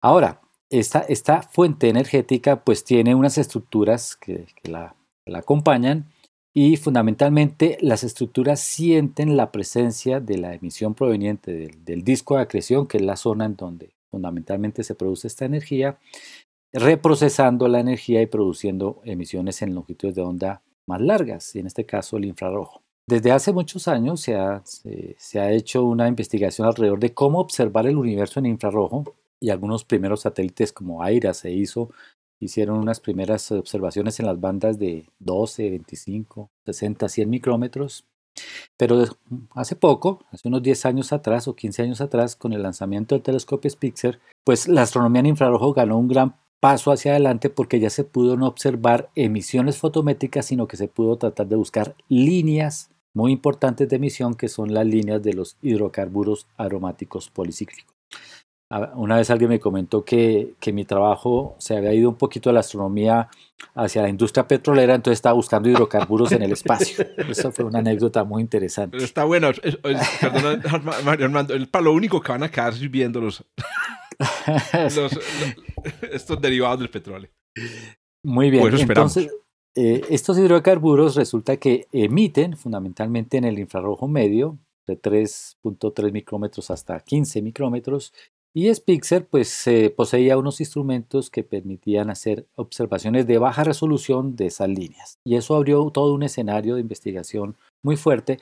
Ahora, 0.00 0.40
esta, 0.70 1.00
esta 1.00 1.42
fuente 1.42 1.88
energética 1.88 2.62
pues 2.64 2.84
tiene 2.84 3.14
unas 3.14 3.38
estructuras 3.38 4.16
que, 4.16 4.46
la, 4.64 4.94
acompañan 5.32 6.06
y 6.56 6.76
fundamentalmente 6.76 7.76
las 7.80 8.04
estructuras 8.04 8.60
sienten 8.60 9.36
la 9.36 9.50
presencia 9.50 10.20
de 10.20 10.38
la 10.38 10.54
emisión 10.54 10.94
proveniente 10.94 11.72
del, 11.84 12.04
disco 12.04 12.36
de 12.36 12.42
acreción, 12.42 12.86
que 12.86 12.98
es 12.98 13.02
la 13.02 13.16
zona 13.16 13.46
en 13.46 13.56
donde 13.56 13.90
fundamentalmente 14.08 14.84
se 14.84 14.94
produce 14.94 15.26
esta 15.26 15.44
energía, 15.44 15.98
reprocesando 16.72 17.66
la 17.66 17.80
energía 17.80 18.22
y 18.22 18.26
produciendo 18.26 19.00
emisiones 19.04 19.62
en 19.62 19.74
longitudes 19.74 20.14
de 20.14 20.22
onda 20.22 20.62
más 20.86 21.00
largas, 21.00 21.56
y 21.56 21.58
en 21.58 21.66
este 21.66 21.84
caso 21.84 22.18
el 22.18 22.24
infrarrojo. 22.24 22.82
Desde 23.08 23.32
hace 23.32 23.52
muchos 23.52 23.88
años 23.88 24.20
se 24.20 24.36
ha, 24.36 24.62
se, 24.64 25.40
ha, 25.40 25.50
hecho 25.50 25.84
una 25.84 26.06
investigación 26.06 26.68
alrededor 26.68 27.00
de 27.00 27.12
cómo 27.12 27.40
observar 27.40 27.86
el 27.86 27.96
universo 27.96 28.38
en 28.38 28.46
infrarrojo 28.46 29.16
y 29.40 29.50
algunos 29.50 29.84
primeros 29.84 30.20
satélites 30.20 30.72
como 30.72 31.02
AIRA 31.02 31.34
se 31.34 31.50
hizo, 31.50 31.90
hicieron 32.44 32.78
unas 32.78 33.00
primeras 33.00 33.50
observaciones 33.52 34.20
en 34.20 34.26
las 34.26 34.40
bandas 34.40 34.78
de 34.78 35.08
12, 35.18 35.70
25, 35.70 36.50
60, 36.66 37.08
100 37.08 37.30
micrómetros. 37.30 38.04
Pero 38.76 39.04
hace 39.54 39.76
poco, 39.76 40.24
hace 40.30 40.48
unos 40.48 40.62
10 40.62 40.86
años 40.86 41.12
atrás 41.12 41.46
o 41.46 41.54
15 41.54 41.82
años 41.82 42.00
atrás, 42.00 42.36
con 42.36 42.52
el 42.52 42.62
lanzamiento 42.62 43.14
del 43.14 43.22
telescopio 43.22 43.70
Spitzer, 43.70 44.20
pues 44.44 44.68
la 44.68 44.82
astronomía 44.82 45.20
en 45.20 45.26
infrarrojo 45.26 45.72
ganó 45.72 45.98
un 45.98 46.08
gran 46.08 46.36
paso 46.60 46.90
hacia 46.90 47.12
adelante 47.12 47.50
porque 47.50 47.78
ya 47.78 47.90
se 47.90 48.04
pudo 48.04 48.36
no 48.36 48.46
observar 48.46 49.10
emisiones 49.14 49.76
fotométricas, 49.76 50.46
sino 50.46 50.66
que 50.66 50.76
se 50.76 50.88
pudo 50.88 51.16
tratar 51.18 51.46
de 51.46 51.56
buscar 51.56 51.94
líneas 52.08 52.90
muy 53.14 53.32
importantes 53.32 53.88
de 53.88 53.96
emisión 53.96 54.34
que 54.34 54.48
son 54.48 54.74
las 54.74 54.86
líneas 54.86 55.22
de 55.22 55.34
los 55.34 55.56
hidrocarburos 55.62 56.46
aromáticos 56.56 57.30
policíclicos. 57.30 57.94
Una 58.94 59.16
vez 59.16 59.30
alguien 59.30 59.50
me 59.50 59.60
comentó 59.60 60.04
que, 60.04 60.54
que, 60.58 60.72
mi 60.72 60.84
trabajo 60.84 61.54
se 61.58 61.76
había 61.76 61.92
ido 61.92 62.08
un 62.08 62.16
poquito 62.16 62.50
de 62.50 62.54
la 62.54 62.60
astronomía 62.60 63.28
hacia 63.74 64.02
la 64.02 64.08
industria 64.08 64.48
petrolera, 64.48 64.94
entonces 64.94 65.18
estaba 65.18 65.34
buscando 65.34 65.68
hidrocarburos 65.68 66.32
en 66.32 66.42
el 66.42 66.52
espacio. 66.52 67.06
Eso 67.28 67.52
fue 67.52 67.64
una 67.64 67.78
anécdota 67.78 68.24
muy 68.24 68.42
interesante. 68.42 68.96
está 68.98 69.24
bueno. 69.24 69.50
Perdón, 70.20 70.62
Mario 71.04 71.26
Armando, 71.26 71.54
el, 71.54 71.68
para 71.68 71.84
lo 71.84 71.92
único 71.92 72.20
que 72.20 72.32
van 72.32 72.42
a 72.42 72.50
quedar 72.50 72.74
viendo 72.90 73.20
los, 73.20 73.44
estos 76.12 76.40
derivados 76.40 76.80
del 76.80 76.90
petróleo. 76.90 77.30
Muy 78.24 78.50
bien. 78.50 78.66
Entonces, 78.76 79.30
eh, 79.76 80.02
estos 80.08 80.38
hidrocarburos 80.38 81.16
resulta 81.16 81.56
que 81.58 81.86
emiten 81.92 82.56
fundamentalmente 82.56 83.36
en 83.36 83.44
el 83.44 83.58
infrarrojo 83.58 84.08
medio, 84.08 84.58
de 84.86 85.00
3.3 85.00 86.12
micrómetros 86.12 86.70
hasta 86.70 87.00
15 87.00 87.42
micrómetros, 87.42 88.12
y 88.54 88.72
Spitzer 88.72 89.26
pues 89.26 89.68
poseía 89.96 90.38
unos 90.38 90.60
instrumentos 90.60 91.28
que 91.28 91.42
permitían 91.42 92.08
hacer 92.08 92.46
observaciones 92.54 93.26
de 93.26 93.38
baja 93.38 93.64
resolución 93.64 94.36
de 94.36 94.46
esas 94.46 94.68
líneas. 94.68 95.18
Y 95.24 95.34
eso 95.34 95.56
abrió 95.56 95.90
todo 95.90 96.14
un 96.14 96.22
escenario 96.22 96.76
de 96.76 96.80
investigación 96.80 97.56
muy 97.82 97.96
fuerte 97.96 98.38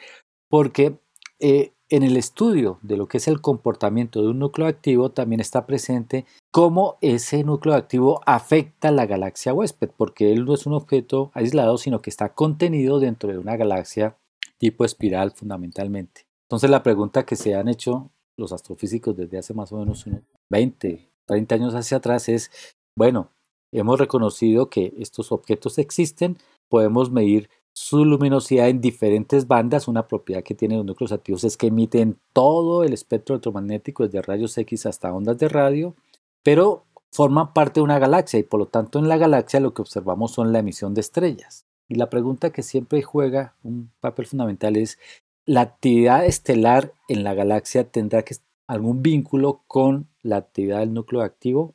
porque 0.51 0.99
eh, 1.41 1.73
en 1.89 2.03
el 2.03 2.17
estudio 2.17 2.79
de 2.83 2.97
lo 2.97 3.07
que 3.09 3.19
es 3.19 3.27
el 3.27 3.41
comportamiento 3.41 4.23
de 4.23 4.29
un 4.29 4.39
núcleo 4.39 4.67
activo 4.67 5.11
también 5.11 5.41
está 5.41 5.67
presente 5.67 6.25
cómo 6.51 6.99
ese 7.01 7.43
núcleo 7.43 7.75
activo 7.75 8.21
afecta 8.27 8.89
a 8.89 8.93
la 8.93 9.07
galaxia 9.07 9.53
huésped, 9.53 9.91
porque 9.97 10.33
él 10.33 10.45
no 10.45 10.55
es 10.55 10.67
un 10.67 10.75
objeto 10.75 11.31
aislado, 11.35 11.79
sino 11.79 12.01
que 12.01 12.11
está 12.11 12.35
contenido 12.35 13.01
dentro 13.01 13.31
de 13.31 13.39
una 13.39 13.57
galaxia 13.57 14.17
tipo 14.57 14.85
espiral 14.85 15.33
fundamentalmente. 15.33 16.27
Entonces 16.49 16.71
la 16.71 16.83
pregunta 16.83 17.25
que 17.25 17.37
se 17.37 17.55
han 17.55 17.69
hecho 17.69 18.11
los 18.37 18.53
astrofísicos 18.53 19.17
desde 19.17 19.39
hace 19.39 19.55
más 19.55 19.73
o 19.73 19.79
menos 19.79 20.05
20, 20.51 21.11
30 21.27 21.55
años 21.55 21.75
hacia 21.75 21.99
atrás 21.99 22.29
es, 22.29 22.51
bueno, 22.97 23.31
hemos 23.73 23.99
reconocido 23.99 24.69
que 24.69 24.95
estos 24.99 25.33
objetos 25.33 25.79
existen, 25.79 26.39
podemos 26.69 27.11
medir 27.11 27.49
su 27.75 28.05
luminosidad 28.05 28.69
en 28.69 28.81
diferentes 28.81 29.47
bandas. 29.47 29.89
Una 29.89 30.07
propiedad 30.07 30.43
que 30.43 30.55
tienen 30.55 30.79
los 30.79 30.87
núcleos 30.87 31.13
activos 31.13 31.45
es 31.45 31.57
que 31.57 31.69
emiten 31.69 32.19
todo 32.33 32.85
el 32.85 32.93
espectro 32.93 33.35
electromagnético, 33.35 34.05
desde 34.05 34.23
rayos 34.23 34.57
X 34.59 34.87
hasta 34.87 35.13
ondas 35.13 35.39
de 35.39 35.49
radio, 35.49 35.95
pero 36.43 36.85
forman 37.11 37.53
parte 37.53 37.81
de 37.81 37.85
una 37.85 37.99
galaxia 37.99 38.39
y 38.39 38.43
por 38.43 38.61
lo 38.61 38.67
tanto 38.67 38.99
en 38.99 39.09
la 39.09 39.19
galaxia 39.19 39.61
lo 39.61 39.75
que 39.75 39.83
observamos 39.83 40.33
son 40.33 40.53
la 40.53 40.61
emisión 40.61 40.95
de 40.95 41.03
estrellas. 41.03 41.67
Y 41.89 41.97
la 41.97 42.09
pregunta 42.09 42.51
que 42.51 42.63
siempre 42.63 43.03
juega 43.03 43.55
un 43.63 43.91
papel 44.01 44.27
fundamental 44.27 44.77
es, 44.77 44.99
¿la 45.45 45.63
actividad 45.63 46.25
estelar 46.25 46.93
en 47.09 47.25
la 47.25 47.35
galaxia 47.35 47.85
tendrá 47.85 48.23
que 48.23 48.37
algún 48.67 49.03
vínculo 49.03 49.63
con 49.67 50.09
la 50.23 50.37
actividad 50.37 50.81
del 50.81 50.95
núcleo 50.95 51.23
activo? 51.23 51.75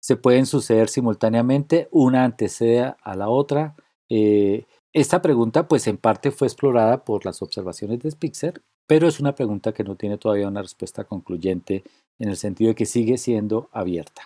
Se 0.00 0.16
pueden 0.16 0.46
suceder 0.46 0.88
simultáneamente, 0.88 1.88
una 1.90 2.24
antecede 2.24 2.94
a 3.00 3.16
la 3.16 3.28
otra. 3.28 3.74
Eh, 4.08 4.64
esta 4.92 5.20
pregunta 5.20 5.68
pues 5.68 5.86
en 5.86 5.98
parte 5.98 6.30
fue 6.30 6.46
explorada 6.46 7.04
por 7.04 7.24
las 7.24 7.42
observaciones 7.42 8.00
de 8.00 8.10
Spitzer, 8.10 8.62
pero 8.86 9.06
es 9.06 9.20
una 9.20 9.34
pregunta 9.34 9.72
que 9.72 9.84
no 9.84 9.96
tiene 9.96 10.16
todavía 10.16 10.48
una 10.48 10.62
respuesta 10.62 11.04
concluyente 11.04 11.84
en 12.18 12.30
el 12.30 12.36
sentido 12.36 12.68
de 12.68 12.74
que 12.74 12.86
sigue 12.86 13.18
siendo 13.18 13.68
abierta. 13.72 14.22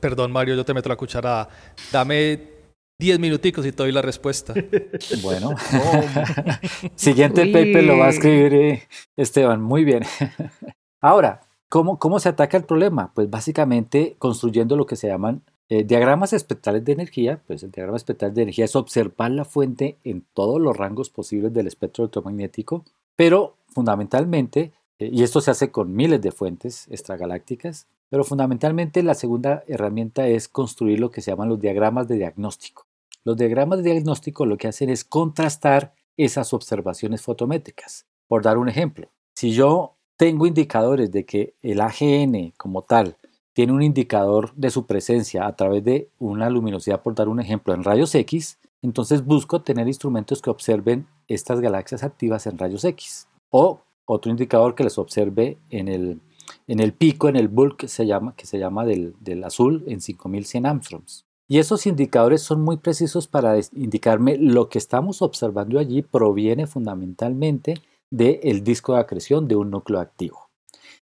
perdón 0.00 0.32
Mario, 0.32 0.56
yo 0.56 0.64
te 0.64 0.74
meto 0.74 0.88
la 0.88 0.96
cucharada. 0.96 1.48
Dame 1.92 2.55
10 2.98 3.18
minuticos 3.18 3.66
y 3.66 3.72
te 3.72 3.82
doy 3.82 3.92
la 3.92 4.02
respuesta. 4.02 4.54
Bueno. 5.22 5.54
Siguiente 6.94 7.46
paper 7.46 7.84
lo 7.84 7.98
va 7.98 8.06
a 8.06 8.10
escribir 8.10 8.54
eh, 8.54 8.82
Esteban. 9.16 9.62
Muy 9.62 9.84
bien. 9.84 10.02
Ahora, 11.00 11.40
¿cómo, 11.68 11.98
¿cómo 11.98 12.18
se 12.20 12.28
ataca 12.28 12.56
el 12.56 12.64
problema? 12.64 13.12
Pues 13.14 13.28
básicamente 13.28 14.16
construyendo 14.18 14.76
lo 14.76 14.86
que 14.86 14.96
se 14.96 15.08
llaman 15.08 15.42
eh, 15.68 15.82
diagramas 15.82 16.32
espectrales 16.32 16.84
de 16.84 16.92
energía, 16.92 17.42
pues 17.46 17.64
el 17.64 17.72
diagrama 17.72 17.96
espectral 17.96 18.32
de 18.32 18.42
energía 18.42 18.66
es 18.66 18.76
observar 18.76 19.32
la 19.32 19.44
fuente 19.44 19.98
en 20.04 20.24
todos 20.32 20.60
los 20.60 20.76
rangos 20.76 21.10
posibles 21.10 21.52
del 21.52 21.66
espectro 21.66 22.04
electromagnético, 22.04 22.84
pero 23.16 23.56
fundamentalmente, 23.66 24.72
eh, 25.00 25.10
y 25.12 25.24
esto 25.24 25.40
se 25.40 25.50
hace 25.50 25.72
con 25.72 25.92
miles 25.92 26.22
de 26.22 26.30
fuentes 26.30 26.86
extragalácticas, 26.88 27.88
pero 28.08 28.22
fundamentalmente 28.22 29.02
la 29.02 29.14
segunda 29.14 29.64
herramienta 29.66 30.28
es 30.28 30.46
construir 30.46 31.00
lo 31.00 31.10
que 31.10 31.20
se 31.20 31.32
llaman 31.32 31.48
los 31.48 31.60
diagramas 31.60 32.06
de 32.06 32.16
diagnóstico. 32.16 32.85
Los 33.26 33.36
diagramas 33.36 33.82
de 33.82 33.90
diagnóstico 33.90 34.46
lo 34.46 34.56
que 34.56 34.68
hacen 34.68 34.88
es 34.88 35.02
contrastar 35.02 35.92
esas 36.16 36.54
observaciones 36.54 37.22
fotométricas. 37.22 38.06
Por 38.28 38.44
dar 38.44 38.56
un 38.56 38.68
ejemplo, 38.68 39.10
si 39.34 39.50
yo 39.50 39.96
tengo 40.16 40.46
indicadores 40.46 41.10
de 41.10 41.26
que 41.26 41.54
el 41.60 41.80
AGN 41.80 42.52
como 42.56 42.82
tal 42.82 43.16
tiene 43.52 43.72
un 43.72 43.82
indicador 43.82 44.54
de 44.54 44.70
su 44.70 44.86
presencia 44.86 45.44
a 45.44 45.56
través 45.56 45.82
de 45.82 46.08
una 46.20 46.48
luminosidad, 46.48 47.02
por 47.02 47.16
dar 47.16 47.28
un 47.28 47.40
ejemplo, 47.40 47.74
en 47.74 47.82
rayos 47.82 48.14
X, 48.14 48.60
entonces 48.80 49.24
busco 49.24 49.60
tener 49.60 49.88
instrumentos 49.88 50.40
que 50.40 50.50
observen 50.50 51.08
estas 51.26 51.58
galaxias 51.58 52.04
activas 52.04 52.46
en 52.46 52.58
rayos 52.58 52.84
X. 52.84 53.26
O 53.50 53.80
otro 54.04 54.30
indicador 54.30 54.76
que 54.76 54.84
les 54.84 54.98
observe 54.98 55.58
en 55.70 55.88
el, 55.88 56.20
en 56.68 56.78
el 56.78 56.92
pico, 56.92 57.28
en 57.28 57.34
el 57.34 57.48
bulk 57.48 57.76
que 57.76 57.88
se 57.88 58.06
llama, 58.06 58.36
que 58.36 58.46
se 58.46 58.60
llama 58.60 58.84
del, 58.84 59.16
del 59.18 59.42
azul 59.42 59.82
en 59.88 60.00
5100 60.00 60.64
angstroms. 60.64 61.25
Y 61.48 61.58
esos 61.58 61.86
indicadores 61.86 62.42
son 62.42 62.62
muy 62.62 62.76
precisos 62.76 63.28
para 63.28 63.56
indicarme 63.72 64.36
lo 64.36 64.68
que 64.68 64.78
estamos 64.78 65.22
observando 65.22 65.78
allí 65.78 66.02
proviene 66.02 66.66
fundamentalmente 66.66 67.74
del 68.10 68.64
disco 68.64 68.94
de 68.94 69.00
acreción 69.00 69.46
de 69.48 69.56
un 69.56 69.70
núcleo 69.70 70.00
activo. 70.00 70.48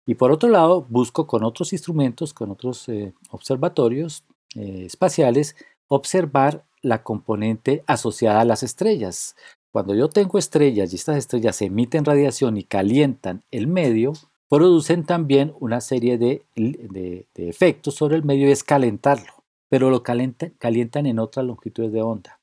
Y 0.06 0.14
por 0.14 0.32
otro 0.32 0.48
lado, 0.48 0.86
busco 0.88 1.26
con 1.26 1.44
otros 1.44 1.72
instrumentos, 1.72 2.32
con 2.32 2.50
otros 2.50 2.88
eh, 2.88 3.12
observatorios 3.30 4.24
eh, 4.54 4.84
espaciales, 4.86 5.54
observar 5.86 6.64
la 6.80 7.02
componente 7.02 7.84
asociada 7.86 8.40
a 8.40 8.44
las 8.44 8.62
estrellas. 8.62 9.36
Cuando 9.70 9.94
yo 9.94 10.08
tengo 10.08 10.38
estrellas 10.38 10.92
y 10.92 10.96
estas 10.96 11.16
estrellas 11.16 11.60
emiten 11.60 12.04
radiación 12.04 12.56
y 12.56 12.64
calientan 12.64 13.42
el 13.50 13.66
medio, 13.66 14.14
producen 14.48 15.04
también 15.04 15.52
una 15.60 15.80
serie 15.80 16.16
de, 16.16 16.42
efectos 17.34 17.94
sobre 17.94 18.16
el 18.16 18.24
medio 18.24 18.48
y 18.48 18.52
es 18.52 18.64
calentarlo, 18.64 19.37
pero 19.68 19.90
lo 19.90 20.02
calientan 20.02 21.06
en 21.06 21.18
otras 21.18 21.44
longitudes 21.44 21.92
de 21.92 22.02
onda. 22.02 22.40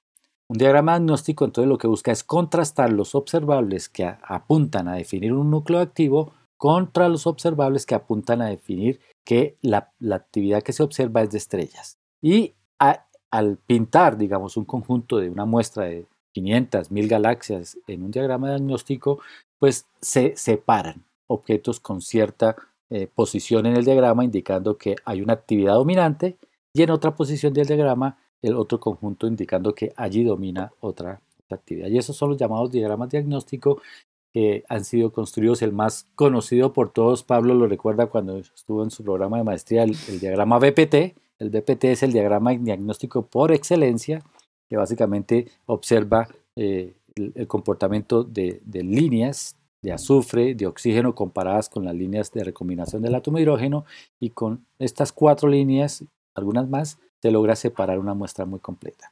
Un 0.48 0.58
diagrama 0.58 0.94
agnóstico 0.94 1.46
entonces 1.46 1.68
lo 1.68 1.78
que 1.78 1.88
busca 1.88 2.12
es 2.12 2.24
contrastar 2.24 2.94
los 2.94 3.16
observables 3.16 3.90
que 3.90 4.06
apuntan 4.06 4.88
a 4.88 4.96
definir 4.96 5.34
un 5.34 5.50
núcleo 5.50 5.80
activo 5.80 6.34
contra 6.58 7.10
los 7.10 7.26
observables 7.28 7.86
que 7.86 7.96
apuntan 7.96 8.42
a 8.42 8.50
definir 8.50 9.00
que 9.24 9.58
la, 9.62 9.92
actividad 10.12 10.62
que 10.62 10.74
se 10.74 10.84
observa 10.84 11.24
es 11.24 11.32
de 11.32 11.40
estrellas. 11.40 11.98
Y 12.22 12.54
al 13.32 13.58
pintar, 13.58 14.18
digamos, 14.18 14.56
un 14.56 14.66
conjunto 14.66 15.18
de 15.18 15.30
una 15.30 15.46
muestra 15.46 15.86
de 15.86 16.06
500, 16.34 16.92
1000 16.92 17.08
galaxias 17.08 17.78
en 17.88 18.04
un 18.04 18.12
diagrama 18.12 18.50
diagnóstico, 18.50 19.20
pues 19.60 19.88
se 20.00 20.38
separan 20.38 21.04
objetos 21.28 21.80
con 21.80 22.02
cierta 22.02 22.56
eh, 22.90 23.08
posición 23.14 23.66
en 23.66 23.76
el 23.76 23.84
diagrama, 23.84 24.24
indicando 24.24 24.78
que 24.78 24.96
hay 25.06 25.22
una 25.22 25.34
actividad 25.34 25.74
dominante, 25.74 26.38
y 26.76 26.84
en 26.84 26.90
otra 26.90 27.16
posición 27.16 27.54
del 27.54 27.68
diagrama, 27.68 28.18
el 28.42 28.56
otro 28.56 28.82
conjunto 28.82 29.28
indicando 29.28 29.74
que 29.74 29.94
allí 29.96 30.26
domina 30.26 30.74
otra 30.82 31.22
actividad. 31.50 31.88
Y 31.88 31.98
esos 31.98 32.18
son 32.18 32.32
los 32.32 32.38
llamados 32.38 32.70
diagramas 32.70 33.10
diagnósticos 33.10 33.82
que 34.34 34.66
han 34.68 34.84
sido 34.84 35.14
construidos. 35.14 35.62
El 35.62 35.72
más 35.72 36.10
conocido 36.16 36.74
por 36.74 36.92
todos, 36.92 37.24
Pablo 37.24 37.54
lo 37.54 37.68
recuerda 37.68 38.08
cuando 38.08 38.40
estuvo 38.40 38.84
en 38.84 38.92
su 38.92 39.06
programa 39.06 39.38
de 39.38 39.46
maestría, 39.46 39.84
el, 39.84 39.96
diagrama 40.20 40.60
BPT. 40.60 41.16
El 41.40 41.50
BPT 41.50 41.86
es 41.86 42.04
el 42.04 42.12
diagrama 42.12 42.52
diagnóstico 42.52 43.26
por 43.26 43.54
excelencia, 43.54 44.22
que 44.70 44.76
básicamente 44.76 45.48
observa 45.68 46.28
eh, 46.58 46.94
el, 47.16 47.48
comportamiento 47.48 48.26
de, 48.26 48.62
líneas 48.66 49.56
de 49.82 49.94
azufre, 49.94 50.56
de 50.56 50.68
oxígeno 50.68 51.16
comparadas 51.16 51.70
con 51.70 51.86
las 51.86 51.96
líneas 51.96 52.34
de 52.34 52.44
recombinación 52.44 53.02
del 53.02 53.16
átomo 53.16 53.38
de 53.38 53.44
hidrógeno 53.44 53.86
y 54.20 54.32
con 54.32 54.66
estas 54.78 55.14
cuatro 55.14 55.48
líneas, 55.48 56.04
algunas 56.36 56.70
más, 56.70 57.00
se 57.22 57.32
logra 57.32 57.56
separar 57.56 58.00
una 58.00 58.14
muestra 58.14 58.46
muy 58.46 58.60
completa. 58.60 59.12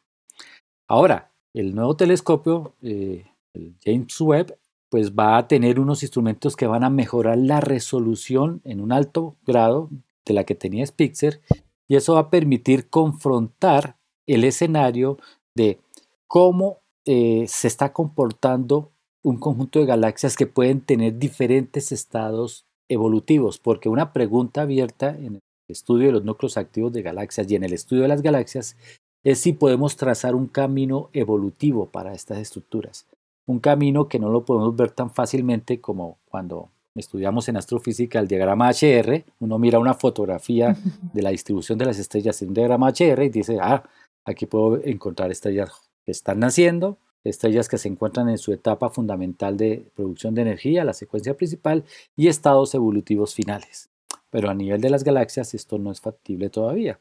Ahora, 0.87 1.31
el 1.53 1.73
nuevo 1.73 1.95
telescopio, 1.95 2.73
eh, 2.81 3.25
el 3.53 3.75
James 3.83 4.19
Webb, 4.19 4.57
pues 4.89 5.13
va 5.13 5.37
a 5.37 5.47
tener 5.47 5.79
unos 5.79 6.03
instrumentos 6.03 6.55
que 6.55 6.67
van 6.67 6.83
a 6.83 6.89
mejorar 6.89 7.37
la 7.37 7.61
resolución 7.61 8.61
en 8.63 8.79
un 8.79 8.91
alto 8.91 9.35
grado 9.45 9.89
de 10.25 10.33
la 10.33 10.43
que 10.43 10.53
tenía 10.53 10.85
Spitzer 10.85 11.41
y 11.87 11.95
eso 11.95 12.13
va 12.13 12.19
a 12.19 12.29
permitir 12.29 12.89
confrontar 12.89 13.97
el 14.27 14.43
escenario 14.43 15.17
de 15.55 15.79
cómo 16.27 16.79
eh, 17.05 17.45
se 17.47 17.67
está 17.67 17.91
comportando 17.91 18.91
un 19.23 19.37
conjunto 19.37 19.79
de 19.79 19.85
galaxias 19.85 20.35
que 20.35 20.47
pueden 20.47 20.81
tener 20.81 21.17
diferentes 21.17 21.91
estados 21.91 22.65
evolutivos, 22.89 23.59
porque 23.59 23.89
una 23.89 24.13
pregunta 24.13 24.61
abierta 24.61 25.09
en 25.09 25.39
estudio 25.67 26.07
de 26.07 26.13
los 26.13 26.23
núcleos 26.23 26.57
activos 26.57 26.93
de 26.93 27.01
galaxias 27.01 27.49
y 27.49 27.55
en 27.55 27.63
el 27.63 27.73
estudio 27.73 28.03
de 28.03 28.09
las 28.09 28.21
galaxias 28.21 28.77
es 29.23 29.39
si 29.39 29.53
podemos 29.53 29.95
trazar 29.95 30.35
un 30.35 30.47
camino 30.47 31.09
evolutivo 31.13 31.87
para 31.87 32.13
estas 32.13 32.39
estructuras 32.39 33.07
un 33.45 33.59
camino 33.59 34.07
que 34.07 34.19
no 34.19 34.29
lo 34.29 34.45
podemos 34.45 34.75
ver 34.75 34.91
tan 34.91 35.11
fácilmente 35.11 35.81
como 35.81 36.19
cuando 36.25 36.69
estudiamos 36.95 37.49
en 37.49 37.57
astrofísica 37.57 38.19
el 38.19 38.27
diagrama 38.27 38.69
HR, 38.69 39.25
uno 39.39 39.59
mira 39.59 39.79
una 39.79 39.93
fotografía 39.95 40.75
de 41.13 41.21
la 41.21 41.31
distribución 41.31 41.77
de 41.77 41.85
las 41.85 41.99
estrellas 41.99 42.41
en 42.41 42.49
un 42.49 42.53
diagrama 42.53 42.89
HR 42.89 43.23
y 43.23 43.29
dice, 43.29 43.57
ah, 43.61 43.83
aquí 44.25 44.45
puedo 44.45 44.81
encontrar 44.83 45.31
estrellas 45.31 45.71
que 46.05 46.11
están 46.11 46.39
naciendo, 46.39 46.97
estrellas 47.23 47.67
que 47.67 47.77
se 47.77 47.87
encuentran 47.87 48.29
en 48.29 48.37
su 48.37 48.53
etapa 48.53 48.89
fundamental 48.89 49.57
de 49.57 49.89
producción 49.95 50.35
de 50.35 50.43
energía, 50.43 50.83
la 50.83 50.93
secuencia 50.93 51.35
principal, 51.35 51.83
y 52.15 52.27
estados 52.27 52.75
evolutivos 52.75 53.33
finales. 53.33 53.89
Pero 54.33 54.49
a 54.49 54.55
nivel 54.55 54.81
de 54.81 54.89
las 54.89 55.03
galaxias 55.03 55.53
esto 55.53 55.77
no 55.77 55.91
es 55.91 56.01
factible 56.01 56.49
todavía. 56.49 56.99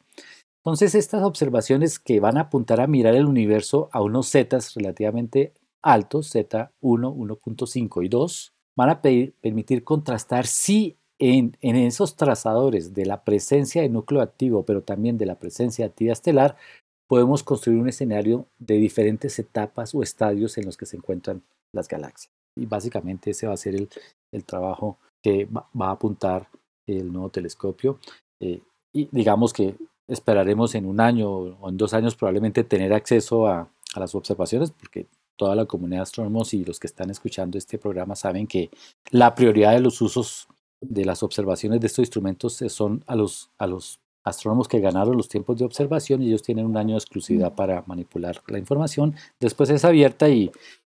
Entonces 0.59 0.95
estas 0.95 1.23
observaciones 1.23 1.99
que 1.99 2.21
van 2.21 2.37
a 2.37 2.43
apuntar 2.43 2.83
a 2.83 2.87
mirar 2.87 3.15
el 3.15 3.25
universo 3.25 3.89
a 3.91 4.03
unos 4.03 4.31
zetas 4.31 4.75
relativamente 4.75 5.55
altos, 5.83 6.35
Z1, 6.35 6.71
1.5 6.83 8.05
y 8.05 8.09
2, 8.09 8.53
van 8.77 8.91
a 8.91 9.01
permitir 9.01 9.83
contrastar 9.83 10.47
si 10.47 10.99
en, 11.19 11.57
esos 11.63 12.17
trazadores 12.17 12.93
de 12.93 13.07
la 13.07 13.25
presencia 13.25 13.81
de 13.81 13.89
núcleo 13.89 14.21
activo, 14.21 14.65
pero 14.67 14.83
también 14.83 15.17
de 15.17 15.25
la 15.27 15.39
presencia 15.39 15.87
de 15.87 15.91
actividad 15.91 16.13
estelar, 16.13 16.57
podemos 17.09 17.43
construir 17.43 17.81
un 17.81 17.89
escenario 17.89 18.47
de 18.59 18.75
diferentes 18.75 19.39
etapas 19.39 19.95
o 19.95 20.03
estadios 20.03 20.59
en 20.59 20.67
los 20.67 20.77
que 20.77 20.87
se 20.87 20.99
encuentran 20.99 21.43
las 21.75 21.89
galaxias. 21.89 22.31
Y 22.59 22.67
básicamente 22.67 23.31
ese 23.31 23.47
va 23.47 23.55
a 23.55 23.57
ser 23.57 23.75
el, 23.75 24.45
trabajo 24.45 24.99
que 25.23 25.47
va, 25.47 25.67
a 25.81 25.91
apuntar 25.93 26.49
el 26.87 27.13
nuevo 27.13 27.31
telescopio. 27.31 27.99
Eh, 28.41 28.61
y 28.93 29.09
digamos 29.11 29.53
que 29.53 29.77
esperaremos 30.09 30.75
en 30.75 30.87
un 30.87 31.01
año 31.01 31.31
o 31.31 31.69
en 31.69 31.77
dos 31.77 31.95
años 31.95 32.17
probablemente 32.17 32.65
tener 32.65 32.93
acceso 32.93 33.47
a, 33.47 33.69
a 33.95 34.01
las 34.01 34.15
observaciones, 34.15 34.71
porque 34.71 35.07
toda 35.37 35.55
la 35.55 35.67
comunidad 35.67 35.99
de 35.99 36.03
astrónomos 36.03 36.55
y 36.55 36.65
los 36.65 36.79
que 36.79 36.87
están 36.87 37.11
escuchando 37.11 37.59
este 37.59 37.79
programa 37.79 38.15
saben 38.15 38.47
que 38.47 38.71
la 39.11 39.35
prioridad 39.35 39.73
de 39.73 39.81
los 39.81 40.01
usos 40.01 40.49
de 40.81 41.05
las 41.05 41.23
observaciones 41.23 41.81
de 41.81 41.87
estos 41.87 42.03
instrumentos 42.03 42.63
son 42.69 43.05
a 43.07 43.15
los, 43.15 43.51
a 43.59 43.67
los 43.67 44.01
astrónomos 44.25 44.69
que 44.69 44.81
ganaron 44.81 45.17
los 45.17 45.29
tiempos 45.29 45.59
de 45.59 45.65
observación 45.65 46.23
y 46.23 46.29
ellos 46.29 46.43
tienen 46.43 46.67
un 46.67 46.77
año 46.77 46.95
de 46.95 46.99
exclusividad 46.99 47.55
para 47.55 47.83
manipular 47.87 48.41
la 48.49 48.59
información. 48.59 49.15
Después 49.41 49.71
es 49.71 49.85
abierta 49.85 50.29
y, 50.29 50.51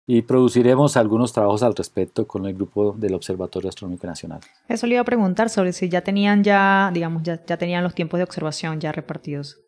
y 0.07 0.21
produciremos 0.21 0.97
algunos 0.97 1.33
trabajos 1.33 1.63
al 1.63 1.75
respecto 1.75 2.27
con 2.27 2.45
el 2.45 2.53
grupo 2.53 2.93
del 2.93 3.15
Observatorio 3.15 3.69
Astronómico 3.69 4.05
Nacional. 4.05 4.39
Eso 4.67 4.85
le 4.85 4.93
iba 4.93 5.01
a 5.01 5.05
preguntar 5.05 5.49
sobre 5.49 5.73
si 5.73 5.89
ya 5.89 6.01
tenían 6.01 6.43
ya, 6.43 6.91
digamos, 6.93 7.23
ya, 7.23 7.43
ya 7.45 7.57
tenían 7.57 7.83
los 7.83 7.95
tiempos 7.95 8.19
de 8.19 8.23
observación 8.23 8.79
ya 8.79 8.91
repartidos. 8.91 9.59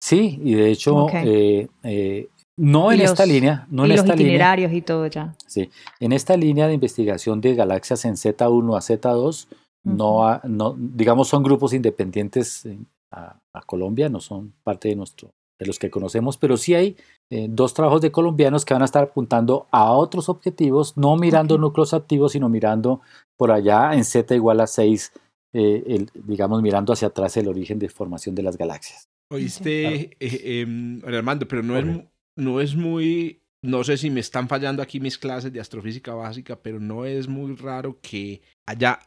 Sí, 0.00 0.38
y 0.42 0.54
de 0.54 0.70
hecho 0.70 1.08
eh, 1.12 1.68
eh, 1.82 2.28
no 2.56 2.92
en 2.92 3.00
esta 3.00 3.26
línea, 3.26 3.66
no 3.70 3.84
en 3.84 3.90
los 3.90 4.00
esta 4.00 4.14
itinerarios 4.14 4.72
y 4.72 4.82
todo 4.82 5.06
ya. 5.06 5.34
Sí, 5.46 5.70
en 6.00 6.12
esta 6.12 6.36
línea 6.36 6.66
de 6.66 6.74
investigación 6.74 7.40
de 7.40 7.54
galaxias 7.54 8.04
en 8.04 8.14
Z1 8.14 8.76
a 8.76 8.80
Z2, 8.80 9.48
no, 9.84 10.40
no, 10.44 10.76
digamos, 10.78 11.28
son 11.28 11.42
grupos 11.42 11.74
independientes 11.74 12.66
a, 13.10 13.38
Colombia, 13.66 14.08
no 14.08 14.20
son 14.20 14.52
parte 14.62 14.88
de 14.88 14.96
nuestro, 14.96 15.32
de 15.58 15.66
los 15.66 15.78
que 15.78 15.90
conocemos, 15.90 16.36
pero 16.36 16.56
sí 16.56 16.74
hay 16.74 16.96
eh, 17.30 17.46
dos 17.48 17.74
trabajos 17.74 18.00
de 18.00 18.10
colombianos 18.10 18.64
que 18.64 18.74
van 18.74 18.82
a 18.82 18.86
estar 18.86 19.04
apuntando 19.04 19.68
a 19.70 19.92
otros 19.92 20.28
objetivos, 20.28 20.96
no 20.96 21.16
mirando 21.16 21.58
núcleos 21.58 21.94
activos, 21.94 22.32
sino 22.32 22.48
mirando 22.48 23.00
por 23.36 23.52
allá 23.52 23.94
en 23.94 24.04
Z 24.04 24.34
igual 24.34 24.60
a 24.60 24.66
6, 24.66 25.12
eh, 25.52 26.06
digamos, 26.14 26.60
mirando 26.62 26.92
hacia 26.92 27.08
atrás 27.08 27.36
el 27.36 27.48
origen 27.48 27.78
de 27.78 27.88
formación 27.88 28.34
de 28.34 28.42
las 28.42 28.56
galaxias. 28.56 29.08
Oíste, 29.30 30.16
eh, 30.20 30.60
em, 30.60 31.00
Armando, 31.04 31.46
pero 31.48 31.62
no 31.62 31.78
es 31.78 32.04
no 32.36 32.60
es 32.60 32.74
muy, 32.74 33.42
no 33.62 33.84
sé 33.84 33.96
si 33.96 34.10
me 34.10 34.20
están 34.20 34.48
fallando 34.48 34.82
aquí 34.82 35.00
mis 35.00 35.18
clases 35.18 35.52
de 35.52 35.60
astrofísica 35.60 36.14
básica, 36.14 36.56
pero 36.60 36.80
no 36.80 37.04
es 37.04 37.28
muy 37.28 37.54
raro 37.56 37.98
que 38.00 38.42
haya 38.66 38.98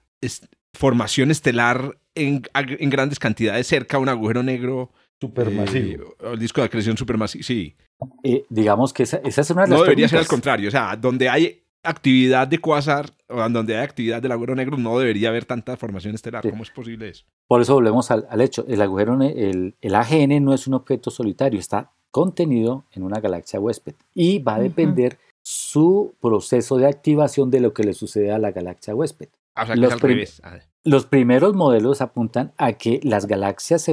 formación 0.74 1.32
estelar 1.32 1.98
en, 2.16 2.44
en, 2.54 2.90
grandes 2.90 3.20
cantidades 3.20 3.68
cerca 3.68 3.98
a 3.98 4.00
un 4.00 4.10
agujero 4.10 4.44
negro. 4.44 4.92
Supermasivo. 5.20 6.16
Eh, 6.20 6.32
el 6.34 6.40
disco 6.40 6.62
de 6.62 6.66
acreción 6.66 6.98
supermasivo, 6.98 7.44
sí. 7.44 7.76
Eh, 8.24 8.46
digamos 8.50 8.94
que 8.94 9.04
esa, 9.04 9.18
es 9.18 9.50
una 9.50 9.64
de 9.64 9.70
las 9.70 9.80
No 9.80 9.84
debería 9.84 10.08
ser 10.08 10.20
al 10.20 10.28
contrario, 10.28 10.68
o 10.68 10.72
sea, 10.72 10.96
donde 10.96 11.30
hay 11.30 11.64
actividad 11.84 12.48
de 12.48 12.60
cuásar 12.60 13.12
o 13.28 13.50
donde 13.50 13.76
hay 13.76 13.84
actividad 13.84 14.22
del 14.22 14.32
agujero 14.32 14.56
negro 14.56 14.78
no 14.78 15.00
debería 15.00 15.30
haber 15.30 15.46
tanta 15.46 15.78
formación 15.78 16.16
estelar. 16.16 16.48
¿Cómo 16.48 16.64
es 16.64 16.70
posible 16.70 17.10
eso? 17.10 17.26
Por 17.48 17.62
eso 17.62 17.74
volvemos 17.74 18.12
al, 18.12 18.28
al 18.30 18.42
hecho. 18.42 18.66
El 18.68 18.82
agujero, 18.82 19.20
el, 19.22 19.76
el, 19.82 19.96
AGN 19.96 20.44
no 20.44 20.54
es 20.54 20.68
un 20.68 20.76
objeto 20.76 21.10
solitario, 21.10 21.60
está 21.60 21.92
contenido 22.12 22.86
en 22.92 23.04
una 23.04 23.20
galaxia 23.20 23.60
huésped 23.60 23.96
y 24.14 24.40
va 24.40 24.56
a 24.56 24.60
depender 24.60 25.18
su 25.42 26.16
proceso 26.22 26.78
de 26.78 26.88
activación 26.88 27.50
de 27.50 27.62
lo 27.62 27.74
que 27.74 27.84
le 27.84 27.94
sucede 27.94 28.32
a 28.32 28.38
la 28.38 28.52
galaxia 28.52 28.94
huésped. 28.94 29.30
Ah, 29.56 29.64
o 29.64 29.66
sea, 29.66 29.76
que 29.76 29.82
los, 29.82 30.42
los 30.88 31.06
primeros 31.06 31.54
modelos 31.54 32.00
apuntan 32.00 32.54
a 32.56 32.72
que 32.74 33.02
las 33.04 33.26
galaxias 33.26 33.92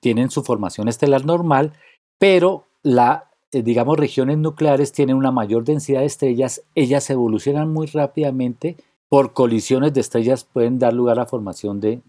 tienen 0.00 0.28
su 0.28 0.42
formación 0.42 0.88
estelar 0.88 1.24
normal, 1.24 1.72
pero 2.18 2.66
la, 2.82 3.30
eh, 3.52 3.62
digamos, 3.62 3.96
regiones 3.96 4.38
nucleares 4.38 4.90
tienen 4.90 5.14
una 5.14 5.30
mayor 5.30 5.62
densidad 5.62 6.00
de 6.00 6.06
estrellas, 6.06 6.62
ellas 6.74 7.08
evolucionan 7.10 7.72
muy 7.72 7.86
rápidamente, 7.86 8.76
por 9.08 9.34
colisiones 9.34 9.94
de 9.94 10.00
estrellas 10.00 10.42
pueden 10.42 10.80
dar 10.80 10.94
lugar 10.94 11.20
a 11.20 11.26
formación 11.26 11.78
de, 11.80 12.00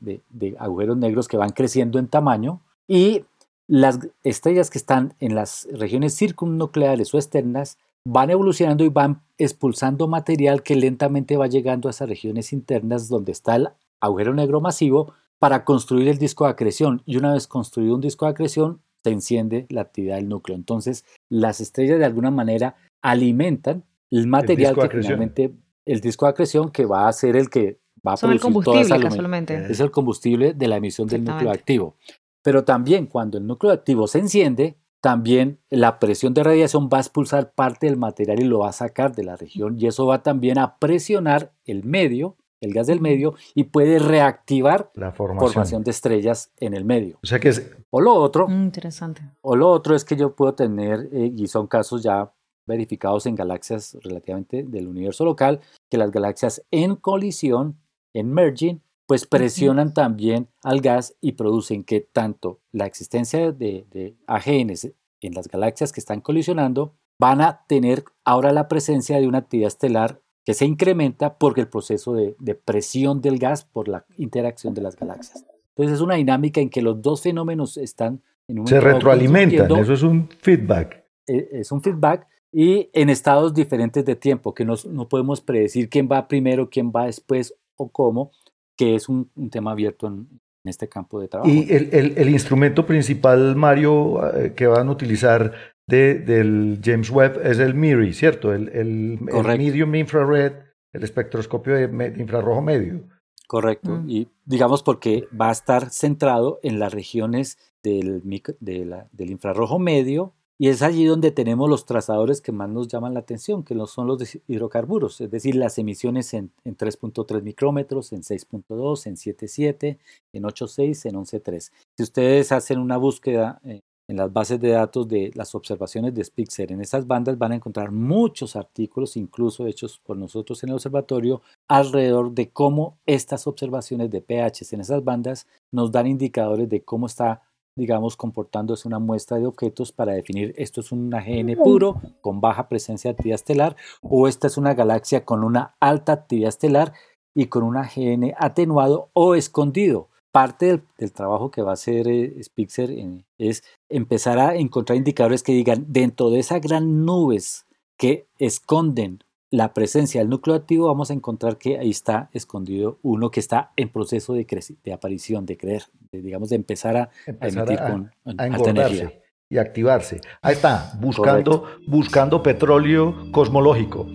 agujeros 0.58 0.98
negros 0.98 1.28
que 1.28 1.38
van 1.38 1.52
creciendo 1.52 2.00
en 2.00 2.08
tamaño 2.08 2.60
y 2.88 3.26
las 3.68 4.00
estrellas 4.24 4.72
que 4.72 4.80
están 4.80 5.14
en 5.20 5.36
las 5.36 5.68
regiones 5.72 6.18
circunnucleares 6.18 7.14
o 7.14 7.20
externas 7.20 7.78
van 8.04 8.32
evolucionando 8.32 8.84
y 8.84 8.90
van 8.90 9.22
expulsando 9.38 10.08
material 10.08 10.64
que 10.64 10.76
lentamente 10.76 11.38
va 11.38 11.46
llegando 11.46 11.88
a 11.88 11.92
esas 11.92 12.10
regiones 12.10 12.52
internas 12.52 13.10
donde 13.10 13.32
está 13.32 13.58
el 13.58 13.70
agujero 14.04 14.34
negro 14.34 14.62
masivo 14.62 15.14
para 15.40 15.66
construir 15.66 16.08
el 16.08 16.18
disco 16.18 16.46
de 16.46 16.52
acreción. 16.52 17.02
Y 17.06 17.18
una 17.18 17.34
vez 17.34 17.48
construido 17.48 17.96
un 17.96 18.02
disco 18.02 18.26
de 18.26 18.32
acreción, 18.32 18.82
se 19.04 19.12
enciende 19.12 19.66
la 19.70 19.82
actividad 19.82 20.16
del 20.16 20.30
núcleo. 20.30 20.56
Entonces, 20.56 21.06
las 21.30 21.60
estrellas 21.60 22.00
de 22.00 22.06
alguna 22.06 22.32
manera 22.32 22.76
alimentan 23.02 23.84
el 24.12 24.28
material 24.28 24.76
que 24.76 24.90
finalmente, 24.90 25.54
el 25.86 26.00
disco 26.00 26.26
de 26.26 26.32
acreción 26.32 26.72
que 26.72 26.86
va 26.86 27.08
a 27.08 27.14
ser 27.14 27.36
el 27.36 27.50
que 27.50 27.80
va 28.06 28.14
a 28.14 28.18
Son 28.18 28.30
producir 28.30 28.48
el 28.48 28.54
combustible, 28.54 29.00
casualmente. 29.02 29.66
Es 29.70 29.80
el 29.80 29.92
combustible 29.92 30.54
de 30.54 30.68
la 30.68 30.78
emisión 30.78 31.08
del 31.08 31.24
núcleo 31.24 31.52
activo. 31.52 31.98
Pero 32.44 32.64
también 32.64 33.08
cuando 33.08 33.38
el 33.38 33.48
núcleo 33.48 33.72
activo 33.72 34.08
se 34.08 34.20
enciende, 34.20 34.78
también 35.02 35.60
la 35.70 36.00
presión 36.00 36.34
de 36.34 36.44
radiación 36.44 36.90
va 36.92 36.98
a 36.98 37.02
expulsar 37.02 37.54
parte 37.54 37.88
del 37.88 37.98
material 37.98 38.40
y 38.40 38.46
lo 38.46 38.60
va 38.60 38.70
a 38.70 38.74
sacar 38.74 39.14
de 39.14 39.26
la 39.26 39.36
región 39.36 39.78
y 39.78 39.88
eso 39.88 40.06
va 40.06 40.24
también 40.24 40.58
a 40.58 40.78
presionar 40.78 41.52
el 41.66 41.84
medio, 41.84 42.38
el 42.64 42.74
gas 42.74 42.88
del 42.88 43.02
medio 43.02 43.36
y 43.54 43.66
puede 43.66 44.00
reactivar 44.00 44.92
la 44.96 45.12
formación, 45.12 45.84
de 45.84 45.92
estrellas 45.92 46.52
en 46.58 46.74
el 46.74 46.86
medio. 46.86 47.20
O 47.22 47.28
sea 47.28 47.40
que 47.40 47.50
es... 47.50 47.72
O 47.90 48.02
lo 48.02 48.14
otro, 48.14 48.48
mm, 48.48 48.64
interesante. 48.64 49.22
O 49.42 49.56
lo 49.56 49.70
otro 49.70 49.96
es 49.96 50.06
que 50.06 50.16
yo 50.16 50.36
puedo 50.36 50.54
tener 50.56 51.10
eh, 51.12 51.32
y 51.36 51.48
son 51.48 51.68
casos 51.68 52.02
ya 52.02 52.32
verificados 52.66 53.26
en 53.26 53.36
galaxias 53.36 53.98
relativamente 54.04 54.64
del 54.64 54.88
universo 54.88 55.26
local, 55.26 55.60
que 55.92 55.98
las 55.98 56.12
galaxias 56.12 56.64
en 56.72 56.96
colisión, 56.96 57.78
en 58.14 58.32
merging, 58.32 58.82
pues 59.06 59.28
presionan 59.28 59.94
también 59.94 60.48
al 60.64 60.80
gas 60.80 61.16
y 61.20 61.34
producen 61.34 61.84
que 61.84 62.00
tanto 62.00 62.62
la 62.72 62.86
existencia 62.86 63.52
de, 63.52 63.86
de 63.92 64.16
AGNs 64.28 64.94
en 65.20 65.34
las 65.34 65.50
galaxias 65.50 65.92
que 65.92 66.00
están 66.00 66.22
colisionando 66.22 66.96
van 67.20 67.42
a 67.42 67.66
tener 67.68 68.06
ahora 68.24 68.54
la 68.54 68.68
presencia 68.68 69.20
de 69.20 69.28
una 69.28 69.40
actividad 69.40 69.68
estelar 69.68 70.22
que 70.46 70.54
se 70.54 70.66
incrementa 70.66 71.38
porque 71.38 71.62
el 71.62 71.68
proceso 71.68 72.14
de, 72.14 72.36
presión 72.66 73.22
del 73.22 73.40
gas 73.40 73.64
por 73.64 73.88
la 73.88 74.06
interacción 74.18 74.74
de 74.74 74.82
las 74.82 74.96
galaxias. 74.96 75.46
Entonces 75.70 75.96
es 75.96 76.02
una 76.02 76.16
dinámica 76.16 76.62
en 76.62 76.70
que 76.70 76.82
los 76.82 77.02
dos 77.02 77.22
fenómenos 77.22 77.78
están 77.78 78.22
en 78.48 78.60
un 78.60 78.68
se 78.68 78.80
retroalimentan, 78.80 79.72
eso 79.78 79.94
es 79.94 80.04
un 80.04 80.30
feedback. 80.42 81.04
E, 81.26 81.48
es 81.54 81.72
un 81.72 81.82
feedback 81.82 82.28
y 82.52 82.90
en 82.94 83.10
estados 83.10 83.54
diferentes 83.54 84.06
de 84.06 84.16
tiempo, 84.16 84.54
que 84.54 84.64
no, 84.64 84.76
no 84.90 85.10
podemos 85.10 85.42
predecir 85.42 85.90
quién 85.90 86.08
va 86.12 86.28
primero, 86.28 86.70
quién 86.70 86.92
va 86.92 87.08
después 87.08 87.56
o 87.76 87.90
cómo, 87.90 88.32
que 88.78 88.96
es 88.96 89.10
un, 89.10 89.30
tema 89.50 89.72
abierto 89.72 90.08
en, 90.08 90.28
este 90.66 90.88
campo 90.88 91.20
de 91.20 91.28
trabajo. 91.28 91.52
Y 91.52 91.68
el, 91.70 92.30
instrumento 92.30 92.86
principal, 92.86 93.56
Mario, 93.56 94.26
eh, 94.38 94.54
que 94.56 94.68
van 94.68 94.88
a 94.88 94.92
utilizar 94.92 95.52
de, 95.88 96.16
del 96.16 96.80
James 96.84 97.10
Webb 97.10 97.42
es 97.44 97.60
el 97.60 97.74
MIRI, 97.74 98.14
¿cierto? 98.14 98.54
El, 98.54 98.70
el, 98.70 99.20
Medium 99.22 99.96
Infrared, 99.96 100.54
el 100.94 101.04
espectroscopio 101.04 101.76
de, 101.76 102.14
infrarrojo 102.18 102.62
medio. 102.62 103.04
Correcto. 103.48 103.92
Mm. 103.92 104.10
Y 104.10 104.28
digamos 104.46 104.84
porque 104.84 105.28
va 105.40 105.50
a 105.50 105.52
estar 105.52 105.90
centrado 105.90 106.60
en 106.64 106.80
las 106.80 106.94
regiones 106.94 107.58
del, 107.84 108.22
del 108.62 109.30
infrarrojo 109.30 109.80
medio 109.80 110.34
y 110.64 110.70
es 110.70 110.82
allí 110.82 111.06
donde 111.06 111.32
tenemos 111.32 111.70
los 111.70 111.86
trazadores 111.86 112.40
que 112.40 112.52
más 112.52 112.70
nos 112.70 112.88
llaman 112.88 113.14
la 113.14 113.22
atención, 113.22 113.64
que 113.64 113.74
no 113.74 113.88
son 113.88 114.08
los 114.08 114.20
de 114.20 114.42
hidrocarburos, 114.48 115.20
es 115.20 115.32
decir, 115.32 115.56
las 115.56 115.78
emisiones 115.78 116.34
en, 116.34 116.54
3.3 116.64 117.42
micrómetros, 117.42 118.14
en 118.14 118.22
6.2, 118.22 119.08
en 119.08 119.16
7.7, 119.16 119.98
en 120.32 120.44
8.6, 120.44 121.10
en 121.10 121.16
11.3. 121.16 121.72
Si 121.98 122.04
ustedes 122.04 122.52
hacen 122.52 122.80
una 122.80 122.98
búsqueda 122.98 123.60
eh, 123.66 123.82
en 124.08 124.18
las 124.18 124.32
bases 124.32 124.60
de 124.60 124.70
datos 124.70 125.08
de 125.08 125.32
las 125.36 125.56
observaciones 125.56 126.14
de 126.14 126.24
Spitzer 126.24 126.72
en 126.72 126.82
esas 126.82 127.08
bandas, 127.08 127.38
van 127.38 127.54
a 127.54 127.56
encontrar 127.56 127.92
muchos 127.92 128.56
artículos, 128.56 129.16
incluso 129.16 129.66
hechos 129.66 130.00
por 130.00 130.18
nosotros 130.18 130.62
en 130.64 130.70
el 130.70 130.76
observatorio, 130.76 131.42
alrededor 131.68 132.32
de 132.32 132.50
cómo 132.50 132.98
estas 133.06 133.48
observaciones 133.48 134.10
de 134.10 134.22
pH 134.22 134.74
en 134.74 134.82
esas 134.82 135.04
bandas 135.04 135.48
nos 135.72 135.92
dan 135.92 136.08
indicadores 136.08 136.70
de 136.70 136.84
cómo 136.84 137.08
está 137.08 137.42
digamos, 137.76 138.16
comportándose 138.16 138.88
una 138.88 139.00
muestra 139.00 139.38
de 139.38 139.48
objetos 139.48 139.92
para 139.92 140.14
definir 140.14 140.54
esto 140.58 140.82
es 140.82 140.92
un 140.92 141.14
AGN 141.14 141.56
puro 141.56 142.02
con 142.22 142.40
baja 142.40 142.68
presencia 142.68 143.10
de 143.10 143.14
actividad 143.14 143.36
estelar 143.36 143.76
o 144.02 144.28
esta 144.28 144.48
es 144.48 144.58
una 144.58 144.74
galaxia 144.76 145.26
con 145.26 145.44
una 145.44 145.76
alta 145.80 146.14
actividad 146.14 146.50
estelar 146.50 146.94
y 147.34 147.48
con 147.48 147.64
un 147.64 147.78
AGN 147.78 148.34
atenuado 148.38 149.10
o 149.14 149.34
escondido. 149.34 150.10
Parte 150.34 150.82
del, 150.98 151.12
trabajo 151.14 151.52
que 151.52 151.62
va 151.62 151.70
a 151.70 151.74
hacer 151.76 152.08
eh, 152.08 152.44
Spitzer 152.44 152.90
es 153.38 153.64
empezar 153.88 154.40
a 154.40 154.56
encontrar 154.56 154.98
indicadores 154.98 155.44
que 155.44 155.52
digan 155.54 155.86
dentro 155.90 156.32
de 156.32 156.40
esas 156.40 156.60
gran 156.60 157.06
nubes 157.06 157.68
que 157.98 158.26
esconden 158.40 159.24
la 159.52 159.76
presencia 159.76 160.22
del 160.22 160.30
núcleo 160.30 160.56
activo, 160.56 160.88
vamos 160.88 161.12
a 161.12 161.14
encontrar 161.14 161.60
que 161.60 161.78
ahí 161.78 161.92
está 161.92 162.32
escondido 162.34 162.98
uno 163.04 163.30
que 163.30 163.40
está 163.40 163.74
en 163.76 163.90
proceso 163.90 164.34
de, 164.34 164.48
de 164.84 164.92
aparición, 164.92 165.46
de 165.46 165.56
creer, 165.56 165.84
digamos, 166.12 166.50
de 166.50 166.56
empezar 166.56 166.98
a, 166.98 167.12
emitir 167.40 167.78
con 167.78 168.12
alta 168.26 168.70
energía. 168.72 169.14
Y 169.50 169.60
activarse. 169.60 170.20
Ahí 170.42 170.56
está, 170.56 170.94
buscando, 171.00 171.66
buscando 171.86 172.42
petróleo 172.42 173.32
cosmológico. 173.32 174.06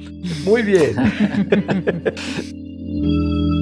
Muy 0.44 0.62
bien. 0.64 0.96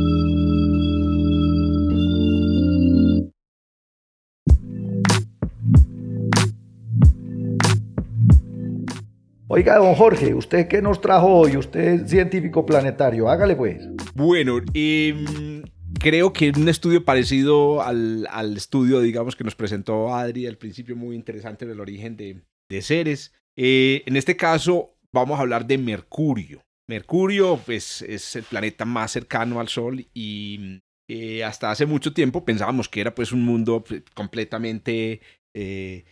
Oiga, 9.48 9.76
don 9.76 9.94
Jorge, 9.94 10.34
¿usted 10.34 10.66
qué 10.66 10.82
nos 10.82 11.00
trajo 11.00 11.28
hoy? 11.28 11.56
Usted 11.56 12.02
es 12.02 12.10
científico 12.10 12.66
planetario, 12.66 13.28
hágale 13.28 13.54
pues. 13.54 13.80
Bueno, 14.16 14.58
em, 14.74 15.62
creo 16.00 16.32
que 16.32 16.50
un 16.50 16.68
estudio 16.68 17.04
parecido 17.04 17.80
al, 17.80 18.26
estudio, 18.56 19.00
digamos, 19.00 19.36
que 19.36 19.44
nos 19.44 19.54
presentó 19.54 20.12
Adri 20.12 20.48
al 20.48 20.56
principio, 20.56 20.96
muy 20.96 21.14
interesante 21.14 21.64
del 21.64 21.78
origen 21.78 22.16
de, 22.16 22.82
seres. 22.82 23.34
Eh, 23.56 24.02
en 24.06 24.16
este 24.16 24.36
caso, 24.36 24.96
vamos 25.12 25.38
a 25.38 25.42
hablar 25.42 25.64
de 25.64 25.78
Mercurio. 25.78 26.64
Mercurio, 26.88 27.60
pues, 27.64 28.02
es 28.02 28.34
el 28.34 28.42
planeta 28.42 28.84
más 28.84 29.12
cercano 29.12 29.60
al 29.60 29.68
Sol 29.68 30.04
y 30.12 30.80
eh, 31.08 31.44
hasta 31.44 31.70
hace 31.70 31.86
mucho 31.86 32.12
tiempo 32.12 32.44
pensábamos 32.44 32.88
que 32.88 33.00
era, 33.00 33.14
pues, 33.14 33.30
un 33.30 33.44
mundo 33.44 33.84
pues, 33.84 34.02
completamente... 34.12 35.20
Eh, 35.54 36.04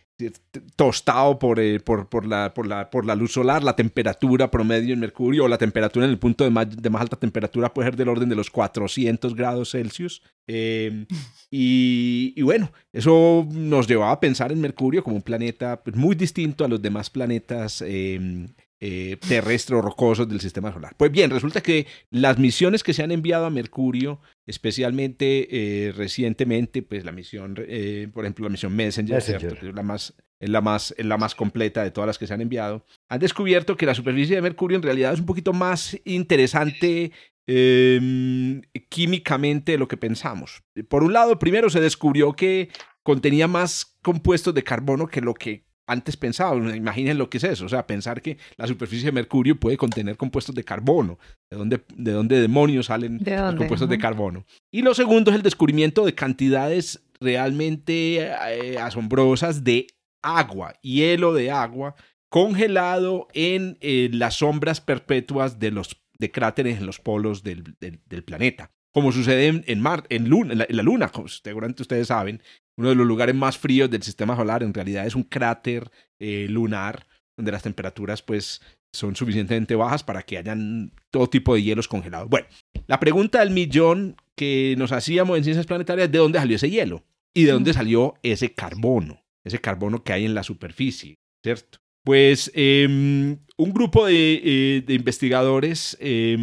tostado 0.77 1.39
por, 1.39 1.59
eh, 1.59 1.81
por, 1.81 2.09
por, 2.09 2.25
la, 2.27 2.55
por, 2.55 2.67
la, 2.67 2.89
por 2.91 3.05
la 3.05 3.17
luz 3.17 3.33
solar, 3.33 3.65
la 3.65 3.75
temperatura 3.75 4.51
promedio 4.51 4.95
en 4.95 5.01
Mercurio 5.01 5.45
o 5.45 5.49
la 5.49 5.59
temperatura 5.59 6.07
en 6.07 6.13
el 6.13 6.19
punto 6.19 6.45
de 6.45 6.51
más, 6.51 6.71
de 6.71 6.91
más 6.91 7.03
alta 7.03 7.17
temperatura 7.17 7.75
puede 7.75 7.89
ser 7.89 7.97
del 7.97 8.09
orden 8.09 8.29
de 8.29 8.37
los 8.37 8.51
400 8.51 9.35
grados 9.35 9.73
Celsius. 9.73 10.23
Em, 10.47 11.07
y, 11.51 12.41
bueno, 12.43 12.71
eso 12.93 13.47
nos 13.51 13.89
llevaba 13.89 14.13
a 14.13 14.21
pensar 14.21 14.53
en 14.53 14.61
Mercurio 14.61 15.03
como 15.03 15.17
un 15.17 15.23
planeta 15.23 15.83
pues, 15.83 15.97
muy 15.97 16.15
distinto 16.15 16.65
a 16.65 16.69
los 16.69 16.81
demás 16.81 17.11
planetas 17.11 17.83
em, 17.83 18.49
eh, 18.87 19.17
terrestres 19.27 19.79
o 19.79 19.81
rocosos 19.81 20.29
del 20.29 20.43
sistema 20.43 20.71
solar. 20.71 20.95
Pues 20.99 21.11
bien, 21.11 21.31
resulta 21.31 21.63
que 21.63 21.87
las 22.11 22.39
misiones 22.39 22.83
que 22.83 22.93
se 22.93 23.03
han 23.03 23.13
enviado 23.13 23.47
a 23.47 23.51
Mercurio, 23.51 24.21
especialmente 24.45 25.49
eh, 25.51 25.93
recientemente, 25.93 26.83
pues 26.83 27.03
la 27.03 27.11
misión, 27.11 27.55
eh, 27.67 28.09
por 28.13 28.27
ejemplo, 28.27 28.45
la 28.45 28.51
misión 28.51 28.77
Messenger, 28.77 29.23
que 29.39 29.69
es 29.69 29.75
la 29.75 29.83
más, 29.83 30.13
es 30.39 30.51
la 30.51 30.61
más, 30.61 30.95
es 30.99 31.07
la 31.07 31.17
más 31.17 31.35
completa 31.35 31.83
de 31.83 31.93
todas 31.93 32.07
las 32.07 32.19
que 32.19 32.27
se 32.27 32.35
han 32.35 32.43
enviado, 32.43 32.85
han 33.09 33.21
descubierto 33.21 33.79
que 33.79 33.87
la 33.87 33.95
superficie 33.95 34.37
de 34.37 34.43
Mercurio 34.43 34.77
en 34.77 34.83
realidad 34.83 35.15
es 35.15 35.21
un 35.21 35.27
poquito 35.27 35.55
más 35.55 35.99
interesante 36.05 37.11
em, 37.47 38.61
químicamente 38.91 39.73
de 39.73 39.79
lo 39.79 39.89
que 39.89 39.97
pensamos. 39.97 40.63
Por 40.91 41.05
un 41.05 41.15
lado, 41.15 41.39
primero 41.39 41.71
se 41.71 41.81
descubrió 41.81 42.35
que 42.35 42.69
contenía 43.03 43.49
más 43.49 43.97
compuestos 44.03 44.53
de 44.53 44.63
carbono 44.63 45.07
que 45.07 45.23
lo 45.23 45.33
que 45.33 45.65
antes 45.87 46.17
pensaba. 46.17 46.57
Imaginen 46.75 47.19
lo 47.19 47.31
que 47.31 47.39
es 47.39 47.45
eso, 47.45 47.67
o 47.67 47.69
sea, 47.69 47.87
pensar 47.87 48.23
que 48.23 48.39
la 48.57 48.67
superficie 48.67 49.07
de 49.07 49.13
Mercurio 49.13 49.59
puede 49.59 49.77
contener 49.77 50.17
compuestos 50.17 50.55
de 50.55 50.65
carbono. 50.65 51.19
¿De 51.51 51.57
dónde, 51.57 51.81
de 51.95 52.13
dónde 52.13 52.41
demonios 52.41 52.87
salen 52.87 53.21
los 53.25 53.55
compuestos 53.55 53.89
de 53.89 53.99
carbono? 53.99 54.45
Y 54.73 54.83
lo 54.83 54.95
segundo 54.95 55.31
es 55.31 55.37
el 55.37 55.43
descubrimiento 55.43 56.05
de 56.05 56.15
cantidades 56.15 57.03
realmente 57.21 58.17
eh, 58.19 58.79
asombrosas 58.79 59.65
de 59.65 59.87
agua, 60.23 60.75
hielo 60.83 61.35
de 61.35 61.51
agua, 61.51 61.95
congelado 62.29 63.29
en 63.33 63.79
eh, 63.81 64.09
las 64.13 64.35
sombras 64.39 64.81
perpetuas 64.81 65.59
de 65.59 65.71
los 65.71 66.01
de 66.19 66.31
cráteres 66.31 66.79
en 66.79 66.87
los 66.87 67.01
polos 67.01 67.43
del, 67.43 67.77
del, 67.81 68.25
planeta. 68.25 68.71
Como 68.95 69.11
sucede 69.11 69.49
en, 69.49 69.65
en, 69.67 69.81
Mar, 69.81 70.05
en, 70.09 70.29
luna, 70.29 70.53
en, 70.53 70.59
la, 70.59 70.67
en 70.69 70.77
la 70.77 70.83
Luna, 70.83 71.09
como 71.09 71.27
seguramente 71.29 71.83
ustedes 71.83 72.07
saben, 72.07 72.41
uno 72.79 72.91
de 72.91 72.95
los 72.95 73.07
lugares 73.07 73.35
más 73.35 73.59
fríos 73.59 73.91
del 73.91 74.03
sistema 74.03 74.37
solar 74.37 74.63
en 74.63 74.73
realidad 74.73 75.07
es 75.07 75.15
un 75.15 75.25
cráter 75.25 75.91
eh, 76.21 76.47
lunar 76.49 77.07
donde 77.37 77.53
las 77.53 77.63
temperaturas 77.63 78.23
pues 78.23 78.61
son 78.93 79.17
suficientemente 79.17 79.75
bajas 79.75 80.05
para 80.05 80.23
que 80.23 80.39
hayan 80.39 80.93
todo 81.11 81.29
tipo 81.29 81.55
de 81.55 81.63
hielos 81.63 81.89
congelados. 81.89 82.29
Bueno, 82.29 82.47
la 82.87 83.01
pregunta 83.01 83.41
del 83.41 83.51
millón 83.51 84.17
que 84.37 84.77
nos 84.79 84.93
hacíamos 84.93 85.37
en 85.37 85.45
ciencias 85.45 85.67
planetarias 85.67 86.07
es 86.07 86.13
de 86.13 86.19
dónde 86.19 86.39
salió 86.39 86.57
ese 86.57 86.71
hielo 86.71 87.05
y 87.35 87.45
de 87.45 87.53
dónde 87.53 87.73
salió 87.73 88.15
ese 88.23 88.55
carbono, 88.55 89.25
ese 89.45 89.61
carbono 89.61 90.05
que 90.05 90.13
hay 90.13 90.25
en 90.25 90.35
la 90.35 90.45
superficie, 90.45 91.17
¿cierto? 91.43 91.79
Pues 92.05 92.53
eh, 92.55 93.37
un 93.57 93.73
grupo 93.73 94.07
de, 94.07 94.41
eh, 94.45 94.83
de 94.85 94.95
investigadores 94.95 95.97
eh, 96.01 96.37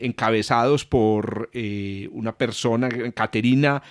encabezados 0.00 0.84
por 0.84 1.50
eh, 1.52 2.08
una 2.12 2.36
persona, 2.36 2.88
Caterina 3.14 3.82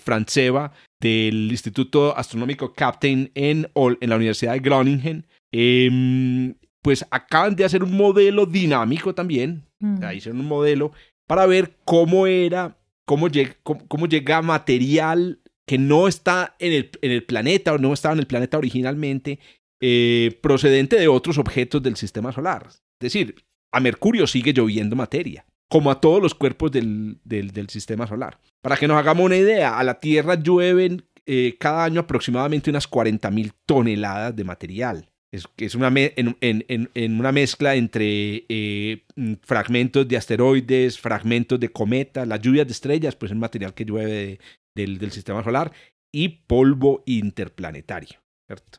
Frantseva, 0.00 0.72
del 1.00 1.50
Instituto 1.50 2.16
Astronómico 2.16 2.72
Captain 2.72 3.30
en, 3.34 3.68
en 3.74 4.08
la 4.08 4.16
Universidad 4.16 4.52
de 4.52 4.60
Groningen, 4.60 5.26
em, 5.52 6.54
pues 6.80 7.04
acaban 7.10 7.56
de 7.56 7.64
hacer 7.64 7.82
un 7.82 7.96
modelo 7.96 8.46
dinámico 8.46 9.16
también, 9.16 9.64
mm. 9.80 9.96
hicieron 10.14 10.40
un 10.40 10.46
modelo 10.46 10.92
para 11.26 11.44
ver 11.46 11.76
cómo 11.84 12.28
era, 12.28 12.78
cómo, 13.04 13.28
lleg 13.28 13.58
cómo, 13.64 13.86
cómo 13.88 14.06
llega 14.06 14.42
material 14.42 15.40
que 15.66 15.76
no 15.76 16.06
está 16.06 16.54
en 16.60 16.72
el, 16.72 16.90
en 17.02 17.10
el 17.10 17.24
planeta 17.24 17.72
o 17.72 17.78
no 17.78 17.92
estaba 17.92 18.12
en 18.12 18.20
el 18.20 18.26
planeta 18.26 18.56
originalmente 18.56 19.40
eh, 19.86 20.38
procedente 20.40 20.96
de 20.96 21.08
otros 21.08 21.36
objetos 21.36 21.82
del 21.82 21.96
sistema 21.96 22.32
solar. 22.32 22.68
Es 22.68 22.82
decir, 23.00 23.44
a 23.70 23.80
Mercurio 23.80 24.26
sigue 24.26 24.54
lloviendo 24.54 24.96
materia, 24.96 25.44
como 25.68 25.90
a 25.90 26.00
todos 26.00 26.22
los 26.22 26.34
cuerpos 26.34 26.72
del, 26.72 27.18
del, 27.22 27.68
sistema 27.68 28.06
solar. 28.06 28.40
Para 28.62 28.78
que 28.78 28.88
nos 28.88 28.96
hagamos 28.96 29.26
una 29.26 29.36
idea, 29.36 29.78
a 29.78 29.84
la 29.84 30.00
Tierra 30.00 30.36
llueven 30.36 31.04
eh, 31.26 31.56
cada 31.60 31.84
año 31.84 32.00
aproximadamente 32.00 32.70
unas 32.70 32.90
40.000 32.90 33.52
toneladas 33.66 34.34
de 34.34 34.44
material. 34.44 35.10
Es, 35.30 35.44
es 35.58 35.74
una 35.74 35.92
en, 35.94 36.34
en, 36.40 37.20
una 37.20 37.32
mezcla 37.32 37.74
entre 37.74 38.46
eh, 38.48 39.04
fragmentos 39.42 40.08
de 40.08 40.16
asteroides, 40.16 40.98
fragmentos 40.98 41.60
de 41.60 41.68
cometas, 41.68 42.26
las 42.26 42.40
lluvias 42.40 42.66
de 42.66 42.72
estrellas, 42.72 43.16
pues 43.16 43.32
es 43.32 43.36
material 43.36 43.74
que 43.74 43.84
llueve 43.84 44.10
de, 44.10 44.40
del, 44.74 44.96
del, 44.96 45.12
sistema 45.12 45.44
solar, 45.44 45.72
y 46.10 46.28
polvo 46.46 47.02
interplanetario. 47.04 48.20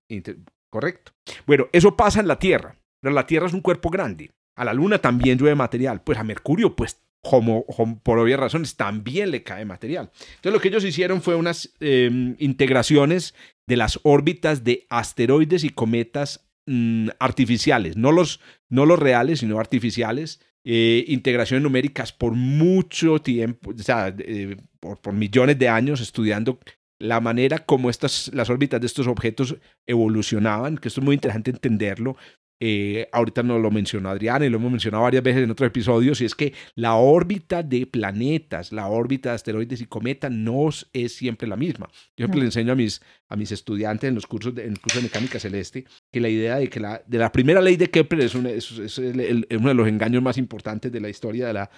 Inter 0.08 0.38
¿correcto? 0.76 1.13
Bueno, 1.45 1.69
eso 1.71 1.95
pasa 1.95 2.19
en 2.19 2.28
la 2.28 2.38
Tierra, 2.38 2.76
pero 2.99 3.15
la 3.15 3.26
Tierra 3.26 3.47
es 3.47 3.53
un 3.53 3.61
cuerpo 3.61 3.89
grande. 3.89 4.32
A 4.57 4.65
la 4.65 4.73
Luna 4.73 4.97
también 4.97 5.38
llueve 5.38 5.55
material, 5.55 6.01
pues 6.01 6.17
a 6.17 6.23
Mercurio, 6.26 6.76
pues 6.76 6.99
como, 7.21 7.65
por 8.03 8.19
obvias 8.19 8.41
razones, 8.41 8.76
también 8.76 9.32
le 9.32 9.41
cae 9.41 9.63
material. 9.63 10.11
Entonces 10.36 10.51
lo 10.51 10.59
que 10.59 10.67
ellos 10.67 10.84
hicieron 10.84 11.21
fue 11.21 11.36
unas 11.36 11.73
eh, 11.80 12.36
integraciones 12.39 13.36
de 13.65 13.78
las 13.78 14.01
órbitas 14.03 14.65
de 14.65 14.86
asteroides 14.89 15.63
y 15.63 15.69
cometas 15.69 16.45
mmm, 16.65 17.07
artificiales, 17.19 17.95
no 17.95 18.11
los, 18.11 18.41
no 18.67 18.86
los 18.86 18.99
reales, 18.99 19.39
sino 19.39 19.61
artificiales, 19.61 20.41
eh, 20.65 21.05
integraciones 21.07 21.63
numéricas 21.63 22.11
por 22.11 22.34
mucho 22.34 23.21
tiempo, 23.21 23.71
o 23.71 23.82
sea, 23.82 24.13
por, 24.82 24.99
por, 24.99 25.13
millones 25.13 25.57
de 25.57 25.69
años 25.69 26.01
estudiando 26.01 26.59
la 27.00 27.20
manera 27.20 27.60
como 27.60 27.89
estas, 27.89 28.32
las 28.34 28.50
órbitas 28.50 28.80
de 28.80 28.88
estos 28.88 29.08
objetos 29.08 29.58
evolucionaban, 29.86 30.78
que 30.78 30.88
esto 30.88 31.02
es 31.02 31.06
muy 31.06 31.16
interesante 31.16 31.52
entenderlo. 31.52 32.16
Eh, 32.62 33.10
ahorita 33.12 33.43
nos 33.43 33.62
lo 33.62 33.70
mencionó 33.70 34.08
Adrián 34.08 34.41
y 34.41 34.50
lo 34.50 34.56
hemos 34.56 34.72
mencionado 34.72 35.04
varias 35.04 35.22
veces 35.24 35.43
en 35.43 35.52
otros 35.52 35.68
episodios, 35.68 36.22
y 36.22 36.26
es 36.26 36.34
que 36.36 36.54
la 36.76 36.96
órbita 36.96 37.64
de 37.64 37.86
planetas, 37.86 38.72
la 38.72 38.88
órbita 38.88 39.30
de 39.30 39.36
asteroides 39.36 39.82
y 39.82 39.86
cometas 39.86 40.32
no 40.32 40.70
es 40.93 41.14
siempre 41.14 41.50
la 41.50 41.58
misma. 41.58 41.89
Yo 42.16 42.26
siempre 42.26 42.39
le 42.39 42.46
enseño 42.46 42.72
a 42.72 42.76
mis, 42.76 43.02
a 43.28 43.36
mis 43.36 43.52
estudiantes 43.52 44.08
en 44.08 44.16
los 44.16 44.26
cursos 44.26 44.56
de, 44.56 44.64
en 44.64 44.72
el 44.72 44.80
curso 44.80 45.00
de 45.00 45.04
mecánica 45.04 45.38
celeste 45.38 45.84
que 46.12 46.22
la 46.22 46.30
idea 46.30 46.56
de 46.56 46.70
que 46.70 46.80
la, 46.80 47.04
de 47.06 47.18
la 47.18 47.30
primera 47.30 47.62
ley 47.62 47.76
de 47.76 47.89
Kepler 47.89 48.22
es, 48.22 48.36
una, 48.36 48.50
es, 48.50 48.72
es 48.72 48.98
el, 49.00 49.20
el, 49.20 49.48
uno 49.52 49.68
de 49.68 49.76
los 49.76 49.88
engaños 49.89 50.24
más 50.24 50.38
importantes 50.38 50.89
de 50.93 51.02
la 51.02 51.10
historia 51.10 51.48
de 51.48 51.54
la, 51.54 51.70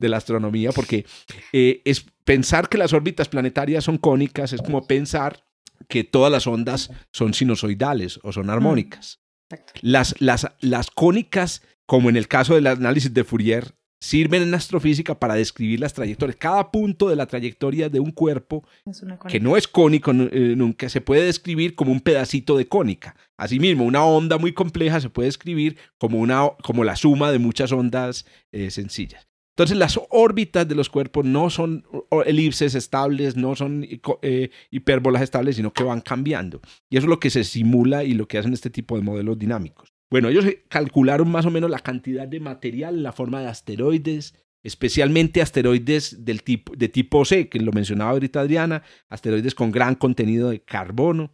de 0.00 0.08
la 0.08 0.16
astronomía, 0.16 0.72
porque 0.72 1.06
eh, 1.52 1.82
es 1.84 2.04
pensar 2.24 2.68
que 2.68 2.78
las 2.78 2.92
órbitas 2.92 3.28
planetarias 3.28 3.84
son 3.84 3.98
cónicas, 3.98 4.52
es 4.52 4.62
como 4.62 4.86
pensar 4.86 5.44
que 5.88 6.04
todas 6.04 6.32
las 6.32 6.46
ondas 6.46 6.90
son 7.12 7.34
sinusoidales 7.34 8.18
o 8.22 8.32
son 8.32 8.50
armónicas. 8.50 9.20
Las, 9.82 10.14
las, 10.20 10.48
las 10.60 10.90
cónicas, 10.90 11.62
como 11.86 12.08
en 12.08 12.16
el 12.16 12.28
caso 12.28 12.54
del 12.54 12.66
análisis 12.66 13.12
de 13.12 13.24
Fourier, 13.24 13.74
sirven 14.00 14.42
en 14.42 14.54
astrofísica 14.54 15.18
para 15.18 15.34
describir 15.34 15.80
las 15.80 15.92
trayectorias. 15.92 16.36
Cada 16.36 16.70
punto 16.70 17.08
de 17.08 17.16
la 17.16 17.26
trayectoria 17.26 17.88
de 17.88 18.00
un 18.00 18.12
cuerpo 18.12 18.64
que 19.28 19.40
no 19.40 19.56
es 19.56 19.68
cónico 19.68 20.10
eh, 20.12 20.54
nunca 20.56 20.88
se 20.88 21.00
puede 21.00 21.24
describir 21.24 21.74
como 21.74 21.92
un 21.92 22.00
pedacito 22.00 22.56
de 22.56 22.66
cónica. 22.66 23.14
Asimismo, 23.36 23.84
una 23.84 24.04
onda 24.04 24.38
muy 24.38 24.52
compleja 24.52 25.00
se 25.00 25.10
puede 25.10 25.28
describir 25.28 25.76
como, 25.98 26.18
una, 26.18 26.48
como 26.62 26.84
la 26.84 26.96
suma 26.96 27.30
de 27.30 27.38
muchas 27.38 27.72
ondas 27.72 28.24
eh, 28.52 28.70
sencillas. 28.70 29.29
Entonces 29.60 29.76
las 29.76 30.00
órbitas 30.08 30.66
de 30.66 30.74
los 30.74 30.88
cuerpos 30.88 31.26
no 31.26 31.50
son 31.50 31.84
elipses 32.24 32.74
estables, 32.74 33.36
no 33.36 33.54
son 33.54 33.86
eh, 34.22 34.50
hipérbolas 34.70 35.20
estables, 35.20 35.56
sino 35.56 35.70
que 35.70 35.84
van 35.84 36.00
cambiando. 36.00 36.62
Y 36.88 36.96
eso 36.96 37.04
es 37.04 37.10
lo 37.10 37.20
que 37.20 37.28
se 37.28 37.44
simula 37.44 38.02
y 38.02 38.14
lo 38.14 38.26
que 38.26 38.38
hacen 38.38 38.54
este 38.54 38.70
tipo 38.70 38.96
de 38.96 39.02
modelos 39.02 39.38
dinámicos. 39.38 39.92
Bueno, 40.10 40.30
ellos 40.30 40.46
calcularon 40.70 41.30
más 41.30 41.44
o 41.44 41.50
menos 41.50 41.68
la 41.68 41.80
cantidad 41.80 42.26
de 42.26 42.40
material 42.40 42.94
en 42.94 43.02
la 43.02 43.12
forma 43.12 43.42
de 43.42 43.48
asteroides, 43.48 44.34
especialmente 44.62 45.42
asteroides 45.42 46.24
del 46.24 46.42
tipo, 46.42 46.74
de 46.74 46.88
tipo 46.88 47.26
C, 47.26 47.50
que 47.50 47.60
lo 47.60 47.72
mencionaba 47.72 48.12
ahorita 48.12 48.40
Adriana, 48.40 48.82
asteroides 49.10 49.54
con 49.54 49.72
gran 49.72 49.94
contenido 49.94 50.48
de 50.48 50.62
carbono, 50.62 51.32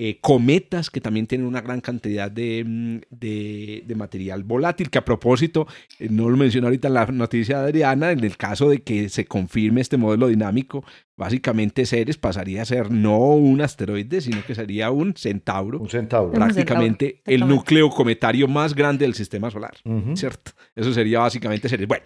eh, 0.00 0.18
cometas 0.20 0.90
que 0.90 1.00
también 1.00 1.26
tienen 1.26 1.46
una 1.46 1.60
gran 1.60 1.80
cantidad 1.80 2.30
de, 2.30 2.62
mm, 2.64 2.98
de, 3.10 3.82
de 3.84 3.94
material 3.96 4.44
volátil, 4.44 4.90
que 4.90 4.98
a 4.98 5.04
propósito, 5.04 5.66
eh, 5.98 6.06
no 6.08 6.28
lo 6.28 6.36
menciono 6.36 6.68
ahorita 6.68 6.86
en 6.86 6.94
la 6.94 7.06
noticia 7.06 7.58
de 7.58 7.64
Adriana, 7.64 8.12
en 8.12 8.22
el 8.22 8.36
caso 8.36 8.70
de 8.70 8.82
que 8.82 9.08
se 9.08 9.24
confirme 9.24 9.80
este 9.80 9.96
modelo 9.96 10.28
dinámico, 10.28 10.84
básicamente 11.16 11.84
Ceres 11.84 12.16
pasaría 12.16 12.62
a 12.62 12.64
ser 12.64 12.92
no 12.92 13.18
un 13.18 13.60
asteroide, 13.60 14.20
sino 14.20 14.44
que 14.46 14.54
sería 14.54 14.92
un 14.92 15.14
centauro. 15.16 15.80
Un 15.80 15.88
centauro. 15.88 16.30
Prácticamente 16.32 17.04
un 17.06 17.10
centauro. 17.24 17.44
el 17.44 17.48
núcleo 17.48 17.90
cometario 17.90 18.46
más 18.46 18.76
grande 18.76 19.04
del 19.04 19.14
sistema 19.14 19.50
solar, 19.50 19.74
uh 19.84 19.90
-huh. 19.90 20.16
¿cierto? 20.16 20.52
Eso 20.76 20.92
sería 20.92 21.18
básicamente 21.18 21.68
Ceres. 21.68 21.88
Bueno, 21.88 22.04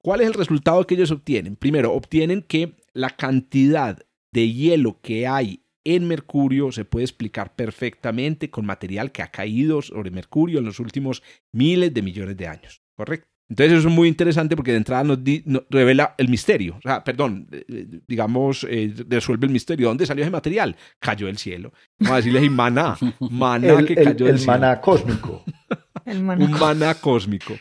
¿cuál 0.00 0.22
es 0.22 0.28
el 0.28 0.34
resultado 0.34 0.86
que 0.86 0.94
ellos 0.94 1.10
obtienen? 1.10 1.56
Primero, 1.56 1.92
obtienen 1.92 2.40
que 2.40 2.72
la 2.94 3.10
cantidad 3.10 3.98
de 4.32 4.50
hielo 4.50 4.98
que 5.02 5.26
hay 5.26 5.63
en 5.84 6.08
Mercurio 6.08 6.72
se 6.72 6.84
puede 6.84 7.04
explicar 7.04 7.54
perfectamente 7.54 8.50
con 8.50 8.66
material 8.66 9.12
que 9.12 9.22
ha 9.22 9.30
caído 9.30 9.82
sobre 9.82 10.10
Mercurio 10.10 10.58
en 10.58 10.64
los 10.64 10.80
últimos 10.80 11.22
miles 11.52 11.92
de 11.92 12.02
millones 12.02 12.36
de 12.36 12.48
años. 12.48 12.82
¿Correcto? 12.96 13.28
Entonces 13.48 13.78
eso 13.78 13.88
es 13.88 13.94
muy 13.94 14.08
interesante 14.08 14.56
porque 14.56 14.70
de 14.70 14.78
entrada 14.78 15.04
nos, 15.04 15.22
di, 15.22 15.42
nos 15.44 15.64
revela 15.68 16.14
el 16.16 16.28
misterio. 16.28 16.76
O 16.78 16.80
sea, 16.80 17.04
perdón, 17.04 17.46
digamos, 18.08 18.66
eh, 18.68 18.94
resuelve 19.08 19.46
el 19.46 19.52
misterio. 19.52 19.88
¿Dónde 19.88 20.06
salió 20.06 20.24
ese 20.24 20.30
material? 20.30 20.76
Cayó 20.98 21.26
del 21.26 21.36
cielo. 21.36 21.72
Vamos 21.98 22.14
a 22.14 22.16
decirles 22.16 22.50
maná. 22.50 22.96
Maná 23.30 23.74
el, 23.78 23.86
que 23.86 23.96
cayó 23.96 24.10
el, 24.10 24.16
del 24.16 24.28
el 24.28 24.38
cielo. 24.38 24.52
maná 24.52 24.80
cósmico. 24.80 25.44
Maná. 26.04 26.44
Un 26.44 26.52
maná 26.52 26.94
cósmico. 26.94 27.54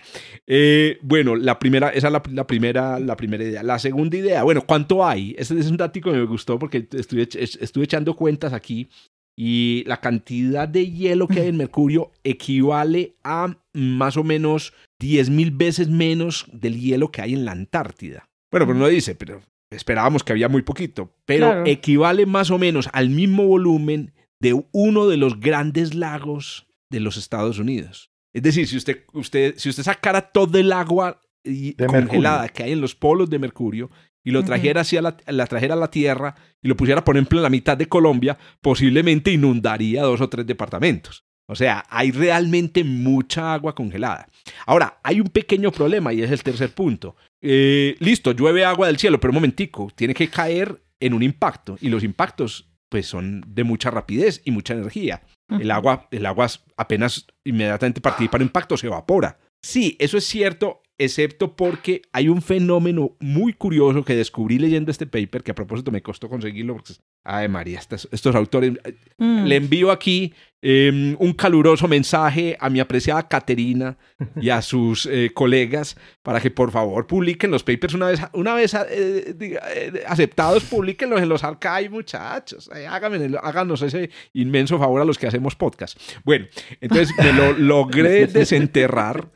Eh, 0.45 0.97
bueno, 1.01 1.35
la 1.35 1.59
primera, 1.59 1.89
esa 1.89 2.07
es 2.07 2.13
la, 2.13 2.21
la, 2.31 2.47
primera, 2.47 2.99
la 2.99 3.15
primera 3.15 3.43
idea. 3.43 3.63
La 3.63 3.79
segunda 3.79 4.17
idea, 4.17 4.43
bueno, 4.43 4.63
¿cuánto 4.65 5.05
hay? 5.05 5.35
Ese 5.37 5.57
es 5.57 5.69
un 5.69 5.77
dato 5.77 6.01
que 6.01 6.11
me 6.11 6.25
gustó 6.25 6.59
porque 6.59 6.87
estuve, 6.91 7.27
estuve 7.31 7.85
echando 7.85 8.15
cuentas 8.15 8.53
aquí 8.53 8.89
y 9.35 9.83
la 9.87 9.99
cantidad 9.99 10.67
de 10.67 10.91
hielo 10.91 11.27
que 11.27 11.41
hay 11.41 11.47
en 11.47 11.57
Mercurio 11.57 12.11
equivale 12.23 13.15
a 13.23 13.55
más 13.73 14.17
o 14.17 14.23
menos 14.23 14.73
10.000 15.01 15.57
veces 15.57 15.89
menos 15.89 16.45
del 16.51 16.79
hielo 16.79 17.11
que 17.11 17.21
hay 17.21 17.33
en 17.33 17.45
la 17.45 17.51
Antártida. 17.51 18.29
Bueno, 18.51 18.67
pero 18.67 18.77
no 18.77 18.87
dice, 18.87 19.15
pero 19.15 19.41
esperábamos 19.71 20.23
que 20.23 20.33
había 20.33 20.49
muy 20.49 20.61
poquito, 20.61 21.15
pero 21.25 21.47
claro. 21.47 21.65
equivale 21.65 22.25
más 22.25 22.51
o 22.51 22.59
menos 22.59 22.89
al 22.93 23.09
mismo 23.09 23.47
volumen 23.47 24.13
de 24.39 24.63
uno 24.71 25.07
de 25.07 25.17
los 25.17 25.39
grandes 25.39 25.95
lagos 25.95 26.67
de 26.89 26.99
los 26.99 27.17
Estados 27.17 27.57
Unidos. 27.57 28.11
Es 28.33 28.41
decir, 28.41 28.67
si 28.67 28.77
usted, 28.77 29.03
usted, 29.13 29.55
si 29.57 29.69
usted 29.69 29.83
sacara 29.83 30.21
todo 30.21 30.57
el 30.57 30.71
agua 30.73 31.21
y 31.43 31.73
congelada 31.73 32.41
Mercurio. 32.41 32.53
que 32.53 32.63
hay 32.63 32.71
en 32.71 32.81
los 32.81 32.95
polos 32.95 33.29
de 33.29 33.39
Mercurio 33.39 33.91
y 34.23 34.31
lo 34.31 34.43
trajera 34.43 34.81
hacia 34.81 35.01
la, 35.01 35.17
la, 35.27 35.45
trajera 35.45 35.73
a 35.75 35.77
la 35.77 35.91
Tierra 35.91 36.35
y 36.61 36.67
lo 36.67 36.77
pusiera, 36.77 37.03
por 37.03 37.15
ejemplo, 37.15 37.39
en 37.39 37.43
la 37.43 37.49
mitad 37.49 37.77
de 37.77 37.87
Colombia, 37.87 38.37
posiblemente 38.61 39.31
inundaría 39.31 40.01
dos 40.01 40.21
o 40.21 40.29
tres 40.29 40.47
departamentos. 40.47 41.25
O 41.45 41.55
sea, 41.55 41.83
hay 41.89 42.11
realmente 42.11 42.83
mucha 42.83 43.53
agua 43.53 43.75
congelada. 43.75 44.27
Ahora, 44.65 44.99
hay 45.03 45.19
un 45.19 45.27
pequeño 45.27 45.71
problema 45.71 46.13
y 46.13 46.21
es 46.21 46.31
el 46.31 46.41
tercer 46.41 46.73
punto. 46.73 47.17
Eh, 47.41 47.97
listo, 47.99 48.31
llueve 48.31 48.63
agua 48.63 48.87
del 48.87 48.97
cielo, 48.97 49.19
pero 49.19 49.31
un 49.31 49.35
momentico, 49.35 49.91
tiene 49.93 50.13
que 50.13 50.29
caer 50.29 50.81
en 51.01 51.13
un 51.13 51.21
impacto 51.21 51.77
y 51.81 51.89
los 51.89 52.03
impactos 52.03 52.69
pues 52.87 53.07
son 53.07 53.43
de 53.47 53.63
mucha 53.63 53.91
rapidez 53.91 54.41
y 54.45 54.51
mucha 54.51 54.73
energía. 54.73 55.21
Uh 55.49 55.55
-huh. 55.55 55.61
El 55.61 55.71
agua, 55.71 56.07
el 56.11 56.25
agua 56.25 56.47
apenas 56.77 57.27
inmediatamente 57.43 58.01
participa 58.01 58.37
en 58.37 58.43
impacto 58.43 58.77
se 58.77 58.87
evapora. 58.87 59.39
Sí, 59.61 59.95
eso 59.99 60.17
es 60.17 60.25
cierto 60.25 60.82
excepto 60.97 61.55
porque 61.55 62.01
hay 62.11 62.29
un 62.29 62.41
fenómeno 62.41 63.15
muy 63.19 63.53
curioso 63.53 64.03
que 64.05 64.15
descubrí 64.15 64.59
leyendo 64.59 64.91
este 64.91 65.05
paper, 65.07 65.43
que 65.43 65.51
a 65.51 65.55
propósito 65.55 65.91
me 65.91 66.01
costó 66.01 66.29
conseguirlo, 66.29 66.73
porque, 66.75 66.93
ay 67.23 67.47
María, 67.47 67.79
estos, 67.79 68.07
estos 68.11 68.35
autores, 68.35 68.73
Mm. 69.17 69.45
le 69.45 69.55
envío 69.55 69.91
aquí 69.91 70.33
eh, 70.61 71.15
un 71.19 71.33
caluroso 71.33 71.87
mensaje 71.87 72.55
a 72.59 72.69
mi 72.69 72.79
apreciada 72.79 73.27
Caterina 73.27 73.97
y 74.39 74.49
a 74.49 74.61
sus 74.61 75.05
eh, 75.05 75.29
colegas 75.33 75.97
para 76.23 76.39
que 76.39 76.49
por 76.51 76.71
favor 76.71 77.05
publiquen 77.05 77.51
los 77.51 77.63
papers 77.63 77.93
una 77.93 78.07
vez, 78.07 78.21
una 78.33 78.53
vez 78.55 78.73
eh, 78.89 79.33
diga, 79.37 79.61
eh, 79.75 80.03
aceptados, 80.07 80.63
publiquenlos 80.63 81.21
en 81.21 81.27
los 81.29 81.43
archives, 81.43 81.91
muchachos. 81.91 82.69
Eh, 82.75 82.87
háganme 82.87 83.35
háganos 83.41 83.81
ese 83.81 84.09
inmenso 84.33 84.79
favor 84.79 85.01
a 85.01 85.05
los 85.05 85.17
que 85.17 85.27
hacemos 85.27 85.55
podcast. 85.55 85.99
Bueno, 86.23 86.45
entonces 86.79 87.11
me 87.17 87.33
lo 87.33 87.53
logré 87.53 88.27
desenterrar. 88.27 89.29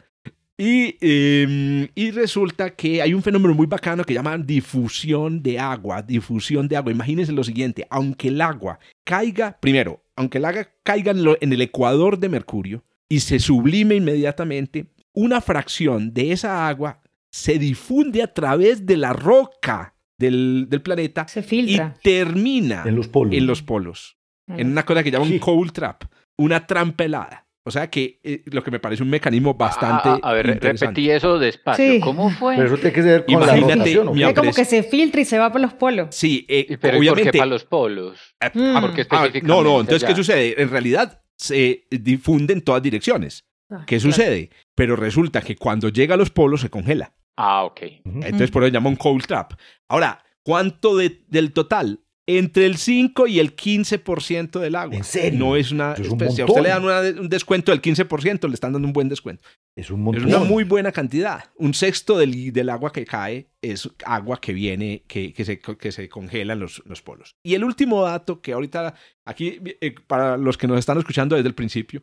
Y, 0.59 0.95
eh, 1.01 1.87
y 1.93 2.11
resulta 2.11 2.71
que 2.71 3.01
hay 3.01 3.13
un 3.13 3.21
fenómeno 3.21 3.53
muy 3.53 3.67
bacano 3.67 4.03
que 4.03 4.13
llaman 4.15 4.45
difusión 4.45 5.43
de 5.43 5.59
agua, 5.59 6.01
difusión 6.01 6.67
de 6.67 6.75
agua. 6.77 6.91
Imagínense 6.91 7.31
lo 7.31 7.43
siguiente, 7.43 7.85
aunque 7.91 8.29
el 8.29 8.41
agua 8.41 8.79
caiga, 9.05 9.57
primero, 9.59 10.01
aunque 10.15 10.39
el 10.39 10.45
agua 10.45 10.67
caiga 10.83 11.11
en, 11.11 11.23
lo- 11.23 11.37
en 11.41 11.53
el 11.53 11.61
ecuador 11.61 12.17
de 12.17 12.29
Mercurio 12.29 12.83
y 13.07 13.19
se 13.19 13.37
sublime 13.39 13.95
inmediatamente, 13.95 14.87
una 15.13 15.41
fracción 15.41 16.13
de 16.13 16.31
esa 16.31 16.67
agua 16.67 17.01
se 17.31 17.59
difunde 17.59 18.23
a 18.23 18.33
través 18.33 18.85
de 18.85 18.97
la 18.97 19.13
roca 19.13 19.93
del, 20.19 20.65
del 20.69 20.81
planeta 20.81 21.27
Se 21.27 21.45
y 21.51 21.77
termina 22.01 22.83
En 22.85 22.95
los 22.95 23.07
polos. 23.07 23.35
en 23.35 23.45
los 23.45 23.61
polos 23.61 24.17
en 24.47 24.71
una 24.71 24.83
cosa 24.85 25.03
que 25.03 25.11
llaman 25.11 25.27
Sí. 25.27 25.33
un 25.35 25.39
cold 25.39 25.71
trap, 25.73 26.03
una 26.37 26.65
trampa 26.65 27.03
helada. 27.03 27.46
O 27.67 27.71
sea 27.71 27.89
que 27.89 28.19
eh, 28.23 28.43
lo 28.45 28.63
que 28.63 28.71
me 28.71 28.79
parece 28.79 29.03
un 29.03 29.09
mecanismo 29.09 29.53
bastante 29.55 30.07
Ah, 30.09 30.19
a 30.23 30.33
ver, 30.33 30.47
interesante. 30.47 30.85
repetí 31.01 31.11
eso 31.11 31.37
despacio. 31.37 31.93
Sí. 31.93 31.99
¿Cómo 31.99 32.29
fue? 32.29 32.55
Pero 32.55 32.67
eso 32.67 32.75
tiene 32.77 32.93
que 32.93 33.03
ser 33.03 33.25
con 33.25 33.33
Imagínate, 33.33 33.67
la 33.67 33.75
rotación. 33.75 34.07
¿o 34.07 34.13
mi 34.13 34.19
qué? 34.21 34.27
Es 34.29 34.33
como 34.35 34.53
que 34.53 34.65
se 34.65 34.83
filtra 34.83 35.21
y 35.21 35.25
se 35.25 35.37
va 35.37 35.51
por 35.51 35.59
los 35.61 35.73
polos. 35.73 36.07
Sí, 36.15 36.45
eh, 36.47 36.65
¿Y 36.69 36.77
pero 36.77 36.95
¿y 36.95 36.99
por 36.99 37.13
obviamente. 37.17 37.31
qué 37.31 37.37
para 37.39 37.49
los 37.49 37.65
polos? 37.65 38.19
eh, 38.39 38.49
Mm. 38.53 38.75
ah, 38.77 38.81
¿Por 38.81 38.93
qué 38.95 39.05
ah, 39.09 39.27
no, 39.43 39.63
no, 39.63 39.79
entonces, 39.81 40.07
¿qué 40.07 40.15
sucede? 40.15 40.61
En 40.61 40.69
realidad 40.69 41.21
se 41.35 41.85
difunde 41.91 42.53
en 42.53 42.61
todas 42.61 42.81
direcciones. 42.81 43.43
Ah, 43.69 43.83
¿Qué 43.85 43.97
claro. 43.97 44.11
sucede? 44.13 44.49
Pero 44.75 44.95
resulta 44.95 45.41
que 45.41 45.55
cuando 45.57 45.89
llega 45.89 46.13
a 46.15 46.17
los 46.17 46.29
polos 46.29 46.61
se 46.61 46.69
congela. 46.69 47.13
Ah, 47.35 47.65
ok. 47.65 47.81
Entonces 48.05 48.49
por 48.49 48.63
eso 48.63 48.69
se 48.69 48.73
llama 48.73 48.89
un 48.89 48.95
cold 48.95 49.25
trap. 49.25 49.53
Ahora, 49.89 50.23
¿cuánto 50.41 50.95
de- 50.95 51.23
del 51.27 51.51
total? 51.51 51.99
Entre 52.29 52.65
el 52.65 52.75
5 52.77 53.25
y 53.27 53.39
el 53.39 53.55
15% 53.55 54.59
del 54.59 54.75
agua. 54.75 54.95
¿En 54.97 55.03
serio? 55.05 55.39
No 55.39 55.55
es 55.55 55.71
una... 55.71 55.93
Es 55.93 56.09
un 56.09 56.17
pues, 56.17 56.35
si 56.35 56.41
a 56.41 56.45
usted 56.45 56.61
le 56.61 56.69
dan 56.69 56.83
una- 56.83 56.99
un 57.21 57.29
descuento 57.29 57.71
del 57.71 57.81
15%, 57.81 58.47
le 58.49 58.53
están 58.53 58.73
dando 58.73 58.85
un 58.85 58.93
buen 58.93 59.07
descuento. 59.07 59.43
Es 59.77 59.89
un 59.89 59.99
Es 59.99 60.03
montón. 60.03 60.25
una 60.25 60.39
muy 60.39 60.65
buena 60.65 60.91
cantidad. 60.91 61.45
Un 61.55 61.73
sexto 61.73 62.17
del, 62.17 62.51
del 62.51 62.69
agua 62.69 62.91
que 62.91 63.05
cae 63.05 63.47
es 63.61 63.89
agua 64.05 64.39
que 64.39 64.53
viene, 64.53 65.03
que, 65.07 65.33
que, 65.33 65.43
se, 65.43 65.59
que 65.59 65.91
se 65.91 66.07
congela 66.09 66.53
en 66.53 66.59
los, 66.59 66.83
los 66.85 67.01
polos. 67.01 67.35
Y 67.43 67.55
el 67.55 67.63
último 67.63 68.03
dato 68.03 68.39
que 68.41 68.53
ahorita, 68.53 68.93
aquí, 69.25 69.59
eh, 69.81 69.95
para 70.05 70.37
los 70.37 70.57
que 70.57 70.67
nos 70.67 70.77
están 70.77 70.97
escuchando 70.97 71.35
desde 71.35 71.47
el 71.49 71.55
principio, 71.55 72.01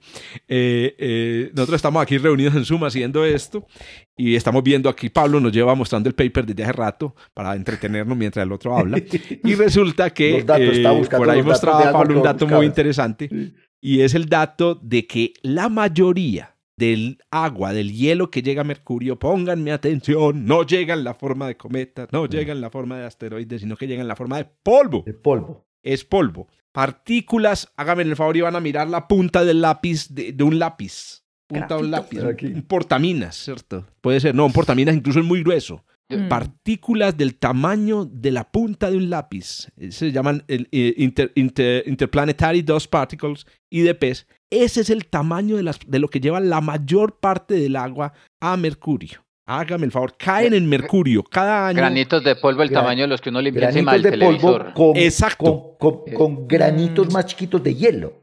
eh, 0.48 0.94
eh, 0.98 1.50
nosotros 1.54 1.76
estamos 1.76 2.02
aquí 2.02 2.18
reunidos 2.18 2.54
en 2.56 2.64
Zoom 2.64 2.84
haciendo 2.84 3.24
esto 3.24 3.66
y 4.16 4.34
estamos 4.34 4.62
viendo 4.62 4.88
aquí, 4.88 5.10
Pablo 5.10 5.40
nos 5.40 5.52
lleva 5.52 5.74
mostrando 5.74 6.08
el 6.08 6.14
paper 6.14 6.46
desde 6.46 6.64
hace 6.64 6.72
rato 6.72 7.14
para 7.32 7.54
entretenernos 7.54 8.16
mientras 8.16 8.44
el 8.44 8.52
otro 8.52 8.76
habla. 8.76 8.98
Y 9.44 9.54
resulta 9.54 10.10
que 10.10 10.42
datos, 10.42 11.08
por 11.08 11.30
ahí 11.30 11.42
mostraba 11.42 11.92
Pablo 11.92 12.16
un 12.16 12.22
dato 12.22 12.46
muy 12.46 12.66
interesante 12.66 13.28
y 13.80 14.00
es 14.00 14.14
el 14.14 14.28
dato 14.28 14.74
de 14.74 15.06
que 15.06 15.34
la 15.42 15.68
mayoría 15.68 16.53
del 16.76 17.18
agua, 17.30 17.72
del 17.72 17.92
hielo 17.92 18.30
que 18.30 18.42
llega 18.42 18.62
a 18.62 18.64
Mercurio, 18.64 19.18
pónganme 19.18 19.72
atención, 19.72 20.44
no 20.44 20.64
llega 20.64 20.94
en 20.94 21.04
la 21.04 21.14
forma 21.14 21.46
de 21.46 21.56
cometa, 21.56 22.08
no 22.12 22.26
llega 22.26 22.52
en 22.52 22.60
la 22.60 22.70
forma 22.70 22.98
de 22.98 23.04
asteroides, 23.06 23.60
sino 23.60 23.76
que 23.76 23.86
llega 23.86 24.02
en 24.02 24.08
la 24.08 24.16
forma 24.16 24.38
de 24.38 24.46
polvo. 24.62 25.02
De 25.06 25.14
polvo. 25.14 25.66
Es 25.82 26.04
polvo. 26.04 26.48
Partículas, 26.72 27.72
háganme 27.76 28.02
el 28.02 28.16
favor 28.16 28.36
y 28.36 28.40
van 28.40 28.56
a 28.56 28.60
mirar 28.60 28.88
la 28.88 29.06
punta 29.08 29.44
del 29.44 29.60
lápiz, 29.60 30.08
de, 30.10 30.32
de 30.32 30.44
un 30.44 30.58
lápiz. 30.58 31.22
Punta 31.46 31.76
de 31.76 31.82
un 31.82 31.90
lápiz. 31.90 32.22
Aquí. 32.24 32.46
Un 32.46 32.62
portaminas, 32.62 33.36
¿cierto? 33.36 33.86
Puede 34.00 34.20
ser, 34.20 34.34
no, 34.34 34.46
un 34.46 34.52
portaminas 34.52 34.94
incluso 34.94 35.20
es 35.20 35.26
muy 35.26 35.42
grueso 35.42 35.84
Mm. 36.10 36.28
partículas 36.28 37.16
del 37.16 37.34
tamaño 37.36 38.04
de 38.04 38.30
la 38.30 38.44
punta 38.52 38.90
de 38.90 38.98
un 38.98 39.08
lápiz. 39.08 39.68
Eh, 39.78 39.90
Se 39.90 40.12
llaman 40.12 40.44
el, 40.48 40.68
eh, 40.70 40.92
inter- 40.98 41.32
inter- 41.34 41.82
Interplanetary 41.86 42.60
Dust 42.60 42.90
Particles, 42.90 43.46
IDPs. 43.70 44.26
Ese 44.62 44.82
es 44.82 44.90
el 44.90 45.06
tamaño 45.06 45.56
de, 45.56 45.62
las, 45.62 45.78
de 45.86 45.98
lo 45.98 46.08
que 46.08 46.20
lleva 46.20 46.40
la 46.40 46.60
mayor 46.60 47.18
parte 47.18 47.54
del 47.54 47.76
agua 47.76 48.12
a 48.40 48.56
Mercurio. 48.56 49.24
Hágame 49.46 49.84
el 49.84 49.92
favor, 49.92 50.16
caen 50.16 50.54
en 50.54 50.66
Mercurio 50.68 51.22
cada 51.22 51.68
año. 51.68 51.76
Granitos 51.76 52.24
de 52.24 52.34
polvo 52.36 52.62
el 52.62 52.70
Gran- 52.70 52.82
tamaño 52.84 53.02
de 53.02 53.08
los 53.08 53.20
que 53.20 53.28
uno 53.28 53.42
limpia 53.42 53.68
encima 53.68 53.92
del 53.92 54.02
de 54.02 54.10
polvo 54.12 54.26
televisor. 54.26 54.72
con, 54.74 54.96
Exacto. 54.96 55.76
con, 55.78 55.98
con- 56.04 56.14
con 56.14 56.48
granitos 56.48 57.08
Mm. 57.08 57.12
más 57.12 57.26
chiquitos 57.26 57.62
de 57.62 57.74
hielo. 57.74 58.22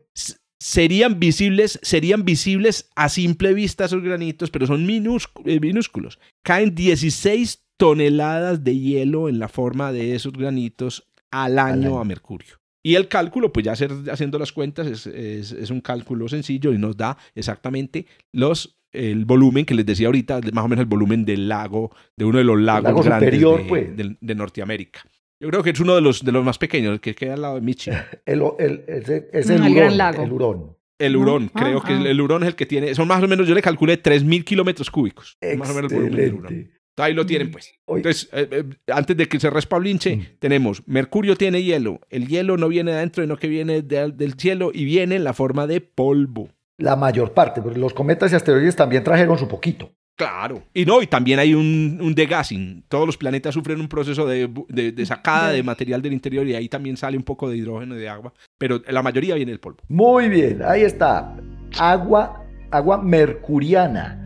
Serían 0.60 1.20
visibles, 1.20 1.80
serían 1.82 2.24
visibles 2.24 2.90
a 2.96 3.10
simple 3.10 3.54
vista 3.54 3.86
esos 3.86 4.04
granitos, 4.04 4.52
pero 4.52 4.68
son 4.68 4.88
eh, 4.90 5.60
minúsculos. 5.60 6.20
Caen 6.44 6.76
16 6.76 7.66
toneladas 7.78 8.64
de 8.64 8.78
hielo 8.78 9.28
en 9.28 9.40
la 9.40 9.48
forma 9.48 9.92
de 9.92 10.14
esos 10.16 10.34
granitos 10.34 11.08
al 11.32 11.58
año 11.58 11.90
año. 11.90 12.00
a 12.00 12.06
Mercurio. 12.06 12.61
Y 12.84 12.96
el 12.96 13.08
cálculo, 13.08 13.54
pues 13.54 13.66
ya 13.66 13.74
hacer, 13.74 13.92
haciendo 14.12 14.40
las 14.40 14.52
cuentas, 14.52 14.88
es, 14.88 15.06
es- 15.08 15.52
es 15.52 15.70
un 15.70 15.82
cálculo 15.82 16.28
sencillo 16.28 16.74
y 16.74 16.78
nos 16.78 16.98
da 16.98 17.18
exactamente 17.36 18.06
los, 18.32 18.78
el 18.92 19.26
volumen 19.26 19.66
que 19.66 19.74
les 19.76 19.86
decía 19.86 20.08
ahorita, 20.08 20.42
más 20.54 20.66
o 20.66 20.68
menos 20.68 20.82
el 20.84 20.90
volumen 20.90 21.24
del 21.26 21.48
lago, 21.48 21.92
de 22.18 22.26
uno 22.26 22.40
de 22.40 22.44
los 22.44 22.60
lagos 22.60 22.84
lago 22.84 23.04
grandes 23.04 23.30
superior, 23.30 23.62
de, 23.64 23.70
pues. 23.70 24.18
de 24.20 24.36
Norteamérica. 24.36 25.02
Yo 25.40 25.50
creo 25.50 25.64
que 25.64 25.72
es 25.72 25.80
uno 25.80 25.96
de 25.96 26.02
los, 26.02 26.24
de 26.24 26.32
los 26.32 26.44
más 26.46 26.58
pequeños, 26.58 26.94
el 26.94 27.00
que 27.00 27.16
queda 27.16 27.34
al 27.36 27.42
lado 27.42 27.56
de 27.56 27.62
Michigan. 27.62 28.04
El, 28.26 28.42
el, 28.60 28.84
ese- 28.88 29.30
es 29.34 29.50
el, 29.50 29.56
el 29.58 29.62
hurón. 29.62 29.76
gran 29.76 29.98
lago. 29.98 30.24
El 30.24 30.32
hurón. 30.32 30.78
El 31.00 31.14
¿No? 31.14 31.20
hurón, 31.20 31.52
Ah, 31.56 31.60
creo 31.64 31.82
que 31.82 31.94
ah. 31.94 32.00
el, 32.00 32.06
el 32.08 32.22
hurón 32.22 32.44
es 32.44 32.50
el 32.50 32.56
que 32.56 32.68
tiene, 32.68 32.94
son 32.94 33.08
más 33.08 33.24
o 33.24 33.28
menos, 33.28 33.48
yo 33.48 33.56
le 33.56 33.62
calculé 33.64 34.02
3.000 34.02 34.44
kilómetros 34.44 34.92
cúbicos. 34.92 35.36
Más 35.58 35.70
o 35.72 35.74
menos 35.74 35.92
el 35.92 35.98
volumen 35.98 36.16
del 36.18 36.34
hurón. 36.36 36.72
Ahí 37.02 37.14
lo 37.14 37.26
tienen, 37.26 37.52
pues. 37.52 37.74
Oye, 37.86 38.00
Entonces, 38.00 38.30
eh, 38.32 38.48
eh, 38.52 38.64
antes 38.94 39.18
de 39.18 39.28
que 39.28 39.40
se 39.40 39.50
respablinche, 39.50 40.16
Mm. 40.18 40.26
tenemos 40.40 40.84
Mercurio 40.88 41.36
tiene 41.36 41.64
hielo. 41.64 42.00
El 42.10 42.28
hielo 42.28 42.58
no 42.58 42.68
viene 42.68 42.92
de 42.92 42.98
adentro, 42.98 43.24
sino 43.24 43.38
que 43.38 43.48
viene 43.48 43.82
de- 43.82 44.12
del 44.12 44.34
cielo 44.36 44.72
y 44.74 44.86
viene 44.86 45.16
en 45.16 45.24
la 45.24 45.34
forma 45.34 45.68
de 45.68 45.82
polvo. 45.82 46.50
la 46.78 46.96
mayor 46.96 47.34
parte, 47.34 47.62
porque 47.62 47.78
los 47.80 47.94
cometas 47.94 48.32
y 48.32 48.36
asteroides 48.36 48.76
también 48.76 49.04
trajeron 49.04 49.38
su 49.38 49.48
poquito. 49.48 49.92
Claro. 50.16 50.64
Y 50.74 50.84
no, 50.86 51.02
y 51.04 51.08
también 51.08 51.38
hay 51.38 51.54
un, 51.54 52.00
un 52.02 52.16
degassing. 52.16 52.84
Todos 52.88 53.06
los 53.06 53.18
planetas 53.18 53.54
sufren 53.54 53.80
un 53.80 53.88
proceso 53.88 54.26
de, 54.28 54.50
bu- 54.50 54.66
de- 54.68 54.92
de 54.92 55.06
sacada 55.06 55.52
de 55.52 55.62
material 55.62 56.02
del 56.02 56.14
interior 56.14 56.48
y 56.48 56.56
ahí 56.56 56.68
también 56.70 56.98
sale 56.98 57.18
un 57.18 57.24
poco 57.24 57.48
de 57.50 57.58
hidrógeno 57.58 57.96
y 57.96 58.00
de 58.00 58.10
agua. 58.10 58.34
Pero 58.58 58.82
la 58.90 59.04
mayoría 59.04 59.36
viene 59.36 59.52
del 59.52 59.60
polvo. 59.60 59.78
Muy 59.90 60.28
bien, 60.28 60.62
ahí 60.66 60.82
está. 60.82 61.36
Agua, 61.78 62.46
agua 62.72 63.00
mercuriana. 63.02 64.18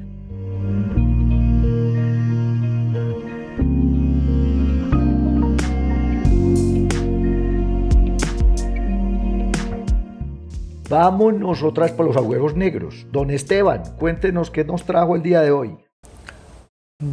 Vámonos 10.90 11.64
otra 11.64 11.86
vez 11.86 11.94
por 11.94 12.06
los 12.06 12.16
agujeros 12.18 12.56
negros. 12.56 13.06
Don 13.12 13.32
Esteban, 13.32 13.84
cuéntenos 13.98 14.52
qué 14.52 14.64
nos 14.64 14.84
trajo 14.86 15.16
el 15.16 15.24
día 15.24 15.42
de 15.42 15.52
hoy. 15.52 15.78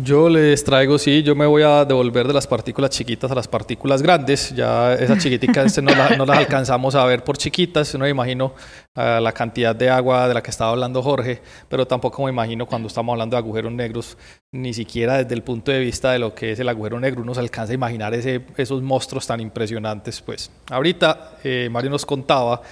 Yo 0.05 0.29
les 0.29 0.63
traigo, 0.63 0.97
sí, 0.97 1.25
yo 1.25 1.35
me 1.35 1.45
voy 1.45 1.63
a 1.65 1.85
devolver 1.85 2.29
de 2.29 2.33
las 2.33 2.47
partículas 2.47 2.91
chiquitas 2.91 3.33
a 3.33 3.35
las 3.35 3.49
partículas 3.49 4.01
grandes. 4.01 4.55
Ya 4.55 4.95
esas 4.95 5.19
chiquiticas 5.19 5.67
este, 5.67 5.83
no, 5.83 5.91
la- 5.93 6.17
no 6.17 6.25
las 6.25 6.39
alcanzamos 6.39 6.95
a 6.95 7.05
ver 7.05 7.25
por 7.25 7.37
chiquitas. 7.37 7.93
No 7.95 8.01
me 8.05 8.11
imagino 8.11 8.55
ah, 8.95 9.19
la 9.21 9.33
cantidad 9.33 9.75
de 9.75 9.91
agua 9.91 10.29
de 10.29 10.35
la 10.35 10.43
que 10.43 10.51
estaba 10.53 10.71
hablando 10.71 11.03
Jorge, 11.03 11.43
pero 11.69 11.85
tampoco 11.85 12.23
me 12.23 12.31
imagino 12.31 12.65
cuando 12.65 12.87
estamos 12.87 13.13
hablando 13.13 13.35
de 13.35 13.39
agujeros 13.39 13.73
negros, 13.73 14.17
ni 14.53 14.73
siquiera 14.73 15.19
desde 15.19 15.35
el 15.35 15.43
punto 15.43 15.73
de 15.73 15.81
vista 15.81 16.13
de 16.13 16.21
lo 16.21 16.33
que 16.33 16.53
es 16.53 16.61
el 16.61 16.69
agujero 16.69 17.01
negro, 17.01 17.23
uno 17.23 17.35
se 17.35 17.41
alcanza 17.41 17.73
a 17.73 17.75
imaginar 17.75 18.15
ese, 18.15 18.43
esos 18.57 18.83
monstruos 18.83 19.27
tan 19.27 19.41
impresionantes. 19.41 20.21
Pues 20.21 20.49
ahorita 20.71 21.39
eh, 21.43 21.69
Mario 21.73 21.91
nos 21.91 22.07
contaba 22.07 22.63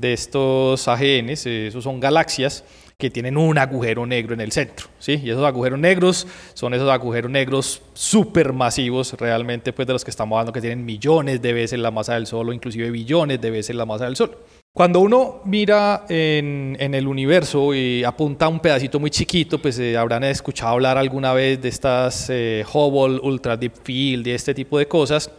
de 0.00 0.12
estos 0.12 0.88
AGNs, 0.88 1.46
eh, 1.46 1.66
esos 1.68 1.84
son 1.84 2.00
galaxias 2.00 2.64
que 2.98 3.10
tienen 3.10 3.36
un 3.36 3.58
agujero 3.58 4.06
negro 4.06 4.34
en 4.34 4.40
el 4.40 4.52
centro, 4.52 4.86
¿sí? 4.98 5.20
Y 5.22 5.30
esos 5.30 5.44
agujeros 5.44 5.78
negros 5.78 6.26
son 6.54 6.74
esos 6.74 6.88
agujeros 6.88 7.30
negros 7.30 7.82
supermasivos 7.92 9.14
realmente, 9.14 9.72
pues 9.72 9.86
de 9.86 9.92
los 9.92 10.04
que 10.04 10.10
estamos 10.10 10.36
hablando, 10.36 10.52
que 10.52 10.60
tienen 10.60 10.84
millones 10.84 11.42
de 11.42 11.52
veces 11.52 11.78
la 11.78 11.90
masa 11.90 12.14
del 12.14 12.26
Sol 12.26 12.48
o 12.48 12.52
inclusive 12.52 12.90
billones 12.90 13.40
de 13.40 13.50
veces 13.50 13.74
la 13.74 13.84
masa 13.84 14.04
del 14.04 14.16
Sol. 14.16 14.38
Cuando 14.72 15.00
uno 15.00 15.40
mira 15.44 16.04
en, 16.08 16.76
en 16.80 16.94
el 16.94 17.06
universo 17.06 17.74
y 17.74 18.02
apunta 18.02 18.46
a 18.46 18.48
un 18.48 18.58
pedacito 18.58 18.98
muy 18.98 19.10
chiquito, 19.10 19.60
pues 19.60 19.78
eh, 19.78 19.96
habrán 19.96 20.24
escuchado 20.24 20.72
hablar 20.72 20.98
alguna 20.98 21.32
vez 21.32 21.62
de 21.62 21.68
estas 21.68 22.28
eh, 22.28 22.64
Hubble, 22.72 23.20
Ultra 23.22 23.56
Deep 23.56 23.74
Field 23.84 24.26
y 24.26 24.32
este 24.32 24.52
tipo 24.52 24.78
de 24.78 24.88
cosas. 24.88 25.30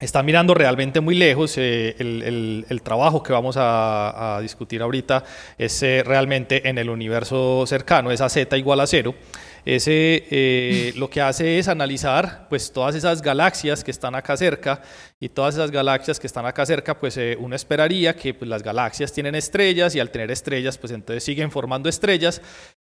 Están 0.00 0.24
mirando 0.24 0.54
realmente 0.54 1.00
muy 1.00 1.14
lejos. 1.14 1.56
eh, 1.58 1.94
el, 1.98 2.82
trabajo 2.82 3.22
que 3.22 3.32
vamos 3.32 3.56
a, 3.58 4.36
a 4.36 4.40
discutir 4.40 4.80
ahorita 4.82 5.22
es 5.58 5.82
eh, 5.82 6.02
realmente 6.04 6.68
en 6.68 6.78
el 6.78 6.88
universo 6.88 7.64
cercano, 7.66 8.10
esa 8.10 8.28
z 8.28 8.56
igual 8.56 8.80
a 8.80 8.86
cero. 8.86 9.14
Ese 9.66 10.26
eh, 10.30 10.94
lo 10.96 11.10
que 11.10 11.20
hace 11.20 11.58
es 11.58 11.68
analizar 11.68 12.46
pues 12.48 12.72
todas 12.72 12.94
esas 12.94 13.20
galaxias 13.20 13.84
que 13.84 13.90
están 13.90 14.14
acá 14.14 14.34
cerca 14.38 14.80
y 15.20 15.28
todas 15.28 15.54
esas 15.56 15.70
galaxias 15.70 16.18
que 16.18 16.26
están 16.26 16.46
acá 16.46 16.64
cerca 16.64 16.98
pues 16.98 17.20
uno 17.38 17.54
esperaría 17.54 18.16
que 18.16 18.32
pues, 18.32 18.48
las 18.48 18.62
galaxias 18.62 19.12
tienen 19.12 19.34
estrellas 19.34 19.94
y 19.94 20.00
al 20.00 20.10
tener 20.10 20.30
estrellas 20.30 20.78
pues 20.78 20.92
entonces 20.94 21.22
siguen 21.22 21.50
formando 21.50 21.90
estrellas, 21.90 22.40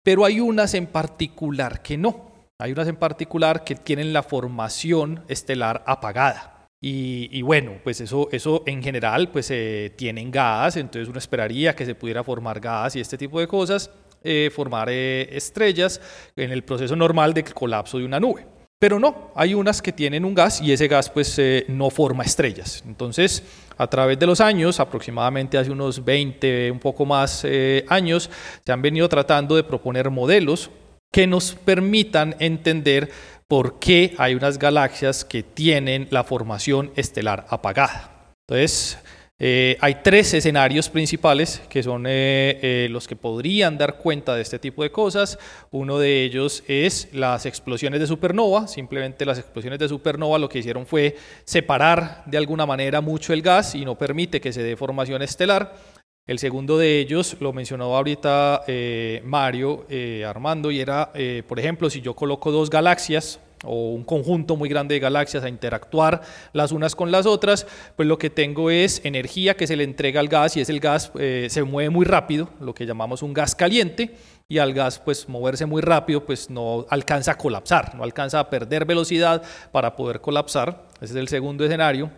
pero 0.04 0.24
hay 0.24 0.38
unas 0.38 0.74
en 0.74 0.86
particular 0.86 1.82
que 1.82 1.98
no. 1.98 2.30
Hay 2.60 2.70
unas 2.70 2.86
en 2.86 2.96
particular 2.96 3.64
que 3.64 3.74
tienen 3.74 4.12
la 4.12 4.22
formación 4.22 5.24
estelar 5.28 5.82
apagada. 5.86 6.59
Y, 6.80 7.28
y 7.30 7.42
bueno, 7.42 7.72
pues 7.84 8.00
eso, 8.00 8.28
eso 8.32 8.62
en 8.66 8.82
general 8.82 9.30
pues 9.30 9.50
eh, 9.50 9.92
tienen 9.96 10.30
gas, 10.30 10.76
entonces 10.76 11.08
uno 11.08 11.18
esperaría 11.18 11.76
que 11.76 11.84
se 11.84 11.94
pudiera 11.94 12.24
formar 12.24 12.58
gas 12.58 12.96
y 12.96 13.00
este 13.00 13.18
tipo 13.18 13.38
de 13.38 13.46
cosas, 13.46 13.90
eh, 14.24 14.50
formar 14.54 14.88
eh, 14.90 15.28
estrellas 15.36 16.00
en 16.36 16.50
el 16.50 16.64
proceso 16.64 16.96
normal 16.96 17.34
del 17.34 17.52
colapso 17.52 17.98
de 17.98 18.04
una 18.06 18.18
nube. 18.18 18.46
Pero 18.80 18.98
no, 18.98 19.30
hay 19.34 19.52
unas 19.52 19.82
que 19.82 19.92
tienen 19.92 20.24
un 20.24 20.34
gas 20.34 20.62
y 20.62 20.72
ese 20.72 20.88
gas 20.88 21.10
pues 21.10 21.38
eh, 21.38 21.66
no 21.68 21.90
forma 21.90 22.24
estrellas. 22.24 22.82
Entonces, 22.86 23.42
a 23.76 23.86
través 23.86 24.18
de 24.18 24.26
los 24.26 24.40
años, 24.40 24.80
aproximadamente 24.80 25.58
hace 25.58 25.70
unos 25.70 26.02
20, 26.02 26.70
un 26.70 26.78
poco 26.78 27.04
más 27.04 27.42
eh, 27.44 27.84
años, 27.90 28.30
se 28.64 28.72
han 28.72 28.80
venido 28.80 29.06
tratando 29.06 29.54
de 29.54 29.64
proponer 29.64 30.08
modelos 30.08 30.70
que 31.12 31.26
nos 31.26 31.52
permitan 31.54 32.34
entender 32.38 33.10
por 33.50 33.80
qué 33.80 34.14
hay 34.16 34.36
unas 34.36 34.60
galaxias 34.60 35.24
que 35.24 35.42
tienen 35.42 36.06
la 36.10 36.22
formación 36.22 36.92
estelar 36.94 37.46
apagada. 37.50 38.32
Entonces, 38.46 38.96
eh, 39.40 39.76
hay 39.80 39.96
tres 40.04 40.32
escenarios 40.34 40.88
principales 40.88 41.60
que 41.68 41.82
son 41.82 42.06
eh, 42.06 42.60
eh, 42.62 42.88
los 42.92 43.08
que 43.08 43.16
podrían 43.16 43.76
dar 43.76 43.98
cuenta 43.98 44.36
de 44.36 44.42
este 44.42 44.60
tipo 44.60 44.84
de 44.84 44.92
cosas. 44.92 45.36
Uno 45.72 45.98
de 45.98 46.22
ellos 46.22 46.62
es 46.68 47.08
las 47.12 47.44
explosiones 47.44 47.98
de 47.98 48.06
supernova. 48.06 48.68
Simplemente 48.68 49.26
las 49.26 49.38
explosiones 49.38 49.80
de 49.80 49.88
supernova 49.88 50.38
lo 50.38 50.48
que 50.48 50.60
hicieron 50.60 50.86
fue 50.86 51.16
separar 51.42 52.22
de 52.26 52.38
alguna 52.38 52.66
manera 52.66 53.00
mucho 53.00 53.32
el 53.32 53.42
gas 53.42 53.74
y 53.74 53.84
no 53.84 53.98
permite 53.98 54.40
que 54.40 54.52
se 54.52 54.62
dé 54.62 54.76
formación 54.76 55.22
estelar. 55.22 55.74
El 56.30 56.38
segundo 56.38 56.78
de 56.78 57.00
ellos 57.00 57.38
lo 57.40 57.52
mencionó 57.52 57.96
ahorita 57.96 58.62
eh, 58.68 59.20
Mario 59.24 59.84
eh, 59.90 60.24
Armando 60.24 60.70
y 60.70 60.78
era, 60.78 61.10
eh, 61.12 61.42
por 61.48 61.58
ejemplo, 61.58 61.90
si 61.90 62.02
yo 62.02 62.14
coloco 62.14 62.52
dos 62.52 62.70
galaxias 62.70 63.40
o 63.64 63.90
un 63.90 64.04
conjunto 64.04 64.54
muy 64.54 64.68
grande 64.68 64.94
de 64.94 65.00
galaxias 65.00 65.42
a 65.42 65.48
interactuar 65.48 66.20
las 66.52 66.70
unas 66.70 66.94
con 66.94 67.10
las 67.10 67.26
otras, 67.26 67.66
pues 67.96 68.06
lo 68.06 68.16
que 68.16 68.30
tengo 68.30 68.70
es 68.70 69.04
energía 69.04 69.56
que 69.56 69.66
se 69.66 69.74
le 69.74 69.82
entrega 69.82 70.20
al 70.20 70.28
gas 70.28 70.56
y 70.56 70.60
es 70.60 70.70
el 70.70 70.78
gas 70.78 71.10
se 71.16 71.62
mueve 71.64 71.90
muy 71.90 72.06
rápido, 72.06 72.48
lo 72.60 72.74
que 72.74 72.86
llamamos 72.86 73.24
un 73.24 73.34
gas 73.34 73.56
caliente 73.56 74.14
y 74.48 74.58
al 74.58 74.72
gas 74.72 75.00
pues 75.00 75.28
moverse 75.28 75.66
muy 75.66 75.82
rápido 75.82 76.24
pues 76.24 76.48
no 76.48 76.86
alcanza 76.90 77.32
a 77.32 77.38
colapsar, 77.38 77.96
no 77.96 78.04
alcanza 78.04 78.38
a 78.38 78.48
perder 78.48 78.84
velocidad 78.84 79.42
para 79.72 79.96
poder 79.96 80.20
colapsar. 80.20 80.86
Ese 81.00 81.14
es 81.14 81.16
el 81.16 81.26
segundo 81.26 81.64
escenario. 81.64 82.08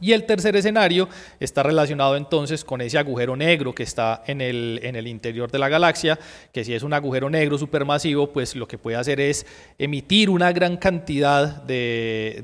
Y 0.00 0.12
el 0.12 0.24
tercer 0.24 0.54
escenario 0.56 1.08
está 1.40 1.62
relacionado 1.62 2.16
entonces 2.16 2.64
con 2.64 2.80
ese 2.80 2.98
agujero 2.98 3.36
negro 3.36 3.74
que 3.74 3.82
está 3.82 4.22
en 4.26 4.40
el, 4.40 4.80
en 4.82 4.96
el 4.96 5.06
interior 5.06 5.50
de 5.50 5.58
la 5.58 5.68
galaxia, 5.68 6.18
que 6.52 6.64
si 6.64 6.74
es 6.74 6.82
un 6.82 6.92
agujero 6.92 7.28
negro 7.30 7.58
supermasivo, 7.58 8.32
pues 8.32 8.54
lo 8.54 8.68
que 8.68 8.78
puede 8.78 8.96
hacer 8.96 9.20
es 9.20 9.44
emitir 9.78 10.30
una 10.30 10.52
gran 10.52 10.76
cantidad 10.76 11.62
de, 11.62 12.42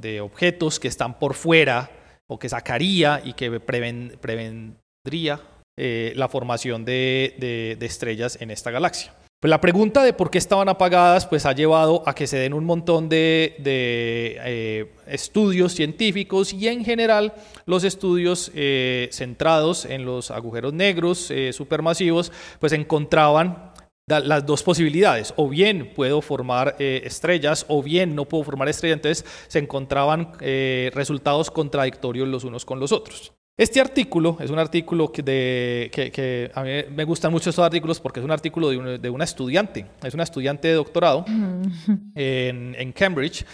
de- 0.00 0.20
objetos 0.20 0.80
que 0.80 0.88
están 0.88 1.18
por 1.18 1.34
fuera 1.34 1.90
o 2.26 2.38
que 2.38 2.48
sacaría 2.48 3.20
y 3.24 3.34
que 3.34 3.50
preven- 3.60 4.16
prevendría 4.18 5.40
eh, 5.76 6.12
la 6.16 6.28
formación 6.28 6.84
de- 6.84 7.76
de 7.78 7.86
estrellas 7.86 8.38
en 8.40 8.50
esta 8.50 8.70
galaxia. 8.70 9.12
Pues 9.44 9.50
la 9.50 9.60
pregunta 9.60 10.02
de 10.02 10.14
por 10.14 10.30
qué 10.30 10.38
estaban 10.38 10.70
apagadas 10.70 11.26
pues 11.26 11.44
ha 11.44 11.52
llevado 11.52 12.02
a 12.06 12.14
que 12.14 12.26
se 12.26 12.38
den 12.38 12.54
un 12.54 12.64
montón 12.64 13.10
de, 13.10 13.54
eh, 13.62 14.90
estudios 15.06 15.74
científicos 15.74 16.54
y 16.54 16.66
en 16.68 16.82
general 16.82 17.34
los 17.66 17.84
estudios 17.84 18.50
eh, 18.54 19.10
centrados 19.12 19.84
en 19.84 20.06
los 20.06 20.30
agujeros 20.30 20.72
negros 20.72 21.30
eh, 21.30 21.52
supermasivos 21.52 22.32
pues 22.58 22.72
encontraban 22.72 23.70
las 24.06 24.46
dos 24.46 24.62
posibilidades, 24.62 25.34
o 25.36 25.50
bien 25.50 25.92
puedo 25.94 26.22
formar 26.22 26.76
estrellas 26.78 27.66
o 27.68 27.82
bien 27.82 28.14
no 28.14 28.24
puedo 28.24 28.44
formar 28.44 28.70
estrellas, 28.70 28.96
entonces 28.96 29.26
se 29.48 29.58
encontraban 29.58 30.32
resultados 30.40 31.50
contradictorios 31.50 32.28
los 32.28 32.44
unos 32.44 32.64
con 32.64 32.80
los 32.80 32.92
otros. 32.92 33.34
Este 33.56 33.80
artículo 33.80 34.36
es 34.40 34.50
un 34.50 34.58
artículo 34.58 35.12
que, 35.12 35.22
de, 35.22 35.88
que, 35.92 36.10
que 36.10 36.50
a 36.54 36.62
mí 36.64 36.70
me 36.90 37.04
gustan 37.04 37.30
mucho 37.30 37.50
estos 37.50 37.64
artículos 37.64 38.00
porque 38.00 38.18
es 38.18 38.24
un 38.24 38.32
artículo 38.32 38.68
de, 38.70 38.78
un- 38.78 39.00
de 39.00 39.10
una 39.10 39.22
estudiante, 39.24 39.86
es 40.02 40.12
una 40.12 40.24
estudiante 40.24 40.66
de 40.68 40.74
doctorado 40.74 41.24
en, 42.16 42.74
en 42.76 42.92
Cambridge. 42.92 43.44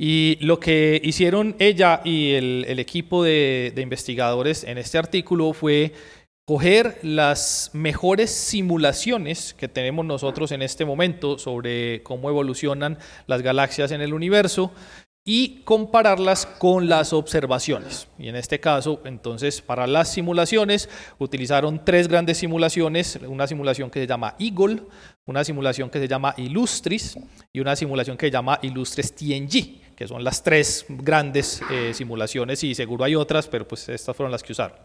Y 0.00 0.38
lo 0.42 0.60
que 0.60 1.00
hicieron 1.02 1.56
ella 1.58 2.02
y 2.04 2.30
el, 2.34 2.66
el 2.68 2.78
equipo 2.78 3.24
de, 3.24 3.72
de 3.74 3.82
investigadores 3.82 4.62
en 4.62 4.78
este 4.78 4.96
artículo 4.96 5.52
fue 5.52 5.92
coger 6.46 6.96
las 7.02 7.70
mejores 7.72 8.30
simulaciones 8.30 9.54
que 9.54 9.66
tenemos 9.66 10.06
nosotros 10.06 10.52
en 10.52 10.62
este 10.62 10.84
momento 10.84 11.36
sobre 11.36 12.02
cómo 12.04 12.28
evolucionan 12.30 12.96
las 13.26 13.42
galaxias 13.42 13.90
en 13.90 14.00
el 14.02 14.14
universo 14.14 14.70
y 15.30 15.60
compararlas 15.62 16.46
con 16.46 16.88
las 16.88 17.12
observaciones. 17.12 18.08
Y 18.18 18.28
en 18.28 18.36
este 18.36 18.60
caso, 18.60 19.02
entonces, 19.04 19.60
para 19.60 19.86
las 19.86 20.10
simulaciones 20.10 20.88
utilizaron 21.18 21.84
tres 21.84 22.08
grandes 22.08 22.38
simulaciones, 22.38 23.18
una 23.28 23.46
simulación 23.46 23.90
que 23.90 24.00
se 24.00 24.06
llama 24.06 24.36
Eagle, 24.38 24.84
una 25.26 25.44
simulación 25.44 25.90
que 25.90 25.98
se 25.98 26.08
llama 26.08 26.32
Illustris 26.38 27.18
y 27.52 27.60
una 27.60 27.76
simulación 27.76 28.16
que 28.16 28.28
se 28.28 28.32
llama 28.32 28.58
Illustris 28.62 29.14
TNG, 29.14 29.94
que 29.94 30.08
son 30.08 30.24
las 30.24 30.42
tres 30.42 30.86
grandes 30.88 31.60
eh, 31.70 31.92
simulaciones 31.92 32.64
y 32.64 32.74
seguro 32.74 33.04
hay 33.04 33.14
otras, 33.14 33.48
pero 33.48 33.68
pues 33.68 33.86
estas 33.90 34.16
fueron 34.16 34.32
las 34.32 34.42
que 34.42 34.52
usaron. 34.52 34.78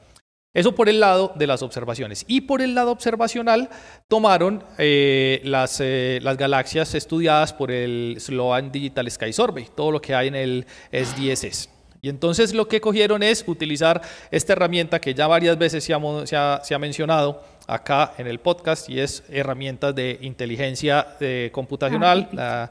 Eso 0.53 0.75
por 0.75 0.87
el 0.87 0.99
lado 0.99 1.31
de 1.35 1.47
las 1.47 1.63
observaciones. 1.63 2.25
Y 2.27 2.41
por 2.41 2.61
el 2.61 2.75
lado 2.75 2.91
observacional 2.91 3.69
tomaron 4.07 4.63
eh, 4.77 5.41
las, 5.43 5.79
eh, 5.81 6.19
las 6.21 6.37
galaxias 6.37 6.93
estudiadas 6.93 7.53
por 7.53 7.71
el 7.71 8.17
Sloan 8.19 8.71
Digital 8.71 9.09
Sky 9.09 9.33
Survey, 9.33 9.67
todo 9.75 9.91
lo 9.91 9.99
que 10.01 10.13
hay 10.13 10.27
en 10.27 10.35
el 10.35 10.65
SDSS. 10.91 11.69
Y 12.03 12.09
entonces 12.09 12.53
lo 12.53 12.67
que 12.67 12.81
cogieron 12.81 13.23
es 13.23 13.45
utilizar 13.47 14.01
esta 14.29 14.53
herramienta 14.53 14.99
que 14.99 15.13
ya 15.13 15.25
varias 15.25 15.57
veces 15.57 15.83
se 15.85 15.93
ha, 15.93 15.99
se 16.27 16.35
ha- 16.35 16.61
se 16.63 16.75
ha 16.75 16.79
mencionado 16.79 17.41
acá 17.65 18.13
en 18.17 18.27
el 18.27 18.39
podcast 18.39 18.89
y 18.89 18.99
es 18.99 19.23
herramientas 19.29 19.95
de 19.95 20.19
inteligencia 20.21 21.15
eh, 21.21 21.49
computacional, 21.53 22.27
la, 22.33 22.69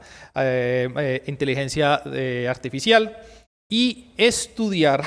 inteligencia 1.25 1.95
artificial 2.47 3.17
y 3.69 4.05
estudiar 4.17 5.03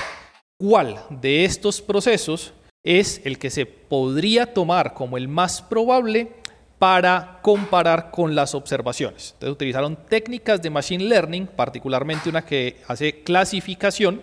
cuál 0.59 0.99
de 1.09 1.45
estos 1.45 1.81
procesos 1.81 2.53
es 2.87 3.21
el 3.25 3.39
que 3.39 3.51
se 3.51 3.67
podría 3.67 4.55
tomar 4.55 4.95
como 4.95 5.19
el 5.19 5.29
más 5.29 5.61
probable 5.61 6.33
para 6.79 7.41
comparar 7.43 8.11
con 8.11 8.35
las 8.35 8.55
observaciones. 8.55 9.33
Entonces 9.35 9.55
utilizaron 9.55 9.97
técnicas 10.09 10.63
de 10.63 10.71
machine 10.71 11.05
learning, 11.05 11.49
particularmente 11.49 12.29
una 12.29 12.45
que 12.45 12.81
hace 12.87 13.25
clasificación, 13.25 14.23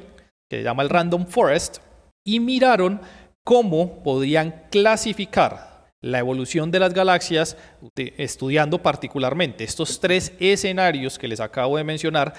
que 0.49 0.57
se 0.57 0.63
llama 0.63 0.83
el 0.83 0.89
random 0.89 1.27
forest, 1.27 1.79
y 2.25 2.39
miraron 2.39 3.01
cómo 3.43 4.01
podían 4.01 4.63
clasificar 4.71 5.91
la 6.01 6.19
evolución 6.19 6.71
de 6.71 6.79
las 6.79 6.93
galaxias 6.93 7.57
estudiando 7.95 8.81
particularmente 8.81 9.63
estos 9.63 9.99
tres 9.99 10.33
escenarios 10.39 11.17
que 11.17 11.27
les 11.27 11.39
acabo 11.39 11.77
de 11.77 11.83
mencionar 11.83 12.33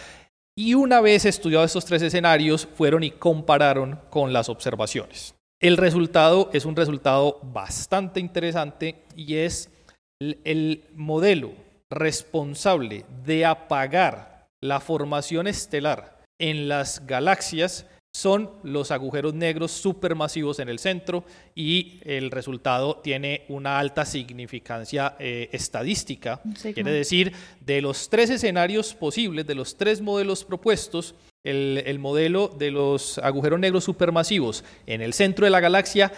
y 0.56 0.74
una 0.74 1.00
vez 1.00 1.24
estudiados 1.24 1.66
estos 1.66 1.84
tres 1.84 2.02
escenarios, 2.02 2.68
fueron 2.76 3.02
y 3.02 3.10
compararon 3.10 4.00
con 4.08 4.32
las 4.32 4.48
observaciones. 4.48 5.34
El 5.64 5.78
resultado 5.78 6.50
es 6.52 6.66
un 6.66 6.76
resultado 6.76 7.40
bastante 7.42 8.20
interesante 8.20 8.96
y 9.16 9.36
es 9.36 9.70
el- 10.20 10.38
el 10.44 10.84
modelo 10.94 11.52
responsable 11.90 13.06
de 13.24 13.46
apagar 13.46 14.46
la 14.60 14.78
formación 14.80 15.46
estelar 15.46 16.20
en 16.38 16.68
las 16.68 17.06
galaxias 17.06 17.86
son 18.14 18.50
los 18.62 18.90
agujeros 18.90 19.32
negros 19.32 19.70
supermasivos 19.72 20.58
en 20.58 20.68
el 20.68 20.78
centro 20.78 21.24
y 21.54 21.98
el 22.04 22.30
resultado 22.30 22.96
tiene 23.02 23.44
una 23.48 23.78
alta 23.78 24.04
significancia 24.04 25.16
eh, 25.18 25.48
estadística. 25.50 26.42
Sí, 26.56 26.74
Quiere 26.74 26.92
decir, 26.92 27.32
de 27.60 27.80
los 27.80 28.10
tres 28.10 28.28
escenarios 28.28 28.92
posibles, 28.92 29.46
de 29.46 29.54
los 29.54 29.76
tres 29.78 30.02
modelos 30.02 30.44
propuestos, 30.44 31.14
el, 31.44 31.82
el 31.86 31.98
modelo 31.98 32.48
de 32.48 32.70
los 32.70 33.18
agujeros 33.18 33.60
negros 33.60 33.84
supermasivos 33.84 34.64
en 34.86 35.00
el 35.00 35.12
centro 35.12 35.44
de 35.44 35.50
la 35.50 35.60
galaxia, 35.60 36.12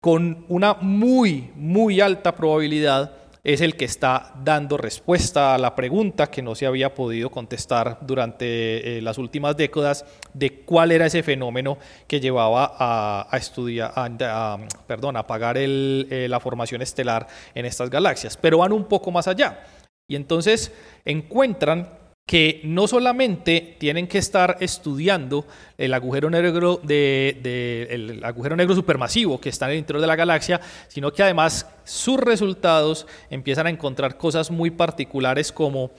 con 0.00 0.44
una 0.48 0.74
muy, 0.74 1.50
muy 1.54 2.00
alta 2.00 2.34
probabilidad, 2.34 3.22
es 3.44 3.60
el 3.60 3.76
que 3.76 3.84
está 3.84 4.34
dando 4.44 4.76
respuesta 4.76 5.54
a 5.54 5.58
la 5.58 5.74
pregunta 5.74 6.30
que 6.30 6.42
no 6.42 6.54
se 6.54 6.66
había 6.66 6.94
podido 6.94 7.30
contestar 7.30 7.98
durante 8.02 8.98
eh, 8.98 9.02
las 9.02 9.18
últimas 9.18 9.56
décadas 9.56 10.04
de 10.32 10.60
cuál 10.64 10.92
era 10.92 11.06
ese 11.06 11.24
fenómeno 11.24 11.78
que 12.06 12.20
llevaba 12.20 12.76
a, 12.78 13.36
estudiar, 13.36 13.92
a, 13.96 14.58
perdón, 14.86 15.16
a 15.16 15.20
apagar 15.20 15.56
eh, 15.58 16.26
la 16.28 16.38
formación 16.38 16.82
estelar 16.82 17.26
en 17.54 17.66
estas 17.66 17.90
galaxias. 17.90 18.36
Pero 18.36 18.58
van 18.58 18.72
un 18.72 18.84
poco 18.84 19.10
más 19.10 19.26
allá. 19.26 19.64
Y 20.06 20.14
entonces 20.14 20.72
encuentran 21.04 21.88
que 22.26 22.60
no 22.64 22.86
solamente 22.86 23.76
tienen 23.78 24.06
que 24.06 24.18
estar 24.18 24.56
estudiando 24.60 25.46
el 25.76 25.92
agujero 25.92 26.30
negro 26.30 26.80
de, 26.82 28.20
agujero 28.22 28.56
negro 28.56 28.74
supermasivo 28.74 29.40
que 29.40 29.48
está 29.48 29.66
en 29.66 29.72
el 29.72 29.78
interior 29.78 30.00
de 30.00 30.06
la 30.06 30.16
galaxia, 30.16 30.60
sino 30.88 31.12
que 31.12 31.22
además 31.22 31.66
sus 31.84 32.18
resultados 32.18 33.06
empiezan 33.28 33.66
a 33.66 33.70
encontrar 33.70 34.16
cosas 34.16 34.50
muy 34.50 34.70
particulares 34.70 35.50
como 35.50 35.90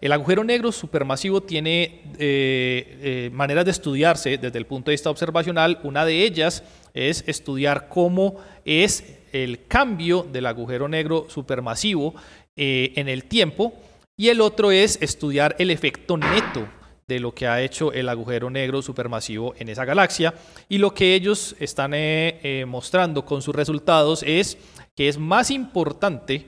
el 0.00 0.12
agujero 0.12 0.44
negro 0.44 0.70
supermasivo 0.70 1.42
tiene 1.42 2.02
eh, 2.18 2.98
eh, 3.00 3.30
maneras 3.32 3.64
de 3.64 3.70
estudiarse 3.70 4.36
desde 4.36 4.58
el 4.58 4.66
punto 4.66 4.90
de 4.90 4.94
vista 4.94 5.08
observacional. 5.08 5.80
Una 5.82 6.04
de 6.04 6.24
ellas 6.24 6.62
es 6.92 7.24
estudiar 7.26 7.88
cómo 7.88 8.36
es 8.66 9.18
el 9.32 9.66
cambio 9.66 10.26
del 10.30 10.44
agujero 10.44 10.88
negro 10.88 11.26
supermasivo 11.30 12.14
eh, 12.54 12.92
en 12.96 13.08
el 13.08 13.24
tiempo 13.24 13.72
y 14.16 14.28
el 14.28 14.40
otro 14.40 14.70
es 14.70 14.98
estudiar 15.00 15.56
el 15.58 15.70
efecto 15.70 16.16
neto 16.16 16.68
de 17.06 17.20
lo 17.20 17.34
que 17.34 17.46
ha 17.46 17.60
hecho 17.60 17.92
el 17.92 18.08
agujero 18.08 18.48
negro 18.48 18.80
supermasivo 18.80 19.54
en 19.58 19.68
esa 19.68 19.84
galaxia. 19.84 20.34
Y 20.68 20.78
lo 20.78 20.94
que 20.94 21.14
ellos 21.14 21.54
están 21.58 21.92
eh, 21.94 22.40
eh, 22.42 22.64
mostrando 22.66 23.24
con 23.24 23.42
sus 23.42 23.54
resultados 23.54 24.22
es 24.26 24.56
que 24.94 25.08
es 25.08 25.18
más 25.18 25.50
importante 25.50 26.46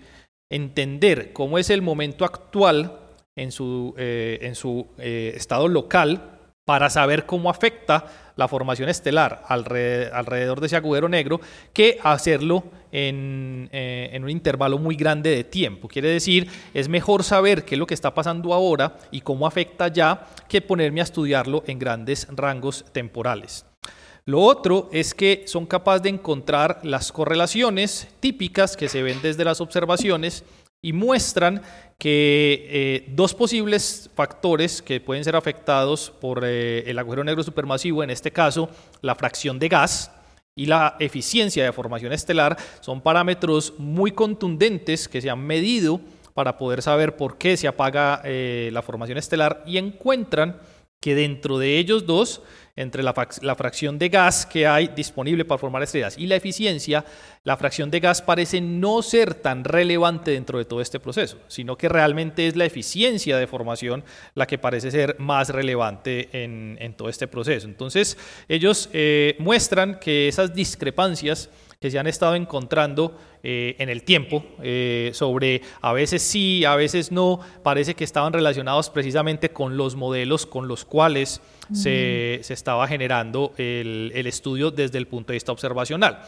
entender 0.49 1.33
cómo 1.33 1.59
es 1.59 1.71
el 1.71 1.83
momento 1.83 2.25
actual 2.25 3.01
en 3.35 3.53
su, 3.53 3.95
eh, 3.99 4.39
en 4.43 4.55
su 4.55 4.87
estado 4.97 5.69
local 5.69 6.36
para 6.67 6.91
saber 6.91 7.27
cómo 7.27 7.49
afecta 7.49 8.05
la 8.35 8.49
formación 8.49 8.89
estelar 8.89 9.45
alrededor 9.49 10.61
de 10.61 10.67
ese 10.67 10.77
agujero 10.77 11.09
negro 11.09 11.41
que 11.73 11.99
hacerlo 12.03 12.65
eh, 12.91 14.11
en, 14.13 14.25
un 14.25 14.29
intervalo 14.29 14.77
muy 14.77 14.97
grande 14.97 15.31
de 15.31 15.45
tiempo. 15.45 15.87
Quiere 15.87 16.09
decir, 16.09 16.51
es 16.75 16.89
mejor 16.89 17.23
saber 17.23 17.65
qué 17.65 17.77
es 17.77 17.79
lo 17.79 17.87
que 17.87 17.95
está 17.95 18.13
pasando 18.13 18.53
ahora 18.53 18.99
y 19.13 19.21
cómo 19.21 19.47
afecta 19.47 19.89
ya 19.89 20.27
que 20.49 20.61
ponerme 20.61 21.01
a 21.01 21.05
estudiarlo 21.05 21.63
en 21.69 21.79
grandes 21.79 22.27
rangos 22.31 22.85
temporales. 22.93 23.65
Lo 24.25 24.41
otro 24.41 24.89
es 24.93 25.15
que 25.15 25.45
son 25.47 25.67
capaces 25.67 26.03
de 26.03 26.09
encontrar 26.09 26.81
las 26.83 27.13
correlaciones 27.13 28.09
típicas 28.19 28.77
que 28.77 28.89
se 28.89 29.05
ven 29.05 29.23
desde 29.23 29.45
las 29.45 29.61
observaciones 29.61 30.45
y 30.87 30.93
muestran 30.93 31.63
que 31.99 32.69
eh, 32.71 33.07
dos 33.09 33.35
posibles 33.35 34.09
factores 34.15 34.81
que 34.81 35.01
pueden 35.01 35.25
ser 35.25 35.35
afectados 35.35 36.13
por 36.21 36.45
eh, 36.45 36.89
el 36.89 36.97
agujero 37.01 37.25
negro 37.25 37.43
supermasivo, 37.43 38.05
en 38.05 38.11
este 38.11 38.31
caso 38.31 38.69
la 39.03 39.17
fracción 39.17 39.59
de 39.59 39.69
gas 39.69 40.13
y 40.55 40.67
la 40.67 40.95
eficiencia 41.01 41.65
de 41.65 41.73
formación 41.73 42.13
estelar, 42.13 42.57
son 42.79 43.01
parámetros 43.01 43.75
muy 43.79 44.13
contundentes 44.13 45.09
que 45.09 45.21
se 45.21 45.29
han 45.29 45.45
medido 45.45 46.01
para 46.35 46.57
poder 46.57 46.83
saber 46.83 47.17
por 47.17 47.37
qué 47.37 47.57
se 47.57 47.67
apaga 47.67 48.21
eh, 48.23 48.71
la 48.73 48.83
formación 48.83 49.19
estelar 49.19 49.65
y 49.67 49.79
encuentran 49.79 50.61
que 51.01 51.17
dentro 51.17 51.59
de 51.59 51.79
ellos 51.79 52.07
dos 52.07 52.43
entre 52.77 53.03
la, 53.03 53.15
fracción 53.55 53.99
de 53.99 54.11
gas 54.11 54.45
que 54.45 54.67
hay 54.67 54.89
disponible 54.89 55.47
para 55.47 55.59
formar 55.59 55.83
estrellas 55.83 56.19
y 56.19 56.27
la 56.27 56.37
eficiencia, 56.37 57.07
la 57.43 57.57
fracción 57.57 57.91
de 57.91 58.01
gas 58.01 58.21
parece 58.21 58.61
no 58.61 59.01
ser 59.01 59.33
tan 59.33 59.65
relevante 59.65 60.33
dentro 60.33 60.59
de 60.59 60.67
todo 60.67 60.83
este 60.83 61.01
proceso, 61.01 61.39
sino 61.49 61.79
que 61.79 61.89
realmente 61.89 62.47
es 62.47 62.55
la 62.55 62.67
eficiencia 62.67 63.39
de 63.39 63.47
formación 63.47 64.05
la 64.35 64.47
que 64.47 64.59
parece 64.59 64.91
ser 64.91 65.17
más 65.19 65.49
relevante 65.49 66.29
en, 66.33 66.95
todo 66.97 67.09
este 67.09 67.27
proceso. 67.27 67.67
Entonces, 67.67 68.17
ellos 68.49 68.91
eh, 68.93 69.37
muestran 69.39 69.99
que 69.99 70.29
esas 70.29 70.55
discrepancias 70.55 71.49
que 71.87 71.91
se 71.93 72.01
han 72.01 72.09
estado 72.09 72.35
encontrando 72.35 73.17
eh, 73.45 73.77
en 73.79 73.89
el 73.89 74.03
tiempo, 74.03 74.45
eh, 74.61 75.11
sobre 75.15 75.63
a 75.81 75.93
veces 75.93 76.21
sí, 76.21 76.65
a 76.65 76.75
veces 76.75 77.13
no, 77.13 77.39
parece 77.63 77.95
que 77.95 78.03
estaban 78.03 78.33
relacionados 78.33 78.91
precisamente 78.91 79.51
con 79.51 79.77
los 79.77 79.95
modelos 79.95 80.47
con 80.47 80.67
los 80.67 80.85
cuales 80.85 81.41
se, 81.73 82.41
estaba 82.41 82.89
generando 82.89 83.53
el, 83.57 84.11
estudio 84.27 84.73
desde 84.73 84.99
el 84.99 85.07
punto 85.07 85.29
de 85.29 85.37
vista 85.37 85.53
observacional. 85.53 86.23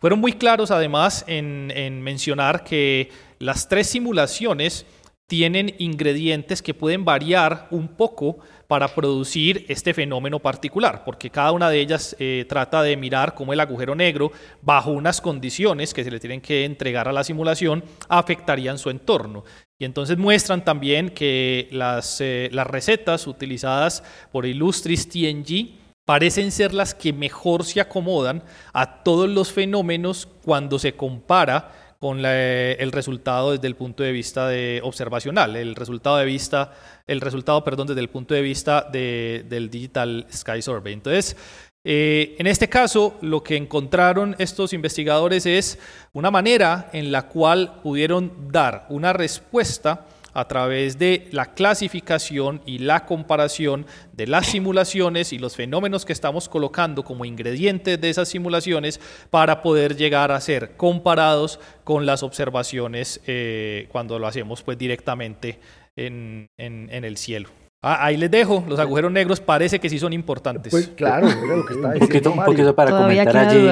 Fueron 0.00 0.20
muy 0.20 0.34
claros 0.34 0.70
además 0.70 1.24
en, 1.26 1.72
en 1.74 2.00
mencionar 2.00 2.62
que 2.62 3.10
las 3.40 3.68
tres 3.68 3.88
simulaciones 3.88 4.86
tienen 5.26 5.74
ingredientes 5.78 6.62
que 6.62 6.72
pueden 6.72 7.04
variar 7.04 7.66
un 7.72 7.88
poco 7.88 8.38
para 8.70 8.86
producir 8.94 9.66
este 9.66 9.92
fenómeno 9.92 10.38
particular, 10.38 11.02
porque 11.04 11.28
cada 11.28 11.50
una 11.50 11.68
de 11.68 11.80
ellas 11.80 12.14
eh, 12.20 12.46
trata 12.48 12.84
de 12.84 12.96
mirar 12.96 13.34
cómo 13.34 13.52
el 13.52 13.58
agujero 13.58 13.96
negro, 13.96 14.30
bajo 14.62 14.92
unas 14.92 15.20
condiciones 15.20 15.92
que 15.92 16.04
se 16.04 16.10
le 16.12 16.20
tienen 16.20 16.40
que 16.40 16.64
entregar 16.64 17.08
a 17.08 17.12
la 17.12 17.24
simulación, 17.24 17.82
afectarían 18.08 18.78
su 18.78 18.88
entorno. 18.88 19.42
Y 19.76 19.84
entonces 19.84 20.18
muestran 20.18 20.64
también 20.64 21.10
que 21.10 21.66
las, 21.72 22.20
eh, 22.20 22.48
las 22.52 22.68
recetas 22.68 23.26
utilizadas 23.26 24.04
por 24.30 24.46
Illustris 24.46 25.08
TNG 25.08 25.74
parecen 26.04 26.52
ser 26.52 26.72
las 26.72 26.94
que 26.94 27.12
mejor 27.12 27.64
se 27.64 27.80
acomodan 27.80 28.40
a 28.72 29.02
todos 29.02 29.28
los 29.28 29.50
fenómenos 29.50 30.28
cuando 30.44 30.78
se 30.78 30.92
compara 30.92 31.72
con 32.00 32.24
el 32.24 32.92
resultado 32.92 33.52
desde 33.52 33.66
el 33.66 33.76
punto 33.76 34.02
de 34.02 34.10
vista 34.10 34.48
de 34.48 34.80
observacional, 34.82 35.54
el 35.54 35.76
resultado 35.76 36.16
de 36.16 36.24
vista, 36.24 36.72
el 37.06 37.20
resultado, 37.20 37.62
perdón, 37.62 37.88
desde 37.88 38.00
el 38.00 38.08
punto 38.08 38.32
de 38.32 38.40
vista 38.40 38.88
de, 38.90 39.44
del 39.50 39.68
Digital 39.68 40.26
Sky 40.32 40.62
Survey. 40.62 40.94
Entonces, 40.94 41.36
eh, 41.84 42.36
en 42.38 42.46
este 42.46 42.70
caso, 42.70 43.18
lo 43.20 43.42
que 43.42 43.56
encontraron 43.56 44.34
estos 44.38 44.72
investigadores 44.72 45.44
es 45.44 45.78
una 46.14 46.30
manera 46.30 46.88
en 46.94 47.12
la 47.12 47.28
cual 47.28 47.80
pudieron 47.82 48.50
dar 48.50 48.86
una 48.88 49.12
respuesta 49.12 50.06
a 50.32 50.46
través 50.46 50.98
de 50.98 51.28
la 51.32 51.54
clasificación 51.54 52.60
y 52.66 52.78
la 52.78 53.06
comparación 53.06 53.86
de 54.12 54.26
las 54.26 54.46
simulaciones 54.46 55.32
y 55.32 55.38
los 55.38 55.56
fenómenos 55.56 56.04
que 56.04 56.12
estamos 56.12 56.48
colocando 56.48 57.04
como 57.04 57.24
ingredientes 57.24 58.00
de 58.00 58.10
esas 58.10 58.28
simulaciones 58.28 59.00
para 59.30 59.62
poder 59.62 59.96
llegar 59.96 60.32
a 60.32 60.40
ser 60.40 60.76
comparados 60.76 61.60
con 61.84 62.06
las 62.06 62.22
observaciones 62.22 63.20
eh, 63.26 63.88
cuando 63.90 64.18
lo 64.18 64.26
hacemos 64.26 64.62
pues 64.62 64.78
directamente 64.78 65.58
en, 65.96 66.48
el 66.58 67.16
cielo. 67.16 67.48
Ah, 67.82 68.04
ahí 68.04 68.16
les 68.16 68.30
dejo, 68.30 68.64
los 68.68 68.78
agujeros 68.78 69.10
negros 69.10 69.40
parece 69.40 69.80
que 69.80 69.88
sí 69.88 69.98
son 69.98 70.12
importantes. 70.12 70.70
Pues 70.70 70.88
claro, 70.88 71.28
lo 71.28 71.64
que 71.64 71.74
está 71.74 71.92
diciendo 71.92 72.32
un 72.32 72.44
poquito, 72.44 72.74
para 72.74 72.90
comentar 72.90 73.36
allí. 73.36 73.68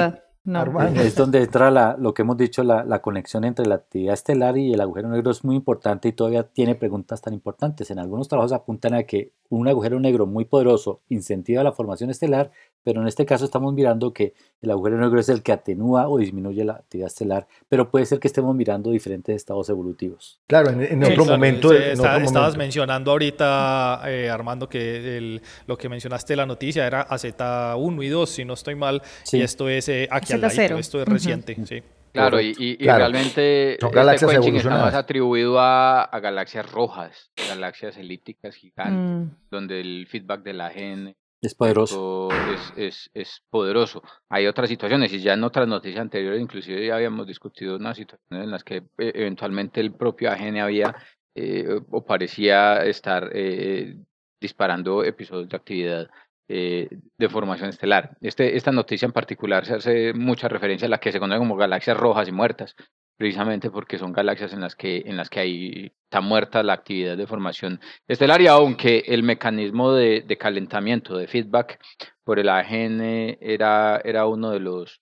Es 0.95 1.15
donde 1.15 1.43
entra 1.43 1.97
lo 1.97 2.13
que 2.13 2.21
hemos 2.23 2.37
dicho, 2.37 2.63
la, 2.63 3.01
conexión 3.01 3.43
entre 3.43 3.65
la 3.65 3.75
actividad 3.75 4.13
estelar 4.13 4.57
y 4.57 4.73
el 4.73 4.81
agujero 4.81 5.09
negro 5.09 5.31
es 5.31 5.43
muy 5.43 5.55
importante 5.55 6.07
y 6.07 6.13
todavía 6.13 6.43
tiene 6.43 6.75
preguntas 6.75 7.21
tan 7.21 7.33
importantes. 7.33 7.91
En 7.91 7.99
algunos 7.99 8.27
trabajos 8.27 8.51
apuntan 8.51 8.93
a 8.93 9.03
que 9.03 9.31
un 9.49 9.67
agujero 9.67 9.99
negro 9.99 10.25
muy 10.25 10.45
poderoso 10.45 11.01
incentiva 11.09 11.63
la 11.63 11.71
formación 11.71 12.09
estelar, 12.09 12.51
pero 12.83 13.01
en 13.01 13.07
este 13.07 13.25
caso 13.25 13.45
estamos 13.45 13.73
mirando 13.73 14.13
que 14.13 14.33
el 14.61 14.71
agujero 14.71 14.97
negro 14.97 15.19
es 15.19 15.29
el 15.29 15.41
que 15.43 15.51
atenúa 15.51 16.07
o 16.07 16.17
disminuye 16.17 16.63
la 16.65 16.73
actividad 16.73 17.07
estelar, 17.07 17.47
pero 17.67 17.89
puede 17.89 18.05
ser 18.05 18.19
que 18.19 18.27
estemos 18.27 18.55
mirando 18.55 18.91
diferentes 18.91 19.35
estados 19.35 19.69
evolutivos. 19.69 20.39
Claro, 20.47 20.69
en, 20.69 21.03
otro, 21.03 21.25
momento, 21.25 21.73
estabas 21.73 22.57
mencionando 22.57 23.11
ahorita, 23.11 24.01
eh, 24.07 24.29
Armando, 24.29 24.67
que 24.67 25.39
lo 25.65 25.77
que 25.77 25.89
mencionaste 25.89 26.33
de 26.33 26.37
la 26.37 26.45
noticia 26.45 26.85
era 26.85 27.07
AZ1 27.07 28.03
y 28.03 28.07
2, 28.07 28.29
si 28.29 28.45
no 28.45 28.53
estoy 28.53 28.75
mal, 28.75 29.01
y 29.31 29.41
esto 29.41 29.69
es 29.69 29.89
eh, 29.89 30.07
aquí 30.11 30.33
al 30.33 30.41
ladito, 30.41 30.77
esto 30.77 31.01
es 31.01 31.07
reciente, 31.07 31.57
sí. 31.65 31.81
Claro, 32.11 32.41
y, 32.41 32.77
realmente 32.77 33.77
Son 33.79 33.91
galaxias 33.91 34.33
este 34.33 34.57
está 34.57 34.69
más 34.69 34.93
atribuido 34.93 35.59
a, 35.59 36.09
galaxias 36.21 36.69
rojas, 36.71 37.31
galaxias 37.47 37.97
elípticas 37.97 38.55
gigantes, 38.55 39.29
mm. 39.29 39.49
donde 39.51 39.79
el 39.79 40.07
feedback 40.07 40.41
de 40.41 40.53
la 40.53 40.69
gen 40.69 41.15
es 41.41 41.55
poderoso. 41.55 42.29
Es, 42.75 43.09
es, 43.13 43.43
poderoso. 43.49 44.01
Hay 44.29 44.47
otras 44.47 44.69
situaciones, 44.69 45.13
y 45.13 45.19
ya 45.19 45.33
en 45.33 45.43
otras 45.43 45.67
noticias 45.67 46.01
anteriores, 46.01 46.41
inclusive 46.41 46.85
ya 46.85 46.95
habíamos 46.95 47.27
discutido 47.27 47.77
unas 47.77 47.97
situaciones 47.97 48.45
en 48.45 48.51
las 48.51 48.63
que 48.63 48.77
eh, 48.77 49.11
eventualmente 49.15 49.79
el 49.81 49.93
propio 49.93 50.31
AGN 50.31 50.57
había 50.57 50.95
eh, 51.35 51.79
o 51.91 52.03
parecía 52.03 52.83
estar 52.83 53.29
eh, 53.33 53.95
disparando 54.41 55.03
episodios 55.03 55.47
de 55.49 55.55
actividad 55.55 56.09
eh, 56.51 56.89
de 57.17 57.29
formación 57.29 57.69
estelar. 57.69 58.17
Este, 58.21 58.57
esta 58.57 58.71
noticia 58.71 59.05
en 59.05 59.11
particular 59.11 59.65
se 59.65 59.75
hace 59.75 60.13
mucha 60.13 60.47
referencia 60.47 60.87
a 60.87 60.89
la 60.89 60.99
que 60.99 61.11
se 61.11 61.19
conoce 61.19 61.37
como 61.37 61.55
galaxias 61.55 61.95
rojas 61.95 62.27
y 62.27 62.31
muertas, 62.31 62.75
precisamente 63.19 63.69
porque 63.69 63.97
son 63.97 64.13
galaxias 64.13 64.53
en 64.53 64.61
las 64.61 64.77
que, 64.77 65.03
en 65.05 65.17
las 65.17 65.29
que 65.29 65.41
hay, 65.41 65.91
está 66.05 66.21
muerta 66.21 66.63
la 66.63 66.71
actividad 66.71 67.17
de 67.17 67.27
formación 67.27 67.81
estelar 68.07 68.39
y 68.41 68.47
aunque 68.47 69.03
el 69.07 69.23
mecanismo 69.23 69.91
de, 69.91 70.21
de 70.21 70.37
calentamiento, 70.37 71.17
de 71.17 71.27
feedback 71.27 71.81
por 72.23 72.39
el 72.39 72.47
AGN 72.47 73.01
era, 73.41 74.01
era 74.05 74.25
uno 74.25 74.51
de 74.51 74.61
los, 74.61 75.01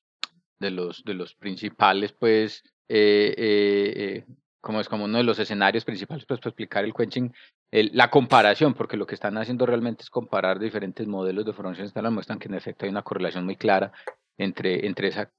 de 0.60 0.72
los, 0.72 1.04
de 1.04 1.14
los 1.14 1.36
principales 1.36 2.12
pues, 2.12 2.64
eh, 2.90 3.36
eh, 3.38 4.26
como 4.62 4.82
es 4.82 4.90
como 4.90 5.06
uno 5.06 5.20
de 5.20 5.24
los 5.24 5.38
escenarios 5.38 5.86
principales 5.86 6.26
pues, 6.26 6.40
para 6.40 6.50
explicar 6.50 6.86
el 6.86 6.96
quenching, 6.96 7.32
el- 7.70 7.92
la 7.94 8.10
comparación, 8.10 8.74
porque 8.74 8.98
lo 8.98 9.06
que 9.06 9.14
están 9.14 9.38
haciendo 9.38 9.68
realmente 9.68 10.02
es 10.02 10.10
comparar 10.10 10.58
diferentes 10.58 11.06
modelos 11.06 11.46
de 11.46 11.54
formación 11.54 11.86
estelar, 11.86 12.12
muestran 12.12 12.40
que 12.40 12.48
en 12.48 12.56
efecto 12.56 12.86
hay 12.86 12.90
una 12.90 13.04
correlación 13.04 13.46
muy 13.46 13.58
clara 13.58 13.92
entre, 14.40 14.88
entre 14.88 15.10
esa, 15.10 15.30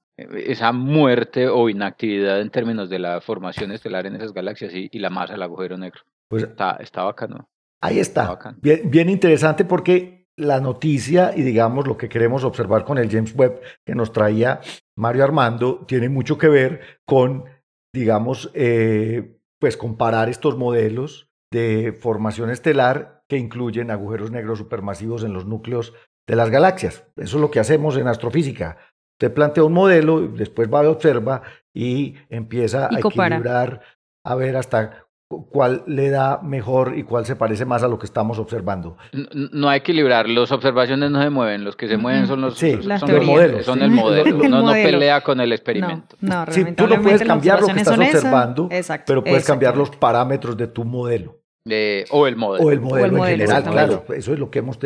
esa 0.45 0.71
muerte 0.71 1.47
o 1.47 1.69
inactividad 1.69 2.41
en 2.41 2.49
términos 2.49 2.89
de 2.89 2.99
la 2.99 3.21
formación 3.21 3.71
estelar 3.71 4.05
en 4.05 4.15
esas 4.15 4.33
galaxias 4.33 4.73
y, 4.73 4.89
y 4.91 4.99
la 4.99 5.09
masa 5.09 5.33
del 5.33 5.43
agujero 5.43 5.77
negro. 5.77 6.01
Pues 6.27 6.43
Está, 6.43 6.77
está 6.79 7.03
bacano. 7.03 7.49
Ahí 7.81 7.99
está. 7.99 8.37
Bien 8.61 9.09
interesante 9.09 9.65
porque 9.65 10.27
la 10.35 10.59
noticia 10.59 11.33
y 11.35 11.41
digamos 11.41 11.87
lo 11.87 11.97
que 11.97 12.09
queremos 12.09 12.43
observar 12.43 12.85
con 12.85 12.97
el 12.97 13.09
James 13.09 13.33
Webb 13.35 13.61
que 13.85 13.95
nos 13.95 14.11
traía 14.11 14.61
Mario 14.95 15.23
Armando 15.23 15.85
tiene 15.85 16.09
mucho 16.09 16.37
que 16.37 16.47
ver 16.47 16.81
con, 17.05 17.45
digamos, 17.93 18.51
eh, 18.53 19.37
pues 19.59 19.77
comparar 19.77 20.29
estos 20.29 20.57
modelos 20.57 21.29
de 21.51 21.93
formación 21.93 22.49
estelar 22.49 23.23
que 23.27 23.37
incluyen 23.37 23.91
agujeros 23.91 24.31
negros 24.31 24.59
supermasivos 24.59 25.23
en 25.23 25.33
los 25.33 25.45
núcleos 25.45 25.93
de 26.27 26.35
las 26.35 26.49
galaxias. 26.49 27.05
Eso 27.17 27.37
es 27.37 27.41
lo 27.41 27.51
que 27.51 27.59
hacemos 27.59 27.97
en 27.97 28.07
astrofísica. 28.07 28.77
Usted 29.21 29.33
plantea 29.33 29.65
un 29.65 29.73
modelo, 29.73 30.21
después 30.29 30.69
va 30.73 30.81
y 30.81 30.87
observa 30.87 31.41
y 31.73 32.15
empieza 32.29 32.87
Y 32.89 32.95
a 32.95 32.99
compara. 33.01 33.35
equilibrar 33.35 33.81
a 34.23 34.35
ver 34.35 34.55
hasta 34.55 35.03
cu- 35.27 35.45
cuál 35.49 35.83
le 35.87 36.09
da 36.09 36.39
mejor 36.41 36.97
y 36.97 37.03
cuál 37.03 37.25
se 37.25 37.35
parece 37.35 37.65
más 37.65 37.83
a 37.83 37.89
lo 37.89 37.99
que 37.99 38.05
estamos 38.05 38.39
observando. 38.39 38.95
N- 39.11 39.27
n- 39.33 39.49
No 39.51 39.67
hay 39.67 39.81
que 39.81 39.91
equilibrar, 39.91 40.29
las 40.29 40.53
observaciones 40.53 41.11
no 41.11 41.21
se 41.21 41.29
mueven, 41.29 41.65
los 41.65 41.75
que 41.75 41.89
se 41.89 41.97
mueven 41.97 42.27
son 42.27 42.39
los, 42.39 42.57
Sí, 42.57 42.79
son 42.97 43.11
los 43.11 43.25
modelos, 43.25 43.65
son 43.65 43.79
Sí. 43.79 43.83
el 43.83 43.91
modelo, 43.91 44.41
El 44.41 44.49
no, 44.51 44.61
no 44.61 44.71
pelea 44.71 45.19
con 45.19 45.41
el 45.41 45.51
experimento. 45.51 46.15
No, 46.21 46.45
no, 46.45 46.51
Sí, 46.53 46.63
tú 46.73 46.87
no 46.87 47.01
puedes 47.01 47.21
cambiar 47.21 47.59
lo 47.59 47.67
que 47.67 47.73
estás 47.81 47.99
observando. 47.99 48.69
Exacto, 48.71 49.03
pero 49.05 49.21
puedes 49.25 49.45
cambiar 49.45 49.75
los 49.75 49.89
parámetros 49.89 50.55
de 50.55 50.67
tu 50.67 50.85
modelo. 50.85 51.35
Eh, 51.69 52.05
o 52.11 52.25
el 52.25 52.37
modelo. 52.37 52.65
O 52.65 52.71
el 52.71 52.79
modelo, 52.79 53.07
en 53.07 53.15
modelo, 53.15 53.37
general, 53.45 53.63
claro. 53.69 54.05
Eso 54.15 54.31
es 54.31 54.39
lo 54.39 54.49
que 54.49 54.59
hemos 54.59 54.79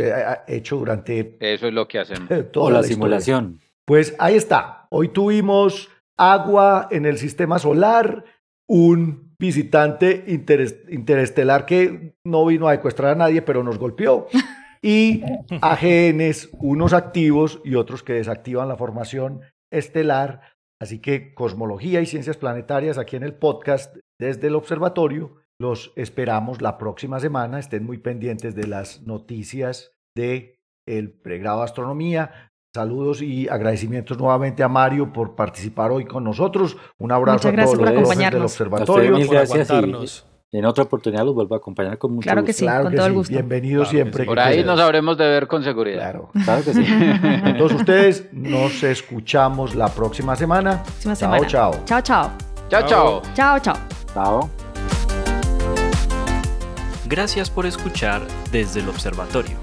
hecho 0.47 0.77
durante 0.77 1.37
Eso 1.39 1.67
es 1.67 1.73
lo 1.73 1.87
que 1.87 1.99
hacemos. 1.99 2.27
toda 2.51 2.65
O 2.65 2.71
la 2.71 2.81
simulación. 2.81 3.59
Pues 3.85 4.15
ahí 4.19 4.35
está. 4.35 4.87
Hoy 4.89 5.09
tuvimos 5.09 5.89
agua 6.17 6.87
en 6.91 7.05
el 7.05 7.17
sistema 7.17 7.59
solar, 7.59 8.23
un 8.69 9.35
visitante 9.39 10.25
interes- 10.27 10.79
interestelar 10.89 11.65
que 11.65 12.15
no 12.25 12.45
vino 12.45 12.67
a 12.67 12.73
secuestrar 12.75 13.11
a 13.11 13.15
nadie, 13.15 13.41
pero 13.41 13.63
nos 13.63 13.77
golpeó. 13.77 14.27
Y 14.85 15.23
AGNs, 15.61 16.49
unos 16.59 16.91
activos 16.91 17.61
y 17.63 17.75
otros 17.75 18.03
que 18.03 18.11
desactivan 18.15 18.67
la 18.67 18.75
formación 18.75 19.39
estelar. 19.71 20.41
Así 20.81 20.99
que 20.99 21.33
cosmología 21.33 22.01
y 22.01 22.05
ciencias 22.05 22.35
planetarias 22.35 22.97
aquí 22.97 23.15
en 23.15 23.23
el 23.23 23.33
podcast 23.33 23.95
desde 24.19 24.47
el 24.47 24.55
observatorio. 24.55 25.37
Los 25.57 25.93
esperamos 25.95 26.61
la 26.61 26.77
próxima 26.77 27.21
semana. 27.21 27.59
Estén 27.59 27.85
muy 27.85 27.97
pendientes 27.97 28.55
de 28.55 28.67
las 28.67 29.03
noticias 29.03 29.93
de 30.17 30.59
el 30.85 31.13
pregrado 31.13 31.59
de 31.59 31.63
astronomía. 31.63 32.51
Saludos 32.77 33.21
y 33.21 33.47
agradecimientos 33.49 34.17
nuevamente 34.17 34.63
a 34.63 34.67
Mario 34.67 35.13
por 35.13 35.35
participar 35.35 35.91
hoy 35.91 36.05
con 36.05 36.23
nosotros. 36.23 36.75
Un 36.97 37.11
abrazo 37.11 37.51
Muchas 37.51 37.61
a 37.61 37.65
todos 37.65 37.77
los 37.77 37.93
profes 37.93 38.17
del 38.31 38.41
observatorio. 38.41 39.11
mil 39.15 39.27
por 39.27 39.35
gracias 39.35 39.69
y 40.51 40.57
en 40.57 40.65
otra 40.65 40.83
oportunidad 40.83 41.23
los 41.23 41.35
vuelvo 41.35 41.53
a 41.53 41.59
acompañar 41.59 41.99
con 41.99 42.13
mucho 42.15 42.23
Claro 42.25 42.43
que 42.43 42.51
sí, 42.51 42.63
Claro 42.65 42.83
con 42.85 42.91
que 42.91 42.97
todo 42.97 43.05
el 43.05 43.11
sí. 43.11 43.17
gusto. 43.17 43.33
Bienvenidos 43.33 43.89
Claro 43.89 43.91
siempre. 43.91 44.23
sí. 44.23 44.27
Por 44.27 44.39
ahí 44.39 44.63
nos 44.63 44.79
habremos 44.79 45.17
de 45.19 45.27
ver 45.27 45.47
con 45.47 45.63
seguridad. 45.63 45.99
Claro. 45.99 46.31
Claro 46.45 46.63
que 46.63 46.73
sí. 46.73 46.83
Todos 47.59 47.73
ustedes 47.73 48.29
nos 48.33 48.81
escuchamos 48.83 49.75
la 49.75 49.89
próxima 49.89 50.35
semana. 50.35 50.81
Próxima 50.81 51.15
Chao, 51.15 51.29
semana. 51.31 51.47
chao. 51.47 51.71
Chao, 51.85 52.01
chao. 52.01 52.31
Chao, 52.69 52.87
chao. 52.87 53.21
Chao, 53.35 53.59
chao. 53.59 53.75
Chao. 54.15 54.49
Gracias 57.07 57.51
por 57.51 57.67
escuchar 57.67 58.21
desde 58.51 58.79
el 58.79 58.89
observatorio. 58.89 59.62